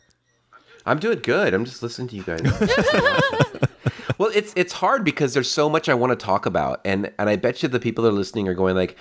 I'm 0.85 0.99
doing 0.99 1.19
good. 1.23 1.53
I'm 1.55 1.65
just 1.65 1.81
listening 1.81 2.09
to 2.09 2.15
you 2.17 2.23
guys. 2.23 2.41
well, 4.19 4.29
it's 4.33 4.53
it's 4.55 4.73
hard 4.73 5.03
because 5.03 5.33
there's 5.33 5.49
so 5.49 5.69
much 5.69 5.89
I 5.89 5.93
want 5.95 6.11
to 6.17 6.23
talk 6.25 6.45
about, 6.45 6.81
and 6.85 7.11
and 7.17 7.29
I 7.29 7.35
bet 7.37 7.63
you 7.63 7.69
the 7.69 7.79
people 7.79 8.03
that 8.03 8.11
are 8.11 8.13
listening 8.13 8.47
are 8.47 8.53
going 8.53 8.75
like, 8.75 8.95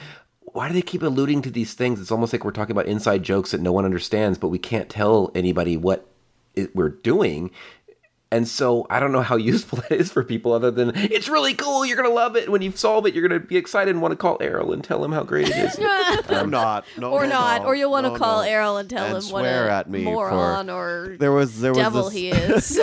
why 0.54 0.68
do 0.68 0.74
they 0.74 0.82
keep 0.82 1.02
alluding 1.02 1.42
to 1.42 1.50
these 1.50 1.74
things? 1.74 2.00
It's 2.00 2.12
almost 2.12 2.32
like 2.32 2.44
we're 2.44 2.52
talking 2.52 2.70
about 2.70 2.86
inside 2.86 3.24
jokes 3.24 3.50
that 3.50 3.60
no 3.60 3.72
one 3.72 3.84
understands, 3.84 4.38
but 4.38 4.48
we 4.48 4.58
can't 4.58 4.88
tell 4.88 5.32
anybody 5.34 5.76
what 5.76 6.06
it, 6.54 6.74
we're 6.76 6.90
doing. 6.90 7.50
And 8.34 8.48
so 8.48 8.84
I 8.90 8.98
don't 8.98 9.12
know 9.12 9.22
how 9.22 9.36
useful 9.52 9.78
that 9.88 9.92
is 9.92 10.10
for 10.10 10.24
people 10.24 10.52
other 10.52 10.72
than 10.72 10.90
it's 10.96 11.28
really 11.28 11.54
cool. 11.54 11.86
You're 11.86 11.96
going 11.96 12.08
to 12.08 12.14
love 12.14 12.34
it. 12.34 12.50
When 12.50 12.62
you 12.62 12.72
solve 12.72 13.06
it, 13.06 13.14
you're 13.14 13.26
going 13.28 13.40
to 13.40 13.46
be 13.46 13.56
excited 13.56 13.90
and 13.94 14.02
want 14.02 14.10
to 14.10 14.16
call 14.16 14.38
Errol 14.40 14.72
and 14.72 14.82
tell 14.82 15.04
him 15.04 15.12
how 15.12 15.22
great 15.22 15.48
it 15.48 15.56
is. 15.56 15.78
I'm 16.28 16.44
um, 16.46 16.50
not. 16.50 16.84
No, 16.98 17.12
or 17.12 17.22
no, 17.22 17.28
not, 17.28 17.62
no. 17.62 17.68
or 17.68 17.76
you'll 17.76 17.92
want 17.92 18.06
to 18.06 18.12
No, 18.12 18.18
call 18.18 18.42
no. 18.42 18.48
Errol 18.48 18.76
and 18.78 18.90
tell 18.90 19.04
And 19.04 19.10
him 19.10 19.14
what 19.30 19.42
swear 19.42 19.68
a 19.68 19.76
at 19.76 19.88
me 19.88 20.02
for- 20.02 20.30
moron 20.30 20.68
or 20.68 21.16
There 21.16 21.30
was 21.30 21.60
there 21.60 21.70
was 21.70 21.78
devil 21.78 22.10
this, 22.10 22.12
he 22.12 22.28
is. 22.30 22.80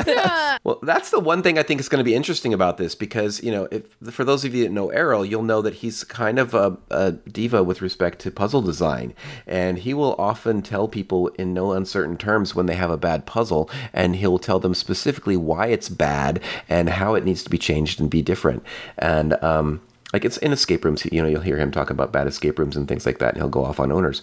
Well, 0.63 0.79
that's 0.83 1.09
the 1.09 1.19
one 1.19 1.43
thing 1.43 1.57
I 1.57 1.63
think 1.63 1.81
is 1.81 1.89
going 1.89 1.99
to 1.99 2.05
be 2.05 2.15
interesting 2.15 2.53
about 2.53 2.77
this 2.77 2.95
because, 2.95 3.43
you 3.43 3.51
know, 3.51 3.67
if 3.71 3.83
for 4.13 4.23
those 4.23 4.45
of 4.45 4.55
you 4.55 4.63
that 4.63 4.71
know 4.71 4.89
Errol, 4.89 5.25
you'll 5.25 5.43
know 5.43 5.61
that 5.61 5.75
he's 5.75 6.05
kind 6.05 6.39
of 6.39 6.53
a, 6.53 6.77
a 6.89 7.11
diva 7.11 7.61
with 7.61 7.81
respect 7.81 8.19
to 8.19 8.31
puzzle 8.31 8.61
design. 8.61 9.13
And 9.45 9.79
he 9.79 9.93
will 9.93 10.15
often 10.17 10.61
tell 10.61 10.87
people 10.87 11.27
in 11.39 11.53
no 11.53 11.73
uncertain 11.73 12.15
terms 12.15 12.55
when 12.55 12.67
they 12.67 12.75
have 12.75 12.89
a 12.91 12.97
bad 12.97 13.25
puzzle, 13.25 13.69
and 13.91 14.15
he'll 14.15 14.39
tell 14.39 14.59
them 14.61 14.73
specifically 14.73 15.40
why 15.41 15.67
it's 15.67 15.89
bad 15.89 16.41
and 16.69 16.89
how 16.89 17.15
it 17.15 17.25
needs 17.25 17.43
to 17.43 17.49
be 17.49 17.57
changed 17.57 17.99
and 17.99 18.09
be 18.09 18.21
different. 18.21 18.63
And, 18.97 19.41
um, 19.43 19.81
like 20.13 20.25
it's 20.25 20.37
in 20.37 20.51
escape 20.51 20.83
rooms, 20.83 21.05
you 21.11 21.21
know, 21.21 21.27
you'll 21.27 21.41
hear 21.41 21.57
him 21.57 21.71
talk 21.71 21.89
about 21.89 22.11
bad 22.11 22.27
escape 22.27 22.59
rooms 22.59 22.75
and 22.75 22.87
things 22.87 23.05
like 23.05 23.19
that, 23.19 23.29
and 23.29 23.37
he'll 23.37 23.49
go 23.49 23.63
off 23.63 23.79
on 23.79 23.91
owners. 23.91 24.21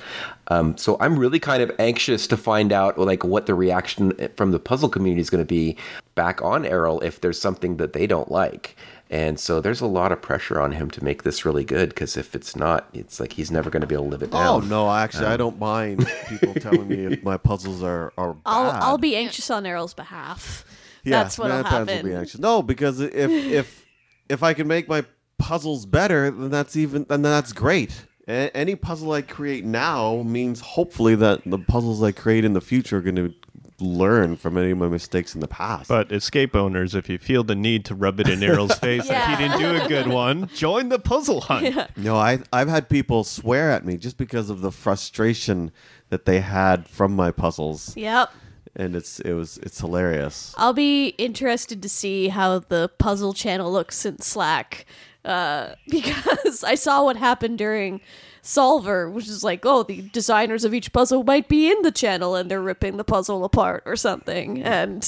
Um, 0.49 0.77
so 0.77 0.97
I'm 1.01 1.19
really 1.19 1.41
kind 1.41 1.63
of 1.63 1.71
anxious 1.79 2.27
to 2.27 2.37
find 2.37 2.73
out 2.73 2.99
like 2.99 3.25
what 3.25 3.47
the 3.47 3.55
reaction 3.55 4.13
from 4.37 4.51
the 4.51 4.59
puzzle 4.59 4.89
community 4.89 5.21
is 5.21 5.31
going 5.31 5.43
to 5.43 5.49
be 5.49 5.77
back 6.15 6.43
on 6.43 6.67
Errol 6.67 7.01
if 7.01 7.21
there's 7.21 7.41
something 7.41 7.79
that 7.79 7.93
they 7.93 8.07
don't 8.07 8.31
like. 8.31 8.77
And 9.11 9.41
so 9.41 9.63
there's 9.63 9.81
a 9.81 9.87
lot 9.87 10.13
of 10.13 10.21
pressure 10.21 10.61
on 10.61 10.73
him 10.73 10.91
to 10.91 11.03
make 11.03 11.23
this 11.23 11.47
really 11.47 11.65
good 11.65 11.89
because 11.89 12.19
if 12.19 12.35
it's 12.35 12.55
not, 12.55 12.91
it's 12.93 13.19
like 13.19 13.33
he's 13.33 13.51
never 13.51 13.71
going 13.71 13.81
to 13.81 13.87
be 13.87 13.95
able 13.95 14.05
to 14.05 14.11
live 14.11 14.23
it 14.23 14.31
down. 14.31 14.47
Oh 14.47 14.61
no, 14.61 14.91
actually, 14.91 15.27
I 15.27 15.39
don't 15.39 15.59
mind 15.59 16.07
people 16.29 16.53
telling 16.55 16.89
me 16.89 17.07
if 17.07 17.23
my 17.23 17.39
puzzles 17.39 17.83
are 17.83 18.13
are 18.19 18.35
bad. 18.35 18.43
I'll 18.45 18.71
I'll 18.83 18.99
be 18.99 19.17
anxious 19.17 19.51
on 19.51 19.65
Errol's 19.65 19.95
behalf. 19.95 20.67
Yeah, 21.05 21.23
That's 21.23 21.39
what'll 21.39 21.63
Mad 21.63 21.65
will 21.65 21.87
happen. 21.87 22.07
be 22.07 22.15
anxious. 22.15 22.41
No, 22.41 22.63
because 22.63 23.01
if 23.01 23.13
if 23.31 23.87
if 24.29 24.43
I 24.43 24.55
can 24.55 24.67
make 24.67 24.89
my 24.89 25.05
puzzles 25.39 25.87
better, 25.87 26.31
then 26.31 26.51
that's 26.51 26.77
even 26.77 27.07
then 27.09 27.23
that's 27.23 27.53
great. 27.53 28.07
A- 28.27 28.55
any 28.57 28.75
puzzle 28.77 29.13
I 29.13 29.23
create 29.23 29.65
now 29.65 30.23
means 30.23 30.61
hopefully 30.61 31.15
that 31.17 31.43
the 31.47 31.59
puzzles 31.59 32.03
I 32.03 32.13
create 32.13 32.45
in 32.45 32.53
the 32.53 32.61
future 32.61 32.99
are 32.99 33.01
going 33.01 33.17
to 33.17 33.33
learn 33.81 34.37
from 34.37 34.59
any 34.59 34.73
of 34.73 34.79
my 34.79 34.89
mistakes 34.89 35.37
in 35.37 35.41
the 35.41 35.47
past. 35.47 35.89
But 35.89 36.11
escape 36.11 36.57
owners, 36.57 36.97
if 36.97 37.09
you 37.09 37.17
feel 37.17 37.45
the 37.45 37.55
need 37.55 37.85
to 37.87 37.95
rub 37.95 38.19
it 38.19 38.29
in 38.29 38.43
Errol's 38.43 38.75
face 38.81 39.07
that 39.07 39.31
he 39.31 39.37
didn't 39.47 39.61
do 39.61 39.83
a 39.85 39.89
good 39.89 40.09
one, 40.09 40.49
join 40.53 40.89
the 40.89 40.99
puzzle 40.99 41.43
hunt. 41.43 41.97
no, 41.97 42.17
I 42.17 42.41
I've 42.53 42.69
had 42.69 42.89
people 42.89 43.23
swear 43.23 43.71
at 43.71 43.87
me 43.87 43.97
just 43.97 44.17
because 44.19 44.51
of 44.51 44.61
the 44.63 44.73
frustration 44.73 45.71
that 46.11 46.25
they 46.25 46.41
had 46.41 46.89
from 46.89 47.15
my 47.15 47.31
puzzles, 47.31 47.97
Yep. 47.97 48.33
And 48.79 48.97
it's 48.97 49.21
it 49.21 49.33
was 49.35 49.59
it's 49.59 49.81
hilarious. 49.81 50.55
I'll 50.57 50.73
be 50.73 51.09
interested 51.19 51.83
to 51.83 51.89
see 51.89 52.29
how 52.29 52.61
the 52.61 52.91
puzzle 52.99 53.33
channel 53.35 53.71
looks 53.73 54.07
in 54.07 54.21
Slack 54.21 54.87
uh, 55.25 55.75
because 55.89 56.65
I 56.65 56.75
saw 56.77 57.05
what 57.05 57.17
happened 57.17 57.59
during 57.59 58.01
Solver, 58.41 59.11
which 59.11 59.29
is 59.29 59.45
like, 59.45 59.67
oh, 59.67 59.83
the 59.83 60.03
designers 60.13 60.65
of 60.65 60.73
each 60.73 60.93
puzzle 60.93 61.23
might 61.25 61.49
be 61.49 61.71
in 61.71 61.83
the 61.83 61.91
channel 61.93 62.35
and 62.35 62.51
they're 62.51 62.63
ripping 62.63 62.97
the 62.97 63.05
puzzle 63.05 63.45
apart 63.45 63.83
or 63.85 63.97
something, 63.97 64.63
and 64.63 65.03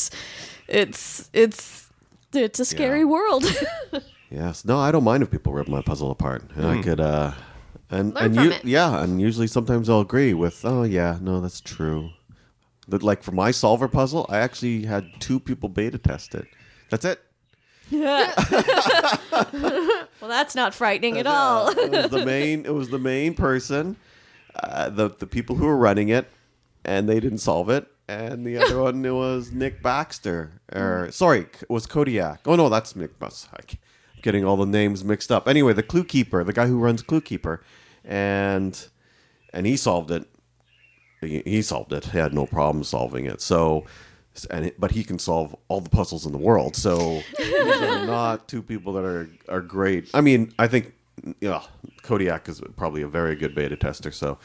it's 0.69 1.31
it's 1.33 1.89
it's 2.35 2.61
a 2.61 2.65
scary 2.65 3.01
Yeah. 3.01 3.05
world. 3.07 3.45
Yes. 4.33 4.65
No, 4.65 4.79
I 4.79 4.93
don't 4.93 5.03
mind 5.03 5.25
if 5.25 5.31
people 5.33 5.53
rip 5.53 5.67
my 5.67 5.83
puzzle 5.83 6.13
apart. 6.13 6.45
And 6.55 6.65
I 6.65 6.81
could 6.83 7.01
uh 7.01 7.33
and 7.91 8.15
Learn 8.15 8.25
and 8.27 8.35
from 8.37 8.45
you 8.45 8.51
it. 8.53 8.65
yeah, 8.65 9.03
and 9.03 9.21
usually 9.21 9.49
sometimes 9.49 9.91
I'll 9.91 9.99
agree 10.03 10.35
with, 10.35 10.65
"Oh 10.65 10.85
yeah, 10.85 11.19
no, 11.21 11.41
that's 11.41 11.61
true." 11.61 12.11
But 12.91 13.03
like 13.03 13.23
for 13.23 13.33
my 13.33 13.51
solver 13.53 13.89
puzzle, 13.89 14.27
I 14.29 14.39
actually 14.39 14.85
had 14.85 15.21
two 15.21 15.41
people 15.41 15.69
beta 15.69 15.99
test 15.99 16.35
it. 16.35 16.47
That's 16.91 17.05
it. 17.05 17.21
well, 17.93 18.33
that's 20.21 20.55
not 20.55 20.75
frightening 20.75 21.19
at 21.19 21.27
all. 21.27 21.69
it 21.71 21.91
was 21.91 22.11
the 22.11 22.25
main 22.25 22.65
it 22.65 22.75
was 22.75 22.91
the 22.91 22.99
main 22.99 23.35
person, 23.35 23.97
uh, 24.63 24.91
the 24.91 25.11
the 25.11 25.27
people 25.27 25.57
who 25.57 25.67
were 25.67 25.77
running 25.77 26.09
it 26.09 26.29
and 26.85 27.09
they 27.09 27.21
didn't 27.21 27.39
solve 27.39 27.71
it. 27.71 27.87
And 28.09 28.47
the 28.47 28.59
other 28.59 28.83
one 28.83 29.05
it 29.05 29.15
was 29.15 29.53
Nick 29.53 29.83
Baxter 29.83 30.53
or 30.73 31.09
sorry, 31.11 31.47
it 31.61 31.71
was 31.71 31.87
Kodiak. 31.87 32.41
Oh 32.47 32.57
no, 32.57 32.69
that's 32.69 32.95
Nick 32.95 33.19
Baxter. 33.19 33.49
Getting 34.23 34.45
all 34.45 34.57
the 34.57 34.67
names 34.67 35.03
mixed 35.03 35.33
up. 35.33 35.49
Anyway, 35.49 35.73
the 35.73 35.83
Clue 35.83 36.05
Keeper, 36.05 36.45
the 36.45 36.53
guy 36.53 36.67
who 36.67 36.79
runs 36.79 37.03
Clue 37.03 37.23
Keeper, 37.23 37.63
and 38.05 38.87
and 39.53 39.67
he 39.67 39.77
solved 39.77 40.11
it. 40.11 40.27
He, 41.21 41.43
he 41.45 41.63
solved 41.63 41.93
it. 41.93 42.07
He 42.07 42.19
had 42.19 42.33
no 42.33 42.47
problem 42.47 42.85
solving 42.85 43.27
it. 43.27 43.41
So, 43.41 43.85
and 44.51 44.73
but 44.79 44.93
he 44.93 45.05
can 45.05 45.19
solve 45.19 45.55
all 45.69 45.81
the 45.81 45.91
puzzles 45.91 46.25
in 46.25 46.33
the 46.33 46.39
world. 46.39 46.77
So 46.77 47.23
these 47.39 47.83
are 47.83 48.07
not 48.07 48.49
two 48.49 48.63
people 48.63 48.93
that 48.95 49.05
are 49.05 49.29
are 49.49 49.61
great. 49.61 50.09
I 50.15 50.21
mean, 50.21 50.53
I 50.59 50.67
think 50.67 50.95
yeah, 51.41 51.63
Kodiak 52.03 52.49
is 52.49 52.61
probably 52.77 53.03
a 53.03 53.09
very 53.09 53.37
good 53.37 53.55
beta 53.55 53.77
tester. 53.77 54.11
So, 54.11 54.39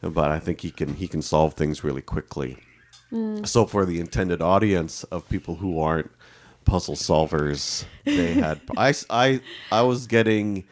but 0.00 0.30
I 0.30 0.38
think 0.38 0.60
he 0.60 0.70
can 0.70 0.94
he 0.94 1.08
can 1.08 1.22
solve 1.22 1.54
things 1.54 1.84
really 1.84 2.02
quickly. 2.02 2.58
Mm. 3.12 3.46
So 3.46 3.66
for 3.66 3.84
the 3.84 4.00
intended 4.00 4.40
audience 4.40 5.04
of 5.04 5.28
people 5.28 5.56
who 5.56 5.80
aren't 5.80 6.10
puzzle 6.64 6.94
solvers, 6.94 7.84
they 8.04 8.34
had 8.34 8.60
I 8.76 8.94
I 9.10 9.40
I 9.70 9.82
was 9.82 10.06
getting 10.06 10.64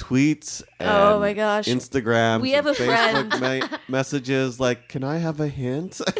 tweets 0.00 0.62
oh 0.80 0.84
and 0.84 0.88
Oh 0.90 1.20
my 1.20 1.32
gosh. 1.34 1.66
Instagram 1.66 2.40
We 2.40 2.52
have 2.52 2.66
a 2.66 2.72
Facebook 2.72 3.40
ma- 3.70 3.78
messages 3.88 4.58
like 4.58 4.88
can 4.88 5.04
I 5.04 5.18
have 5.18 5.40
a 5.40 5.48
hint? 5.48 6.00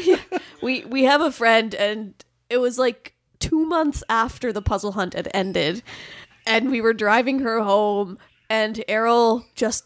We 0.63 0.85
we 0.85 1.05
have 1.05 1.23
a 1.23 1.33
friend 1.33 1.75
and 1.75 2.15
it 2.51 2.59
was 2.59 2.79
like 2.79 3.15
two 3.39 3.65
months 3.65 4.05
after 4.11 4.53
the 4.53 4.61
puzzle 4.61 4.93
hunt 4.93 5.15
had 5.15 5.29
ended 5.33 5.83
and 6.47 6.71
we 6.71 6.83
were 6.83 6.93
driving 6.93 7.39
her 7.39 7.61
home 7.61 8.19
and 8.51 8.85
errol 8.87 9.47
just 9.55 9.85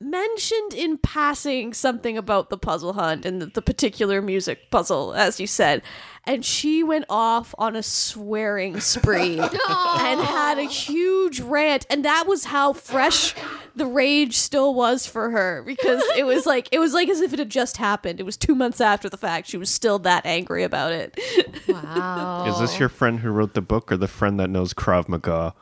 mentioned 0.00 0.74
in 0.74 0.96
passing 0.98 1.72
something 1.74 2.16
about 2.16 2.50
the 2.50 2.58
puzzle 2.58 2.92
hunt 2.92 3.26
and 3.26 3.42
the, 3.42 3.46
the 3.46 3.62
particular 3.62 4.22
music 4.22 4.70
puzzle 4.70 5.12
as 5.14 5.40
you 5.40 5.46
said 5.46 5.82
and 6.24 6.44
she 6.44 6.82
went 6.84 7.04
off 7.08 7.54
on 7.58 7.74
a 7.74 7.82
swearing 7.82 8.78
spree 8.78 9.38
and 9.40 10.20
had 10.20 10.56
a 10.58 10.62
huge 10.64 11.40
rant 11.40 11.84
and 11.90 12.04
that 12.04 12.26
was 12.28 12.44
how 12.44 12.72
fresh 12.72 13.34
the 13.74 13.86
rage 13.86 14.36
still 14.36 14.72
was 14.72 15.04
for 15.06 15.30
her 15.30 15.62
because 15.66 16.02
it 16.16 16.24
was 16.24 16.46
like 16.46 16.68
it 16.70 16.78
was 16.78 16.92
like 16.94 17.08
as 17.08 17.20
if 17.20 17.32
it 17.32 17.38
had 17.40 17.50
just 17.50 17.78
happened 17.78 18.20
it 18.20 18.24
was 18.24 18.36
two 18.36 18.54
months 18.54 18.80
after 18.80 19.08
the 19.08 19.16
fact 19.16 19.48
she 19.48 19.56
was 19.56 19.68
still 19.70 19.98
that 19.98 20.24
angry 20.24 20.62
about 20.62 20.92
it 20.92 21.18
Wow. 21.66 22.46
Is 22.46 22.58
this 22.60 22.78
your 22.78 22.88
friend 22.88 23.20
who 23.20 23.30
wrote 23.30 23.54
the 23.54 23.60
book 23.60 23.90
or 23.92 23.96
the 23.96 24.08
friend 24.08 24.38
that 24.40 24.48
knows 24.48 24.72
Krav 24.72 25.08
Maga? 25.08 25.54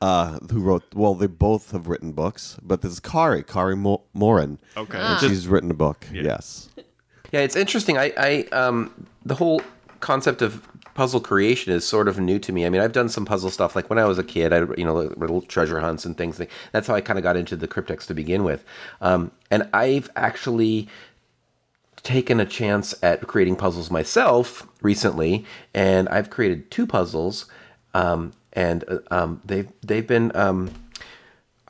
Uh, 0.00 0.38
who 0.50 0.60
wrote 0.60 0.84
well 0.94 1.14
they 1.14 1.26
both 1.26 1.72
have 1.72 1.88
written 1.88 2.12
books 2.12 2.56
but 2.62 2.82
this 2.82 2.92
is 2.92 3.00
Kari 3.00 3.42
Kari 3.42 3.76
Mo- 3.76 4.02
Morin 4.14 4.58
Okay. 4.76 4.98
and 4.98 5.18
she's 5.20 5.48
written 5.48 5.70
a 5.70 5.74
book 5.74 6.06
yes 6.12 6.68
Yeah, 7.30 7.40
it's 7.40 7.56
interesting. 7.56 7.98
I, 7.98 8.10
I 8.16 8.56
um, 8.56 9.06
the 9.22 9.34
whole 9.34 9.60
concept 10.00 10.40
of 10.40 10.66
puzzle 10.94 11.20
creation 11.20 11.74
is 11.74 11.86
sort 11.86 12.08
of 12.08 12.18
new 12.18 12.38
to 12.38 12.52
me. 12.52 12.64
I 12.64 12.70
mean, 12.70 12.80
I've 12.80 12.92
done 12.92 13.10
some 13.10 13.26
puzzle 13.26 13.50
stuff 13.50 13.76
like 13.76 13.90
when 13.90 13.98
I 13.98 14.06
was 14.06 14.18
a 14.18 14.24
kid. 14.24 14.50
I 14.54 14.60
you 14.78 14.84
know 14.86 14.94
little 14.94 15.42
treasure 15.42 15.78
hunts 15.78 16.06
and 16.06 16.16
things. 16.16 16.38
Like, 16.38 16.50
that's 16.72 16.86
how 16.86 16.94
I 16.94 17.02
kind 17.02 17.18
of 17.18 17.22
got 17.22 17.36
into 17.36 17.54
the 17.54 17.68
cryptex 17.68 18.06
to 18.06 18.14
begin 18.14 18.44
with. 18.44 18.64
Um, 19.02 19.30
and 19.50 19.68
I've 19.74 20.08
actually 20.16 20.88
taken 22.02 22.40
a 22.40 22.46
chance 22.46 22.94
at 23.02 23.26
creating 23.26 23.56
puzzles 23.56 23.90
myself 23.90 24.66
recently, 24.80 25.44
and 25.74 26.08
I've 26.08 26.30
created 26.30 26.70
two 26.70 26.86
puzzles. 26.86 27.44
Um, 27.92 28.32
and 28.58 28.84
uh, 28.88 28.98
um, 29.12 29.40
they've 29.44 29.70
they've 29.82 30.06
been. 30.06 30.34
Um, 30.34 30.70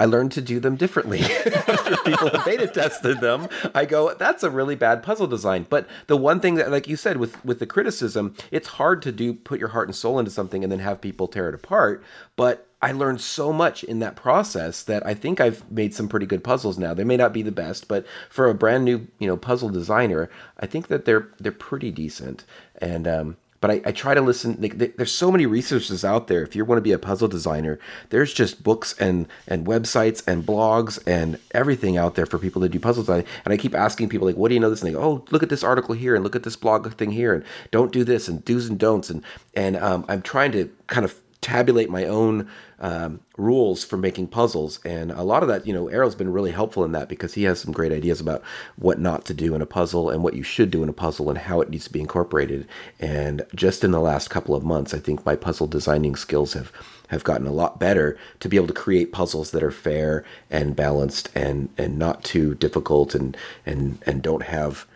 I 0.00 0.04
learned 0.04 0.30
to 0.32 0.40
do 0.40 0.60
them 0.60 0.76
differently. 0.76 1.20
After 1.66 1.96
people 1.98 2.30
have 2.30 2.44
beta 2.44 2.68
tested 2.68 3.20
them, 3.20 3.48
I 3.74 3.84
go, 3.84 4.14
that's 4.14 4.44
a 4.44 4.50
really 4.50 4.76
bad 4.76 5.02
puzzle 5.02 5.26
design. 5.26 5.66
But 5.68 5.88
the 6.06 6.16
one 6.16 6.38
thing 6.38 6.54
that, 6.54 6.70
like 6.70 6.86
you 6.86 6.96
said, 6.96 7.16
with 7.16 7.44
with 7.44 7.58
the 7.58 7.66
criticism, 7.66 8.34
it's 8.50 8.68
hard 8.68 9.02
to 9.02 9.12
do 9.12 9.34
put 9.34 9.58
your 9.58 9.70
heart 9.70 9.88
and 9.88 9.94
soul 9.94 10.18
into 10.18 10.30
something 10.30 10.62
and 10.62 10.72
then 10.72 10.78
have 10.78 11.00
people 11.00 11.28
tear 11.28 11.48
it 11.48 11.54
apart. 11.54 12.02
But 12.36 12.68
I 12.80 12.92
learned 12.92 13.20
so 13.20 13.52
much 13.52 13.82
in 13.82 13.98
that 13.98 14.14
process 14.14 14.84
that 14.84 15.04
I 15.04 15.12
think 15.12 15.40
I've 15.40 15.68
made 15.70 15.94
some 15.94 16.08
pretty 16.08 16.26
good 16.26 16.44
puzzles 16.44 16.78
now. 16.78 16.94
They 16.94 17.04
may 17.04 17.16
not 17.16 17.32
be 17.32 17.42
the 17.42 17.52
best, 17.52 17.88
but 17.88 18.06
for 18.30 18.48
a 18.48 18.54
brand 18.54 18.84
new, 18.84 19.08
you 19.18 19.26
know, 19.26 19.36
puzzle 19.36 19.68
designer, 19.68 20.30
I 20.60 20.66
think 20.66 20.86
that 20.86 21.04
they're 21.04 21.28
they're 21.38 21.52
pretty 21.52 21.90
decent. 21.90 22.44
And 22.80 23.08
um, 23.08 23.36
but 23.60 23.70
I, 23.70 23.80
I 23.86 23.92
try 23.92 24.14
to 24.14 24.20
listen. 24.20 24.56
Like, 24.60 24.78
there's 24.78 25.12
so 25.12 25.30
many 25.30 25.46
resources 25.46 26.04
out 26.04 26.28
there. 26.28 26.42
If 26.42 26.54
you 26.54 26.64
want 26.64 26.78
to 26.78 26.82
be 26.82 26.92
a 26.92 26.98
puzzle 26.98 27.28
designer, 27.28 27.78
there's 28.10 28.32
just 28.32 28.62
books 28.62 28.94
and 28.98 29.26
and 29.46 29.66
websites 29.66 30.22
and 30.26 30.44
blogs 30.44 30.98
and 31.06 31.38
everything 31.52 31.96
out 31.96 32.14
there 32.14 32.26
for 32.26 32.38
people 32.38 32.62
to 32.62 32.68
do 32.68 32.78
puzzle 32.78 33.02
design. 33.02 33.24
And 33.44 33.52
I 33.52 33.56
keep 33.56 33.74
asking 33.74 34.08
people 34.08 34.26
like, 34.26 34.36
"What 34.36 34.48
do 34.48 34.54
you 34.54 34.60
know 34.60 34.70
this?" 34.70 34.82
And 34.82 34.88
they 34.88 34.94
go, 34.94 35.02
"Oh, 35.02 35.24
look 35.30 35.42
at 35.42 35.48
this 35.48 35.64
article 35.64 35.94
here 35.94 36.14
and 36.14 36.22
look 36.22 36.36
at 36.36 36.44
this 36.44 36.56
blog 36.56 36.92
thing 36.94 37.10
here 37.10 37.34
and 37.34 37.44
don't 37.70 37.92
do 37.92 38.04
this 38.04 38.28
and 38.28 38.44
do's 38.44 38.68
and 38.68 38.78
don'ts." 38.78 39.10
And 39.10 39.22
and 39.54 39.76
um, 39.76 40.04
I'm 40.08 40.22
trying 40.22 40.52
to 40.52 40.70
kind 40.86 41.04
of 41.04 41.14
tabulate 41.40 41.88
my 41.88 42.04
own 42.04 42.48
um, 42.80 43.20
rules 43.36 43.84
for 43.84 43.96
making 43.96 44.28
puzzles. 44.28 44.80
And 44.84 45.10
a 45.12 45.22
lot 45.22 45.42
of 45.42 45.48
that, 45.48 45.66
you 45.66 45.72
know, 45.72 45.88
Errol's 45.88 46.14
been 46.14 46.32
really 46.32 46.50
helpful 46.50 46.84
in 46.84 46.92
that 46.92 47.08
because 47.08 47.34
he 47.34 47.44
has 47.44 47.60
some 47.60 47.72
great 47.72 47.92
ideas 47.92 48.20
about 48.20 48.42
what 48.76 49.00
not 49.00 49.24
to 49.26 49.34
do 49.34 49.54
in 49.54 49.62
a 49.62 49.66
puzzle 49.66 50.10
and 50.10 50.22
what 50.22 50.34
you 50.34 50.42
should 50.42 50.70
do 50.70 50.82
in 50.82 50.88
a 50.88 50.92
puzzle 50.92 51.28
and 51.28 51.38
how 51.38 51.60
it 51.60 51.70
needs 51.70 51.84
to 51.84 51.92
be 51.92 52.00
incorporated. 52.00 52.66
And 52.98 53.42
just 53.54 53.84
in 53.84 53.90
the 53.90 54.00
last 54.00 54.28
couple 54.28 54.54
of 54.54 54.64
months, 54.64 54.94
I 54.94 54.98
think 54.98 55.24
my 55.24 55.36
puzzle 55.36 55.66
designing 55.66 56.16
skills 56.16 56.52
have 56.54 56.72
have 57.08 57.24
gotten 57.24 57.46
a 57.46 57.52
lot 57.52 57.80
better 57.80 58.18
to 58.38 58.50
be 58.50 58.56
able 58.56 58.66
to 58.66 58.74
create 58.74 59.12
puzzles 59.12 59.50
that 59.52 59.62
are 59.62 59.70
fair 59.70 60.24
and 60.50 60.76
balanced 60.76 61.30
and 61.34 61.70
and 61.78 61.98
not 61.98 62.22
too 62.22 62.54
difficult 62.56 63.14
and 63.14 63.36
and 63.64 63.98
and 64.06 64.22
don't 64.22 64.42
have 64.42 64.86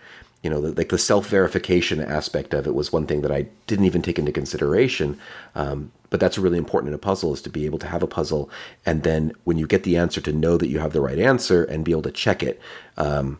you 0.43 0.51
know, 0.51 0.59
like 0.59 0.89
the 0.89 0.99
self 0.99 1.29
verification 1.29 2.01
aspect 2.01 2.53
of 2.53 2.67
it 2.67 2.75
was 2.75 2.93
one 2.93 3.07
thing 3.07 3.23
that 3.23 3.31
I 3.31 3.47
didn't 3.67 3.85
even 3.85 4.03
take 4.03 4.19
into 4.19 4.33
consideration. 4.33 5.19
Um, 5.55 5.93
but 6.11 6.21
that's 6.21 6.37
really 6.37 6.59
important 6.59 6.89
in 6.89 6.95
a 6.95 6.99
puzzle 6.99 7.33
is 7.33 7.41
to 7.43 7.51
be 7.51 7.65
able 7.65 7.79
to 7.79 7.87
have 7.87 8.03
a 8.03 8.07
puzzle 8.07 8.51
and 8.85 9.03
then 9.03 9.33
when 9.45 9.57
you 9.57 9.67
get 9.67 9.83
the 9.85 9.97
answer 9.97 10.21
to 10.21 10.33
know 10.33 10.59
that 10.59 10.69
you 10.69 10.79
have 10.79 10.93
the 10.93 11.01
right 11.01 11.19
answer 11.19 11.65
and 11.65 11.87
be 11.87 11.93
able 11.93 12.03
to 12.03 12.11
check 12.11 12.43
it. 12.43 12.61
Um, 12.99 13.39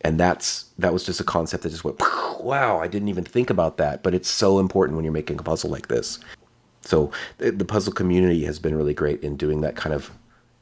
and 0.00 0.18
that's 0.18 0.66
that 0.78 0.92
was 0.92 1.04
just 1.04 1.20
a 1.20 1.24
concept 1.24 1.62
that 1.62 1.70
just 1.70 1.82
went 1.82 2.00
wow 2.40 2.78
i 2.78 2.86
didn't 2.86 3.08
even 3.08 3.24
think 3.24 3.50
about 3.50 3.78
that 3.78 4.00
but 4.04 4.14
it's 4.14 4.28
so 4.28 4.60
important 4.60 4.94
when 4.94 5.04
you're 5.04 5.12
making 5.12 5.38
a 5.40 5.42
puzzle 5.42 5.70
like 5.70 5.88
this 5.88 6.20
so 6.82 7.10
the, 7.38 7.50
the 7.50 7.64
puzzle 7.64 7.92
community 7.92 8.44
has 8.44 8.60
been 8.60 8.76
really 8.76 8.94
great 8.94 9.20
in 9.24 9.36
doing 9.36 9.60
that 9.60 9.74
kind 9.74 9.92
of 9.92 10.12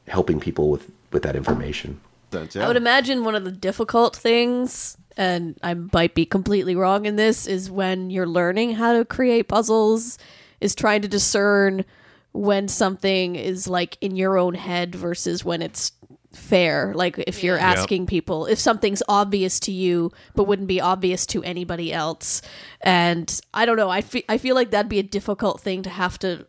helping 0.07 0.39
people 0.39 0.71
with 0.71 0.89
with 1.11 1.21
that 1.21 1.35
information 1.35 1.99
I 2.31 2.67
would 2.67 2.77
imagine 2.77 3.23
one 3.23 3.35
of 3.35 3.45
the 3.45 3.51
difficult 3.51 4.15
things, 4.15 4.97
and 5.17 5.57
I 5.63 5.73
might 5.73 6.13
be 6.15 6.25
completely 6.25 6.75
wrong 6.75 7.05
in 7.05 7.15
this, 7.15 7.47
is 7.47 7.69
when 7.71 8.09
you're 8.09 8.27
learning 8.27 8.75
how 8.75 8.93
to 8.93 9.03
create 9.03 9.47
puzzles, 9.47 10.17
is 10.61 10.75
trying 10.75 11.01
to 11.01 11.07
discern 11.07 11.83
when 12.33 12.67
something 12.67 13.35
is 13.35 13.67
like 13.67 13.97
in 13.99 14.15
your 14.15 14.37
own 14.37 14.53
head 14.53 14.93
versus 14.93 15.43
when 15.43 15.61
it's 15.61 15.91
fair. 16.33 16.93
Like 16.95 17.17
if 17.25 17.43
you're 17.43 17.57
asking 17.57 18.05
people 18.05 18.45
if 18.45 18.59
something's 18.59 19.01
obvious 19.07 19.59
to 19.61 19.71
you 19.71 20.11
but 20.35 20.43
wouldn't 20.43 20.67
be 20.67 20.79
obvious 20.79 21.25
to 21.27 21.43
anybody 21.43 21.91
else. 21.91 22.41
And 22.81 23.41
I 23.53 23.65
don't 23.65 23.77
know, 23.77 23.89
I 23.89 24.01
fe- 24.01 24.25
I 24.29 24.37
feel 24.37 24.53
like 24.53 24.71
that'd 24.71 24.89
be 24.89 24.99
a 24.99 25.03
difficult 25.03 25.61
thing 25.61 25.81
to 25.83 25.89
have 25.89 26.19
to 26.19 26.45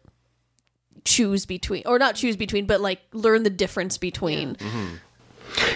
choose 1.04 1.46
between 1.46 1.84
or 1.86 1.98
not 1.98 2.16
choose 2.16 2.36
between 2.36 2.66
but 2.66 2.82
like 2.82 3.00
learn 3.12 3.44
the 3.44 3.50
difference 3.50 3.96
between. 3.96 4.56
Yeah, 4.60 4.66
mm-hmm. 4.66 4.94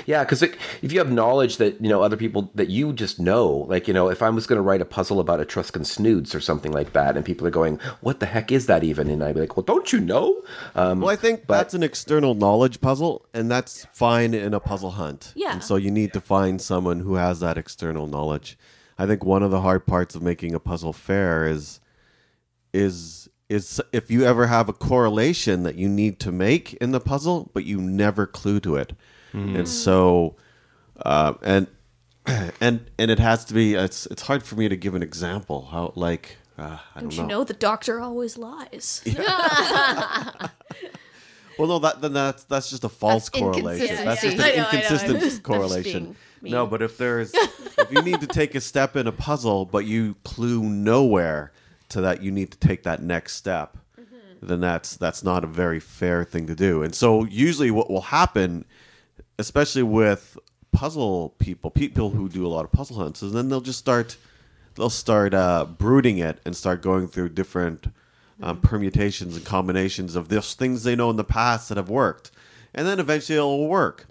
Because 0.07 0.43
if 0.43 0.93
you 0.93 0.99
have 0.99 1.11
knowledge 1.11 1.57
that 1.59 1.81
you 1.81 1.89
know 1.89 2.03
other 2.03 2.17
people 2.17 2.51
that 2.55 2.69
you 2.69 2.93
just 2.93 3.19
know, 3.19 3.49
like 3.69 3.89
you 3.89 3.95
know, 3.95 4.09
if 4.09 4.23
I 4.23 4.31
was 4.31 4.47
going 4.47 4.57
to 4.59 4.63
write 4.63 4.81
a 4.81 4.85
puzzle 4.85 5.21
about 5.21 5.41
Etruscan 5.41 5.85
snoods 5.85 6.35
or 6.35 6.41
something 6.41 6.73
like 6.73 6.93
that, 6.93 7.17
and 7.17 7.25
people 7.25 7.47
are 7.47 7.51
going, 7.51 7.79
"What 8.01 8.21
the 8.21 8.27
heck 8.27 8.53
is 8.53 8.67
that 8.67 8.85
even?" 8.85 9.09
and 9.09 9.23
I'd 9.23 9.35
be 9.35 9.41
like, 9.41 9.57
"Well, 9.57 9.65
don't 9.65 9.93
you 9.93 10.01
know?" 10.01 10.43
Um, 10.75 11.01
Well, 11.01 11.11
I 11.11 11.17
think 11.17 11.47
that's 11.47 11.75
an 11.75 11.83
external 11.83 12.35
knowledge 12.35 12.81
puzzle, 12.81 13.27
and 13.33 13.51
that's 13.51 13.87
fine 13.93 14.35
in 14.35 14.55
a 14.55 14.61
puzzle 14.61 14.93
hunt. 14.93 15.33
Yeah. 15.35 15.53
And 15.53 15.65
so 15.65 15.77
you 15.77 15.91
need 15.91 16.13
to 16.13 16.21
find 16.21 16.61
someone 16.61 17.01
who 17.01 17.15
has 17.15 17.41
that 17.41 17.59
external 17.59 18.07
knowledge. 18.07 18.59
I 18.99 19.07
think 19.07 19.25
one 19.25 19.43
of 19.43 19.51
the 19.51 19.63
hard 19.63 19.87
parts 19.87 20.15
of 20.15 20.23
making 20.23 20.55
a 20.55 20.61
puzzle 20.61 20.93
fair 20.93 21.47
is 21.47 21.81
is 22.73 23.29
is 23.49 23.81
if 23.93 24.11
you 24.11 24.25
ever 24.25 24.47
have 24.47 24.69
a 24.69 24.73
correlation 24.73 25.63
that 25.63 25.75
you 25.75 25.89
need 25.89 26.19
to 26.21 26.33
make 26.33 26.73
in 26.75 26.93
the 26.93 27.01
puzzle, 27.01 27.51
but 27.53 27.65
you 27.65 27.81
never 27.81 28.27
clue 28.27 28.61
to 28.61 28.77
it, 28.77 28.95
and 29.33 29.69
so 29.69 30.37
uh, 31.05 31.35
and 31.43 31.67
and 32.61 32.91
and 32.99 33.11
it 33.11 33.19
has 33.19 33.45
to 33.47 33.55
be. 33.55 33.75
It's 33.75 34.07
it's 34.07 34.23
hard 34.23 34.43
for 34.43 34.57
me 34.57 34.69
to 34.69 34.77
give 34.77 34.95
an 34.95 35.03
example. 35.03 35.69
How 35.71 35.93
like 35.97 36.37
uh, 36.59 36.79
I 36.95 37.01
don't, 37.01 37.09
Don't 37.11 37.17
you 37.19 37.27
know 37.27 37.45
the 37.45 37.55
doctor 37.55 38.01
always 38.01 38.39
lies? 38.39 39.03
Well, 41.59 41.69
no, 41.69 41.79
that 41.81 42.01
then 42.01 42.13
that's 42.13 42.45
that's 42.45 42.71
just 42.71 42.85
a 42.85 42.89
false 42.89 43.29
That's 43.29 43.41
correlation. 43.43 44.05
That's 44.05 44.23
just 44.23 44.37
an 44.37 44.39
know, 44.39 44.45
I 44.45 44.57
know, 44.57 44.65
I'm 44.65 44.75
inconsistent 44.75 45.21
just- 45.21 45.43
correlation. 45.43 46.17
No, 46.41 46.67
but 46.67 46.83
if 46.83 46.99
there's 46.99 47.33
if 47.35 47.93
you 47.93 48.03
need 48.03 48.21
to 48.21 48.27
take 48.27 48.55
a 48.55 48.61
step 48.61 48.97
in 48.97 49.07
a 49.07 49.13
puzzle, 49.13 49.65
but 49.65 49.85
you 49.85 50.17
clue 50.25 50.63
nowhere 50.63 51.53
to 51.91 52.01
that, 52.01 52.23
you 52.23 52.33
need 52.33 52.51
to 52.51 52.59
take 52.59 52.83
that 52.83 53.03
next 53.03 53.35
step. 53.35 53.77
Mm-hmm. 54.01 54.47
Then 54.47 54.61
that's 54.61 54.97
that's 54.97 55.23
not 55.23 55.45
a 55.45 55.47
very 55.47 55.79
fair 55.79 56.25
thing 56.25 56.47
to 56.49 56.55
do. 56.55 56.83
And 56.83 56.95
so 56.95 57.25
usually, 57.25 57.71
what 57.71 57.89
will 57.91 58.01
happen, 58.01 58.65
especially 59.39 59.83
with 59.83 60.39
puzzle 60.73 61.35
people, 61.39 61.71
people 61.71 62.11
who 62.11 62.29
do 62.29 62.47
a 62.47 62.49
lot 62.49 62.65
of 62.65 62.73
puzzle 62.73 62.97
hunts, 62.97 63.23
and 63.23 63.33
then 63.33 63.49
they'll 63.49 63.61
just 63.61 63.79
start 63.79 64.17
they'll 64.75 64.91
start 64.91 65.35
uh, 65.35 65.67
brooding 65.67 66.19
it 66.19 66.39
and 66.45 66.57
start 66.57 66.83
going 66.83 67.07
through 67.07 67.29
different 67.29 67.93
um, 68.43 68.61
permutations 68.61 69.37
and 69.37 69.45
combinations 69.45 70.17
of 70.17 70.29
this 70.29 70.55
things 70.55 70.83
they 70.83 70.97
know 70.97 71.11
in 71.11 71.17
the 71.17 71.25
past 71.25 71.69
that 71.69 71.77
have 71.77 71.91
worked, 71.91 72.31
and 72.75 72.87
then 72.87 72.99
eventually 72.99 73.39
it 73.39 73.43
will 73.43 73.69
work. 73.69 74.07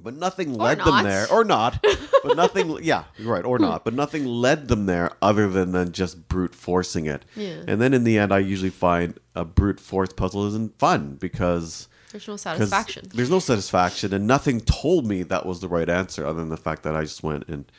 But 0.00 0.14
nothing 0.14 0.54
led 0.54 0.78
them 0.78 0.86
not. 0.86 1.04
there, 1.04 1.26
or 1.30 1.42
not. 1.42 1.84
But 2.22 2.36
nothing, 2.36 2.78
yeah, 2.82 3.04
you're 3.16 3.32
right, 3.32 3.44
or 3.44 3.58
not. 3.58 3.84
But 3.84 3.94
nothing 3.94 4.24
led 4.24 4.68
them 4.68 4.86
there 4.86 5.10
other 5.20 5.48
than 5.48 5.72
then 5.72 5.90
just 5.90 6.28
brute 6.28 6.54
forcing 6.54 7.06
it. 7.06 7.24
Yeah. 7.34 7.64
And 7.66 7.80
then 7.80 7.92
in 7.92 8.04
the 8.04 8.16
end, 8.16 8.32
I 8.32 8.38
usually 8.38 8.70
find 8.70 9.18
a 9.34 9.44
brute 9.44 9.80
force 9.80 10.12
puzzle 10.12 10.46
isn't 10.46 10.78
fun 10.78 11.16
because 11.16 11.88
There's 12.12 12.26
no 12.26 12.34
'cause 12.34 12.42
satisfaction. 12.42 13.08
There's 13.12 13.30
no 13.30 13.38
satisfaction, 13.38 14.14
and 14.14 14.26
nothing 14.26 14.60
told 14.60 15.06
me 15.06 15.22
that 15.24 15.44
was 15.46 15.60
the 15.60 15.68
right 15.68 15.88
answer 15.88 16.24
other 16.26 16.40
than 16.40 16.48
the 16.48 16.56
fact 16.56 16.82
that 16.84 16.96
I 16.96 17.02
just 17.02 17.22
went 17.22 17.46
and 17.48 17.70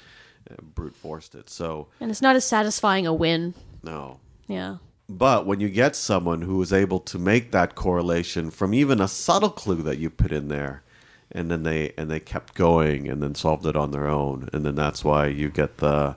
uh, 0.49 0.55
brute 0.61 0.95
forced 0.95 1.33
it. 1.35 1.49
So 1.49 1.87
and 1.99 2.09
it's 2.11 2.21
not 2.21 2.35
as 2.35 2.45
satisfying 2.45 3.05
a 3.07 3.13
win. 3.13 3.53
no. 3.83 4.19
Yeah. 4.47 4.77
But 5.11 5.47
when 5.47 5.59
you 5.59 5.69
get 5.69 5.95
someone 5.95 6.41
who 6.43 6.61
is 6.61 6.71
able 6.71 6.99
to 6.99 7.17
make 7.17 7.51
that 7.51 7.73
correlation 7.73 8.51
from 8.51 8.75
even 8.75 9.01
a 9.01 9.07
subtle 9.07 9.49
clue 9.49 9.81
that 9.83 9.97
you 9.97 10.09
put 10.11 10.31
in 10.31 10.49
there, 10.49 10.83
and 11.31 11.49
then 11.49 11.63
they 11.63 11.93
and 11.97 12.11
they 12.11 12.19
kept 12.19 12.53
going 12.53 13.07
and 13.09 13.21
then 13.23 13.33
solved 13.33 13.65
it 13.65 13.75
on 13.75 13.89
their 13.91 14.07
own, 14.07 14.49
and 14.53 14.63
then 14.65 14.75
that's 14.75 15.03
why 15.03 15.25
you 15.25 15.49
get 15.49 15.77
the 15.77 16.15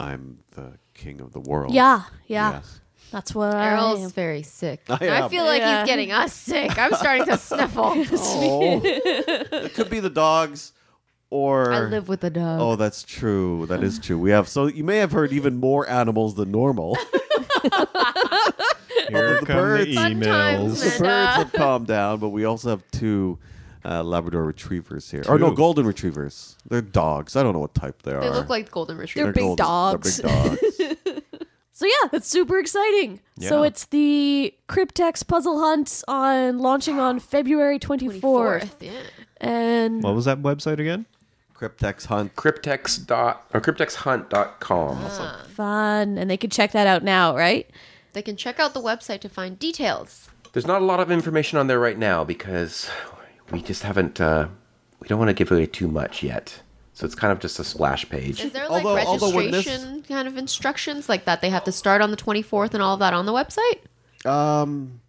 I'm 0.00 0.38
the 0.56 0.72
king 0.94 1.20
of 1.20 1.32
the 1.32 1.38
world. 1.40 1.72
Yeah, 1.72 2.02
yeah. 2.26 2.52
Yes. 2.54 2.80
That's 3.12 3.34
what 3.34 3.54
I 3.54 3.70
Errol's 3.72 4.04
am. 4.04 4.10
very 4.10 4.42
sick. 4.42 4.80
I 4.88 4.96
And 5.02 5.10
I 5.10 5.18
am. 5.24 5.30
feel 5.30 5.44
like 5.44 5.60
Yeah. 5.60 5.80
he's 5.82 5.86
getting 5.86 6.10
us 6.12 6.32
sick. 6.32 6.76
I'm 6.78 6.94
starting 6.94 7.26
to 7.26 7.36
sniffle. 7.48 7.92
Oh. 7.94 8.80
it 8.84 9.74
could 9.74 9.90
be 9.90 10.00
the 10.00 10.08
dogs, 10.10 10.72
or 11.30 11.70
I 11.72 11.80
live 11.80 12.08
with 12.08 12.24
a 12.24 12.30
dog. 12.30 12.60
Oh, 12.60 12.74
that's 12.76 13.02
true. 13.04 13.66
That 13.66 13.84
is 13.84 13.98
true. 13.98 14.18
We 14.18 14.30
have 14.30 14.48
so 14.48 14.66
you 14.66 14.82
may 14.82 14.96
have 14.96 15.12
heard 15.12 15.32
even 15.32 15.56
more 15.58 15.88
animals 15.88 16.34
than 16.36 16.50
normal. 16.50 16.96
Here 19.08 19.40
the 19.40 19.46
come 19.46 19.56
birds. 19.56 19.86
the 19.86 19.94
Fun 19.94 20.20
times, 20.20 20.80
the 20.80 20.86
emails. 20.88 20.98
birds 21.00 21.36
have 21.36 21.52
calmed 21.52 21.86
down, 21.86 22.18
but 22.18 22.30
we 22.30 22.44
also 22.44 22.70
have 22.70 22.82
two 22.92 23.38
uh, 23.84 24.02
Labrador 24.02 24.44
retrievers 24.44 25.10
here. 25.10 25.22
Or 25.28 25.38
no, 25.38 25.50
Two. 25.50 25.56
golden 25.56 25.86
retrievers. 25.86 26.56
They're 26.68 26.80
dogs. 26.82 27.34
I 27.36 27.42
don't 27.42 27.52
know 27.52 27.58
what 27.58 27.74
type 27.74 28.02
they 28.02 28.12
are. 28.12 28.20
they 28.20 28.30
look 28.30 28.48
like 28.48 28.70
golden 28.70 28.96
retrievers. 28.96 29.24
They're 29.26 29.32
big 29.34 29.56
golden. 29.58 29.64
dogs. 29.64 30.16
They're 30.18 30.30
big 30.30 30.58
dogs. 30.78 30.96
So 31.82 31.88
yeah, 31.88 32.08
that's 32.12 32.28
super 32.28 32.60
exciting. 32.60 33.18
So 33.40 33.64
it's 33.64 33.86
the 33.86 34.54
Cryptex 34.68 35.26
Puzzle 35.26 35.58
Hunt 35.58 36.04
on 36.06 36.58
launching 36.60 37.00
on 37.00 37.18
February 37.18 37.80
24th. 37.80 38.20
24th. 38.20 38.70
Yeah. 38.78 38.92
And 39.40 40.00
What 40.00 40.14
was 40.14 40.26
that 40.26 40.42
website 40.42 40.78
again? 40.78 41.06
Cryptex 41.56 42.06
hunt. 42.06 42.36
Cryptex 42.36 43.04
dot 43.04 43.44
or 43.52 43.60
cryptexhunt.com. 43.60 45.46
fun. 45.50 46.18
And 46.18 46.30
they 46.30 46.36
can 46.36 46.50
check 46.50 46.70
that 46.70 46.86
out 46.86 47.02
now, 47.02 47.34
right? 47.36 47.68
They 48.12 48.22
can 48.22 48.36
check 48.36 48.60
out 48.60 48.74
the 48.74 48.80
website 48.80 49.18
to 49.22 49.28
find 49.28 49.58
details. 49.58 50.28
There's 50.52 50.66
not 50.68 50.82
a 50.82 50.84
lot 50.84 51.00
of 51.00 51.10
information 51.10 51.58
on 51.58 51.66
there 51.66 51.80
right 51.80 51.98
now 51.98 52.22
because 52.22 52.88
we 53.50 53.60
just 53.60 53.82
haven't. 53.82 54.20
Uh, 54.20 54.46
we 55.00 55.08
don't 55.08 55.18
want 55.18 55.30
to 55.30 55.34
give 55.34 55.50
away 55.50 55.66
too 55.66 55.88
much 55.88 56.22
yet. 56.22 56.62
So 57.02 57.06
it's 57.06 57.16
kind 57.16 57.32
of 57.32 57.40
just 57.40 57.58
a 57.58 57.64
splash 57.64 58.08
page. 58.08 58.40
Is 58.44 58.52
there 58.52 58.68
like 58.68 58.84
Although- 58.84 59.04
although 59.04 59.26
this- 59.32 59.66
registration 59.66 60.04
kind 60.06 60.28
of 60.28 60.36
instructions 60.38 61.08
like 61.08 61.24
that 61.24 61.40
they 61.40 61.50
have 61.50 61.64
to 61.64 61.72
start 61.72 62.00
on 62.00 62.12
the 62.12 62.16
24th 62.16 62.74
and 62.74 62.80
all 62.82 62.94
of 62.94 63.00
that 63.00 63.12
on 63.12 63.26
the 63.26 63.32
website? 63.32 63.80
Um, 64.24 65.00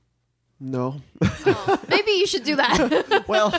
No. 0.60 1.02
Maybe 1.88 2.12
you 2.14 2.26
should 2.26 2.46
do 2.46 2.56
that. 2.56 3.26
well, 3.28 3.54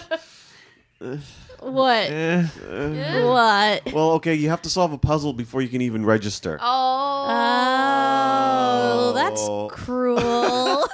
What? 1.61 2.11
Eh, 2.11 2.43
What? 3.23 3.93
well, 3.93 4.11
okay. 4.19 4.35
You 4.35 4.49
have 4.51 4.63
to 4.63 4.69
solve 4.69 4.93
a 4.93 4.99
puzzle 4.99 5.33
before 5.33 5.63
you 5.63 5.69
can 5.69 5.81
even 5.81 6.05
register. 6.05 6.59
oh, 6.61 7.27
Oh, 7.31 9.13
that's 9.15 9.41
Oh. 9.43 9.69
cruel. 9.71 10.19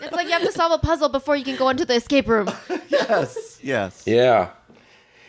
it's 0.00 0.12
like 0.12 0.26
you 0.28 0.32
have 0.32 0.42
to 0.44 0.52
solve 0.52 0.70
a 0.70 0.78
puzzle 0.78 1.08
before 1.08 1.34
you 1.34 1.44
can 1.44 1.56
go 1.56 1.68
into 1.70 1.84
the 1.84 1.94
escape 1.94 2.28
room. 2.28 2.48
yes. 2.88 3.58
Yes. 3.62 4.02
Yeah. 4.06 4.50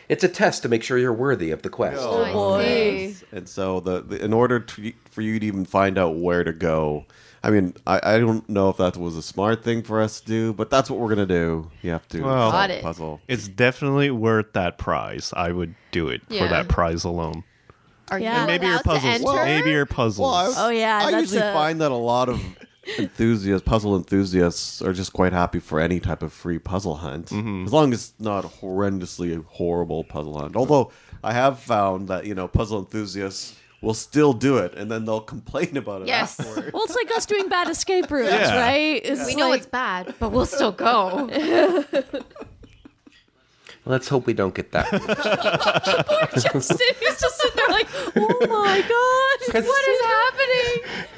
It's 0.08 0.24
a 0.24 0.28
test 0.28 0.62
to 0.62 0.68
make 0.68 0.82
sure 0.82 0.98
you're 0.98 1.12
worthy 1.12 1.50
of 1.50 1.62
the 1.62 1.70
quest. 1.70 1.98
Oh, 2.00 2.22
I 2.24 2.32
boy. 2.32 2.64
see. 3.12 3.16
And 3.32 3.48
so, 3.48 3.80
the, 3.80 4.02
the 4.02 4.22
in 4.24 4.32
order 4.32 4.60
to, 4.60 4.92
for 5.10 5.22
you 5.22 5.38
to 5.40 5.46
even 5.46 5.64
find 5.64 5.96
out 5.98 6.16
where 6.16 6.44
to 6.44 6.52
go, 6.52 7.06
I 7.42 7.50
mean, 7.50 7.74
I, 7.86 8.00
I 8.02 8.18
don't 8.18 8.46
know 8.48 8.68
if 8.68 8.76
that 8.76 8.96
was 8.96 9.16
a 9.16 9.22
smart 9.22 9.64
thing 9.64 9.82
for 9.82 10.00
us 10.00 10.20
to 10.20 10.26
do, 10.26 10.52
but 10.52 10.70
that's 10.70 10.90
what 10.90 10.98
we're 11.00 11.08
gonna 11.08 11.26
do. 11.26 11.70
You 11.82 11.90
have 11.90 12.06
to 12.08 12.22
Well- 12.22 12.50
solve 12.50 12.52
Got 12.52 12.70
a 12.70 12.78
it. 12.78 12.82
puzzle. 12.82 13.20
it's 13.28 13.48
definitely 13.48 14.10
worth 14.10 14.52
that 14.52 14.78
prize. 14.78 15.32
I 15.36 15.50
would 15.52 15.74
do 15.92 16.08
it 16.08 16.22
Yeah. 16.28 16.42
for 16.44 16.48
that 16.50 16.68
prize 16.68 17.04
alone. 17.04 17.44
Are 18.10 18.18
Yeah. 18.18 18.32
you 18.32 18.38
And 18.38 18.46
Maybe 18.48 18.66
your 18.66 18.74
allowed 18.74 18.82
to 18.82 18.88
puzzles. 18.88 19.34
enter? 19.34 19.44
maybe 19.44 19.70
your 19.70 19.86
puzzles. 19.86 20.54
Oh, 20.58 20.68
yeah, 20.68 20.98
I 21.04 21.10
that's 21.10 21.32
usually 21.32 21.48
a- 21.48 21.52
find 21.54 21.80
that 21.80 21.90
a 21.90 21.94
lot 21.96 22.28
of 22.28 22.40
enthusiasts, 22.98 23.66
puzzle 23.66 23.96
enthusiasts, 23.96 24.82
are 24.82 24.92
just 24.92 25.12
quite 25.12 25.32
happy 25.32 25.58
for 25.60 25.80
any 25.80 26.00
type 26.00 26.22
of 26.22 26.32
free 26.32 26.58
puzzle 26.58 26.96
hunt, 26.96 27.26
Mm-hmm. 27.26 27.66
as 27.66 27.72
long 27.72 27.92
as 27.92 28.10
it's 28.10 28.14
not 28.20 28.44
a 28.44 28.48
horrendously 28.48 29.44
horrible 29.46 30.04
puzzle 30.04 30.38
hunt. 30.38 30.56
Although 30.56 30.90
I 31.22 31.32
have 31.32 31.58
found 31.60 32.08
that 32.08 32.26
you 32.26 32.34
know 32.34 32.48
puzzle 32.48 32.78
enthusiasts 32.80 33.56
will 33.80 33.94
still 33.94 34.32
do 34.32 34.58
it, 34.58 34.74
and 34.74 34.90
then 34.90 35.04
they'll 35.04 35.20
complain 35.20 35.76
about 35.76 36.02
it 36.02 36.08
Yes. 36.08 36.38
afterward. 36.38 36.72
well, 36.72 36.84
it's 36.84 36.94
like 36.94 37.10
us 37.16 37.26
doing 37.26 37.48
bad 37.48 37.68
escape 37.68 38.10
rooms, 38.12 38.30
Yeah. 38.30 38.56
right? 38.60 39.00
It's 39.04 39.26
We 39.26 39.34
know 39.34 39.52
it's 39.52 39.66
bad, 39.66 40.14
but 40.20 40.30
we'll 40.30 40.46
still 40.46 40.70
go. 40.72 41.28
Let's 43.84 44.06
hope 44.06 44.26
we 44.26 44.32
don't 44.34 44.54
get 44.54 44.70
that. 44.72 44.88
Justin, 46.34 46.86
he's 47.00 47.20
just 47.20 47.36
sitting 47.40 47.56
there 47.56 47.68
like, 47.68 47.88
oh 48.14 48.46
my 48.48 48.80
god, 48.80 49.64
what 49.64 49.88
is 49.88 50.00
happening? 50.06 51.08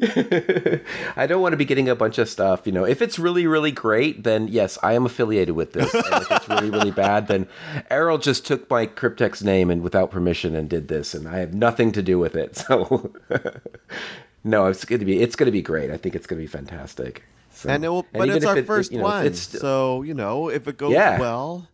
I 1.16 1.26
don't 1.26 1.40
want 1.42 1.52
to 1.52 1.56
be 1.56 1.64
getting 1.64 1.88
a 1.88 1.94
bunch 1.94 2.18
of 2.18 2.28
stuff. 2.28 2.62
You 2.66 2.72
know, 2.72 2.84
if 2.84 3.02
it's 3.02 3.18
really, 3.18 3.46
really 3.46 3.72
great, 3.72 4.24
then 4.24 4.48
yes, 4.48 4.78
I 4.82 4.92
am 4.94 5.06
affiliated 5.06 5.54
with 5.54 5.72
this. 5.72 5.92
And 5.92 6.04
if 6.22 6.30
it's 6.30 6.48
really, 6.48 6.70
really 6.70 6.90
bad, 7.06 7.28
then 7.28 7.46
Errol 7.90 8.18
just 8.18 8.46
took 8.46 8.68
my 8.70 8.86
Cryptex 8.86 9.42
name 9.42 9.70
and 9.70 9.82
without 9.82 10.10
permission 10.10 10.54
and 10.54 10.68
did 10.68 10.88
this, 10.88 11.14
and 11.14 11.26
I 11.28 11.38
have 11.38 11.54
nothing 11.54 11.92
to 11.92 12.02
do 12.02 12.18
with 12.18 12.36
it. 12.36 12.56
So, 12.56 13.12
no, 14.44 14.66
it's 14.66 14.84
going 14.84 15.00
to 15.00 15.04
be 15.06 15.20
it's 15.20 15.36
going 15.36 15.46
to 15.46 15.52
be 15.52 15.62
great. 15.62 15.90
I 15.90 15.96
think 15.96 16.14
it's 16.14 16.26
going 16.26 16.38
to 16.38 16.42
be 16.42 16.46
fantastic. 16.50 17.24
So, 17.50 17.68
and 17.70 17.84
it 17.84 17.88
will, 17.88 18.06
but 18.12 18.28
it's 18.28 18.44
our 18.46 18.58
it- 18.58 18.66
first 18.66 18.92
you 18.92 18.98
know, 18.98 19.04
one, 19.04 19.26
It's 19.26 19.40
so 19.58 20.02
you 20.02 20.14
know 20.14 20.48
if 20.48 20.68
it 20.68 20.76
goes 20.76 20.92
Yeah. 20.92 21.18
well, 21.18 21.66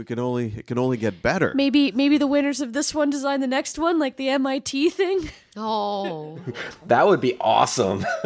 we 0.00 0.04
can 0.04 0.18
only 0.18 0.54
it 0.56 0.66
can 0.66 0.78
only 0.78 0.96
get 0.96 1.20
better. 1.20 1.52
maybe 1.54 1.92
maybe 1.92 2.16
the 2.16 2.26
winners 2.26 2.62
of 2.62 2.72
this 2.72 2.94
one 2.94 3.10
design 3.10 3.40
the 3.40 3.46
next 3.46 3.78
one, 3.78 3.98
like 3.98 4.16
the 4.16 4.30
MIT 4.30 4.90
thing. 4.90 5.28
Oh, 5.56 6.38
that 6.86 7.08
would 7.08 7.20
be 7.20 7.36
awesome. 7.40 8.06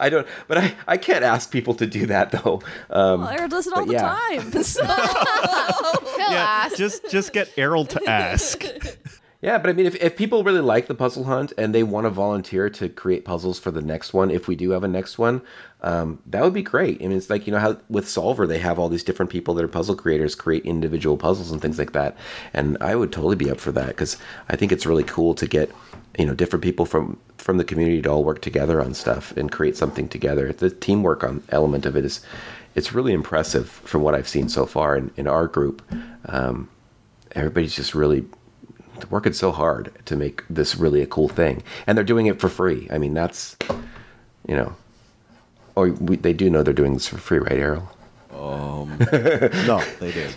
I 0.00 0.08
don't, 0.10 0.26
but 0.48 0.58
I 0.58 0.74
I 0.88 0.96
can't 0.96 1.22
ask 1.22 1.48
people 1.52 1.74
to 1.74 1.86
do 1.86 2.06
that 2.06 2.32
though. 2.32 2.60
Um, 2.90 3.22
Aaron 3.22 3.48
does 3.48 3.68
it 3.68 3.72
all 3.72 3.86
the 3.86 3.92
yeah. 3.92 4.18
time. 4.18 4.50
So, 4.64 4.84
he'll 4.84 6.32
yeah, 6.32 6.64
ask. 6.64 6.76
just 6.76 7.08
just 7.08 7.32
get 7.32 7.56
Errol 7.56 7.84
to 7.84 8.04
ask. 8.04 8.64
Yeah, 9.42 9.56
but 9.56 9.70
I 9.70 9.72
mean, 9.72 9.86
if, 9.86 9.96
if 9.96 10.16
people 10.16 10.44
really 10.44 10.60
like 10.60 10.86
the 10.86 10.94
puzzle 10.94 11.24
hunt 11.24 11.54
and 11.56 11.74
they 11.74 11.82
want 11.82 12.04
to 12.04 12.10
volunteer 12.10 12.68
to 12.68 12.90
create 12.90 13.24
puzzles 13.24 13.58
for 13.58 13.70
the 13.70 13.80
next 13.80 14.12
one, 14.12 14.30
if 14.30 14.46
we 14.46 14.54
do 14.54 14.70
have 14.72 14.84
a 14.84 14.88
next 14.88 15.18
one, 15.18 15.40
um, 15.80 16.18
that 16.26 16.42
would 16.42 16.52
be 16.52 16.62
great. 16.62 17.00
I 17.00 17.06
mean, 17.06 17.16
it's 17.16 17.30
like, 17.30 17.46
you 17.46 17.52
know, 17.54 17.58
how 17.58 17.78
with 17.88 18.06
Solver, 18.06 18.46
they 18.46 18.58
have 18.58 18.78
all 18.78 18.90
these 18.90 19.02
different 19.02 19.30
people 19.30 19.54
that 19.54 19.64
are 19.64 19.68
puzzle 19.68 19.94
creators 19.94 20.34
create 20.34 20.66
individual 20.66 21.16
puzzles 21.16 21.50
and 21.50 21.62
things 21.62 21.78
like 21.78 21.92
that. 21.92 22.18
And 22.52 22.76
I 22.82 22.94
would 22.94 23.12
totally 23.12 23.36
be 23.36 23.50
up 23.50 23.58
for 23.58 23.72
that 23.72 23.88
because 23.88 24.18
I 24.50 24.56
think 24.56 24.72
it's 24.72 24.84
really 24.84 25.04
cool 25.04 25.34
to 25.36 25.46
get, 25.48 25.70
you 26.18 26.26
know, 26.26 26.34
different 26.34 26.62
people 26.62 26.84
from, 26.84 27.18
from 27.38 27.56
the 27.56 27.64
community 27.64 28.02
to 28.02 28.10
all 28.10 28.24
work 28.24 28.42
together 28.42 28.82
on 28.82 28.92
stuff 28.92 29.34
and 29.38 29.50
create 29.50 29.74
something 29.74 30.06
together. 30.06 30.52
The 30.52 30.68
teamwork 30.68 31.24
on 31.24 31.42
element 31.48 31.86
of 31.86 31.96
it 31.96 32.04
is, 32.04 32.20
it's 32.74 32.92
really 32.92 33.14
impressive 33.14 33.70
from 33.70 34.02
what 34.02 34.14
I've 34.14 34.28
seen 34.28 34.50
so 34.50 34.66
far 34.66 34.98
in, 34.98 35.10
in 35.16 35.26
our 35.26 35.46
group. 35.46 35.80
Um, 36.26 36.68
everybody's 37.32 37.74
just 37.74 37.94
really 37.94 38.26
working 39.10 39.32
so 39.32 39.52
hard 39.52 39.92
to 40.06 40.16
make 40.16 40.42
this 40.50 40.76
really 40.76 41.00
a 41.02 41.06
cool 41.06 41.28
thing 41.28 41.62
and 41.86 41.96
they're 41.96 42.04
doing 42.04 42.26
it 42.26 42.40
for 42.40 42.48
free 42.48 42.88
i 42.90 42.98
mean 42.98 43.14
that's 43.14 43.56
you 44.48 44.56
know 44.56 44.74
or 45.76 45.90
we, 45.90 46.16
they 46.16 46.32
do 46.32 46.50
know 46.50 46.62
they're 46.62 46.74
doing 46.74 46.94
this 46.94 47.06
for 47.06 47.18
free 47.18 47.38
right 47.38 47.52
errol 47.58 47.88
um, 48.32 48.96
no, 49.66 49.82
they 49.98 50.12
do. 50.12 50.28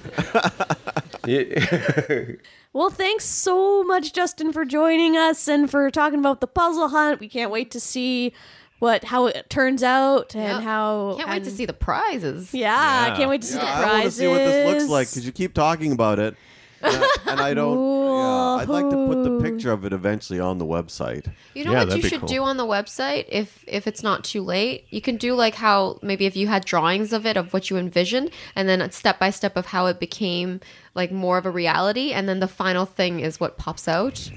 well, 2.73 2.89
thanks 2.89 3.25
so 3.25 3.83
much, 3.83 4.13
Justin, 4.13 4.51
for 4.51 4.65
joining 4.65 5.15
us 5.15 5.47
and 5.47 5.69
for 5.69 5.89
talking 5.91 6.19
about 6.19 6.41
the 6.41 6.47
puzzle 6.47 6.89
hunt. 6.89 7.19
We 7.19 7.29
can't 7.29 7.51
wait 7.51 7.71
to 7.71 7.79
see 7.79 8.33
what 8.79 9.05
how 9.05 9.27
it 9.27 9.49
turns 9.49 9.83
out 9.83 10.35
and 10.35 10.43
Yep. 10.57 10.61
how. 10.63 11.15
Can't 11.17 11.29
wait 11.29 11.43
to 11.45 11.51
see 11.51 11.65
the 11.65 11.73
prizes. 11.73 12.53
Yeah, 12.53 12.75
I 12.75 13.07
Yeah. 13.09 13.15
can't 13.15 13.29
wait 13.29 13.41
to 13.41 13.47
see 13.47 13.53
the 13.55 13.61
I 13.61 13.71
want 13.79 13.83
prizes. 13.83 14.15
to 14.15 14.19
see 14.21 14.27
what 14.27 14.37
this 14.39 14.67
looks 14.73 14.89
like 14.89 15.09
because 15.09 15.25
you 15.25 15.31
keep 15.31 15.53
talking 15.53 15.91
about 15.93 16.19
it, 16.19 16.35
and 16.83 17.03
I, 17.03 17.07
and 17.31 17.39
I 17.39 17.53
don't. 17.53 17.77
Yeah, 18.13 18.61
I'd 18.61 18.67
like 18.69 18.89
to 18.89 19.07
put 19.07 19.23
the 19.23 19.39
picture 19.41 19.71
of 19.71 19.83
it 19.85 19.93
eventually 19.93 20.39
on 20.39 20.57
the 20.57 20.65
website. 20.65 21.31
You 21.53 21.65
know 21.65 21.71
Yeah, 21.71 21.79
what 21.79 21.89
that'd 21.89 22.03
you 22.03 22.03
be 22.03 22.09
should 22.09 22.19
cool. 22.21 22.29
do 22.29 22.43
on 22.43 22.57
the 22.57 22.65
website 22.65 23.25
if 23.29 23.63
if 23.67 23.87
it's 23.87 24.03
not 24.03 24.23
too 24.23 24.41
late? 24.41 24.85
You 24.89 25.01
can 25.01 25.17
do 25.17 25.33
like 25.33 25.55
how 25.55 25.99
maybe 26.01 26.25
if 26.25 26.35
you 26.35 26.47
had 26.47 26.65
drawings 26.65 27.11
of 27.13 27.25
it 27.25 27.37
of 27.37 27.53
what 27.53 27.69
you 27.69 27.77
envisioned 27.77 28.29
and 28.55 28.69
then 28.69 28.89
step 28.91 29.19
by 29.19 29.29
step 29.31 29.57
of 29.57 29.67
how 29.67 29.87
it 29.87 29.99
became 29.99 30.59
like 30.95 31.11
more 31.11 31.37
of 31.37 31.45
a 31.45 31.51
reality 31.51 32.11
and 32.11 32.29
then 32.29 32.39
the 32.39 32.47
final 32.47 32.85
thing 32.85 33.19
is 33.19 33.39
what 33.39 33.57
pops 33.57 33.87
out. 33.87 34.29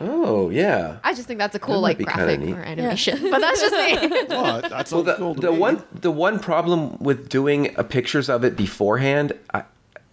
oh 0.00 0.50
yeah 0.50 0.98
I 1.04 1.14
just 1.14 1.26
think 1.28 1.38
that's 1.38 1.54
a 1.54 1.58
cool 1.58 1.76
That 1.76 1.80
might 1.82 1.88
like 1.88 1.98
be 1.98 2.04
kinda 2.04 2.24
graphic 2.24 2.40
neat. 2.40 2.54
or 2.54 2.62
animation. 2.62 3.18
But 3.30 3.40
that's 3.40 3.60
just 3.60 3.72
me. 3.74 3.96
Oh, 4.30 4.60
that 4.60 4.70
sounds 4.88 4.92
well 4.92 5.02
the, 5.02 5.14
cool 5.14 5.34
to 5.36 5.40
the 5.40 5.52
me. 5.52 5.58
one 5.58 5.82
the 5.92 6.10
one 6.10 6.38
problem 6.38 6.98
with 6.98 7.28
doing 7.28 7.76
uh, 7.76 7.82
pictures 7.82 8.28
of 8.28 8.44
it 8.44 8.56
beforehand 8.56 9.32
I, 9.52 9.62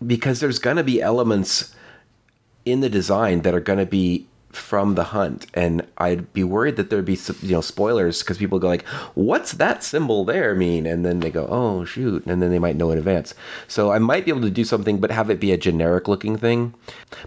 because 0.06 0.40
there's 0.40 0.60
going 0.60 0.78
to 0.78 0.84
be 0.84 1.02
elements 1.02 1.76
in 2.66 2.82
the 2.82 2.90
design 2.90 3.42
that 3.42 3.54
are 3.54 3.60
going 3.60 3.80
to 3.80 3.86
be 3.86 4.28
from 4.52 4.96
the 4.96 5.06
hunt 5.06 5.48
and 5.54 5.82
i'd 6.00 6.34
be 6.34 6.44
worried 6.44 6.76
that 6.76 6.90
there'd 6.90 7.06
be 7.06 7.18
you 7.42 7.54
know 7.54 7.62
spoilers 7.62 8.20
because 8.20 8.38
people 8.38 8.60
go 8.60 8.68
like 8.68 8.86
what's 9.16 9.54
that 9.54 9.84
symbol 9.84 10.26
there 10.26 10.54
mean? 10.56 10.86
And 10.86 11.06
then 11.06 11.22
they 11.22 11.30
go 11.30 11.48
oh 11.50 11.86
shoot 11.86 12.26
and 12.26 12.42
then 12.42 12.50
they 12.52 12.60
might 12.60 12.76
know 12.76 12.92
in 12.92 12.98
advance. 12.98 13.34
So 13.68 13.92
i 13.92 14.00
might 14.00 14.26
be 14.26 14.32
able 14.32 14.42
to 14.42 14.50
do 14.50 14.64
something 14.64 15.00
but 15.00 15.12
have 15.12 15.30
it 15.30 15.40
be 15.40 15.52
a 15.52 15.58
generic 15.58 16.08
looking 16.08 16.38
thing. 16.38 16.74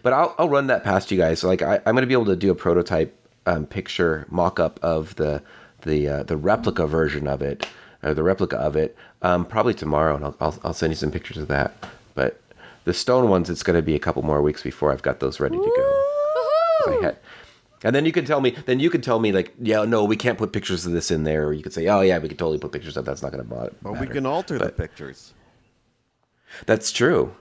But 0.03 0.13
i'll, 0.13 0.35
I'll 0.39 0.49
run 0.49 0.67
that 0.67 0.85
past 0.85 1.11
you 1.11 1.17
guys. 1.17 1.43
Like 1.43 1.63
I, 1.63 1.77
i'm 1.87 1.95
going 1.95 2.03
to 2.03 2.07
be 2.07 2.13
able 2.13 2.27
to 2.27 2.37
do 2.37 2.51
a 2.51 2.55
prototype 2.55 3.17
um, 3.47 3.67
picture 3.67 4.27
mock-up 4.31 4.79
of 4.83 5.15
the 5.17 5.43
the 5.83 6.09
uh, 6.09 6.23
the 6.25 6.37
replica 6.37 6.87
version 6.87 7.27
of 7.27 7.43
it 7.43 7.67
or 8.03 8.15
the 8.15 8.23
replica 8.23 8.57
of 8.57 8.77
it 8.77 8.97
um, 9.23 9.45
probably 9.45 9.75
tomorrow 9.75 10.15
and 10.17 10.25
I'll, 10.25 10.37
I'll, 10.41 10.59
I'll 10.65 10.75
send 10.75 10.93
you 10.93 10.97
some 10.97 11.11
pictures 11.11 11.39
of 11.39 11.49
that 11.49 11.75
the 12.85 12.95
stone 12.95 13.29
ones 13.29 13.49
it's 13.51 13.63
going 13.63 13.77
to 13.77 13.83
be 13.83 13.95
a 13.95 13.99
couple 13.99 14.23
more 14.23 14.41
weeks 14.43 14.63
before 14.63 14.93
i've 14.93 15.03
got 15.03 15.21
those 15.21 15.41
ready 15.41 15.57
to 15.57 15.63
go 15.77 16.01
I 16.87 16.99
had- 17.03 17.19
and 17.83 17.95
then 17.95 18.05
you 18.07 18.13
can 18.13 18.25
tell 18.25 18.41
me 18.41 18.51
then 18.67 18.81
you 18.81 18.89
can 18.91 19.01
tell 19.03 19.19
me 19.21 19.31
like 19.33 19.55
yeah 19.61 19.85
no 19.85 20.05
we 20.05 20.17
can't 20.17 20.39
put 20.39 20.53
pictures 20.53 20.87
of 20.87 20.93
this 20.93 21.11
in 21.11 21.25
there 21.25 21.47
or 21.47 21.53
you 21.53 21.63
could 21.63 21.73
say 21.73 21.87
oh 21.89 22.01
yeah 22.01 22.19
we 22.19 22.29
could 22.29 22.39
totally 22.39 22.59
put 22.59 22.73
pictures 22.73 22.97
of 22.97 23.05
that's 23.05 23.23
not 23.23 23.31
going 23.33 23.43
to 23.45 23.49
bother 23.49 23.73
But 23.83 24.01
we 24.01 24.07
can 24.07 24.25
alter 24.27 24.59
the 24.59 24.71
pictures. 24.71 25.35
that's 26.67 26.91
true 26.93 27.35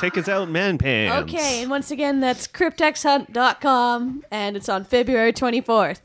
Take 0.00 0.16
us 0.16 0.28
out, 0.28 0.48
man 0.48 0.78
pants. 0.78 1.24
Okay, 1.32 1.62
and 1.62 1.70
once 1.70 1.90
again, 1.90 2.20
that's 2.20 2.46
cryptexhunt.com, 2.46 4.24
and 4.30 4.56
it's 4.56 4.68
on 4.68 4.84
February 4.84 5.32
24th. 5.32 6.02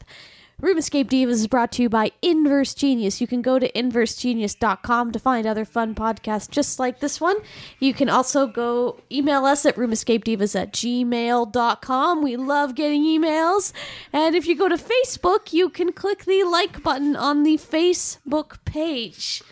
Room 0.63 0.77
Escape 0.77 1.09
Divas 1.09 1.31
is 1.31 1.47
brought 1.47 1.73
to 1.73 1.81
you 1.81 1.89
by 1.89 2.13
Inverse 2.21 2.73
Genius. 2.73 3.19
You 3.19 3.27
can 3.27 3.41
go 3.41 3.59
to 3.59 3.69
inversegenius.com 3.73 5.11
to 5.11 5.19
find 5.19 5.45
other 5.45 5.65
fun 5.65 5.93
podcasts 5.93 6.49
just 6.49 6.79
like 6.79 7.01
this 7.01 7.19
one. 7.19 7.35
You 7.79 7.93
can 7.93 8.07
also 8.07 8.47
go 8.47 9.01
email 9.11 9.43
us 9.43 9.65
at 9.65 9.75
roomescapedivas 9.75 10.57
at 10.57 10.71
gmail.com. 10.71 12.23
We 12.23 12.37
love 12.37 12.75
getting 12.75 13.03
emails. 13.03 13.73
And 14.13 14.37
if 14.37 14.47
you 14.47 14.55
go 14.55 14.69
to 14.69 14.77
Facebook, 14.77 15.51
you 15.51 15.67
can 15.67 15.91
click 15.91 16.23
the 16.23 16.45
like 16.45 16.81
button 16.81 17.17
on 17.17 17.43
the 17.43 17.57
Facebook 17.57 18.63
page. 18.63 19.43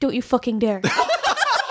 Don't 0.00 0.14
you 0.14 0.22
fucking 0.22 0.58
dare. 0.58 0.80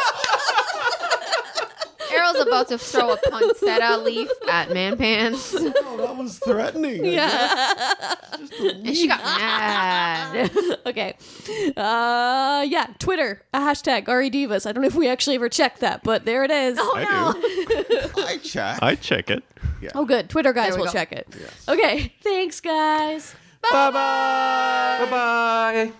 Errol's 2.18 2.40
about 2.40 2.68
to 2.70 2.78
throw 2.78 3.14
a 3.14 3.18
poinsettia 3.18 3.98
leaf 3.98 4.30
at 4.50 4.72
Man 4.74 4.98
Pants. 4.98 5.56
Oh, 5.90 5.98
that 5.98 6.16
was 6.18 6.38
threatening. 6.40 7.06
yeah. 7.06 8.14
And 8.60 8.96
she 8.96 9.08
got 9.08 9.24
mad. 9.24 10.52
okay. 10.86 11.16
Uh, 11.76 12.66
yeah, 12.68 12.88
Twitter, 13.00 13.42
a 13.54 13.60
hashtag 13.60 14.06
REDivas. 14.06 14.66
I 14.66 14.72
don't 14.72 14.82
know 14.82 14.88
if 14.88 14.96
we 14.96 15.08
actually 15.08 15.36
ever 15.36 15.50
checked 15.50 15.80
that, 15.82 16.04
but 16.04 16.26
there 16.26 16.44
it 16.44 16.52
is. 16.52 16.78
Oh, 16.80 16.94
I 16.96 17.34
do. 17.34 18.22
I 18.22 18.38
check. 18.38 18.80
I 18.82 18.96
check 18.96 19.30
it. 19.30 19.44
Yeah. 19.82 19.92
Oh, 19.96 20.06
good. 20.06 20.30
Twitter 20.30 20.54
guys 20.54 20.78
will 20.78 20.86
go. 20.86 20.92
check 20.92 21.12
it. 21.12 21.28
Okay. 21.68 22.14
Thanks, 22.22 22.60
guys. 22.62 23.36
bye 23.62 23.92
bye 23.92 24.98
bye 25.00 25.12
bye 25.12 25.92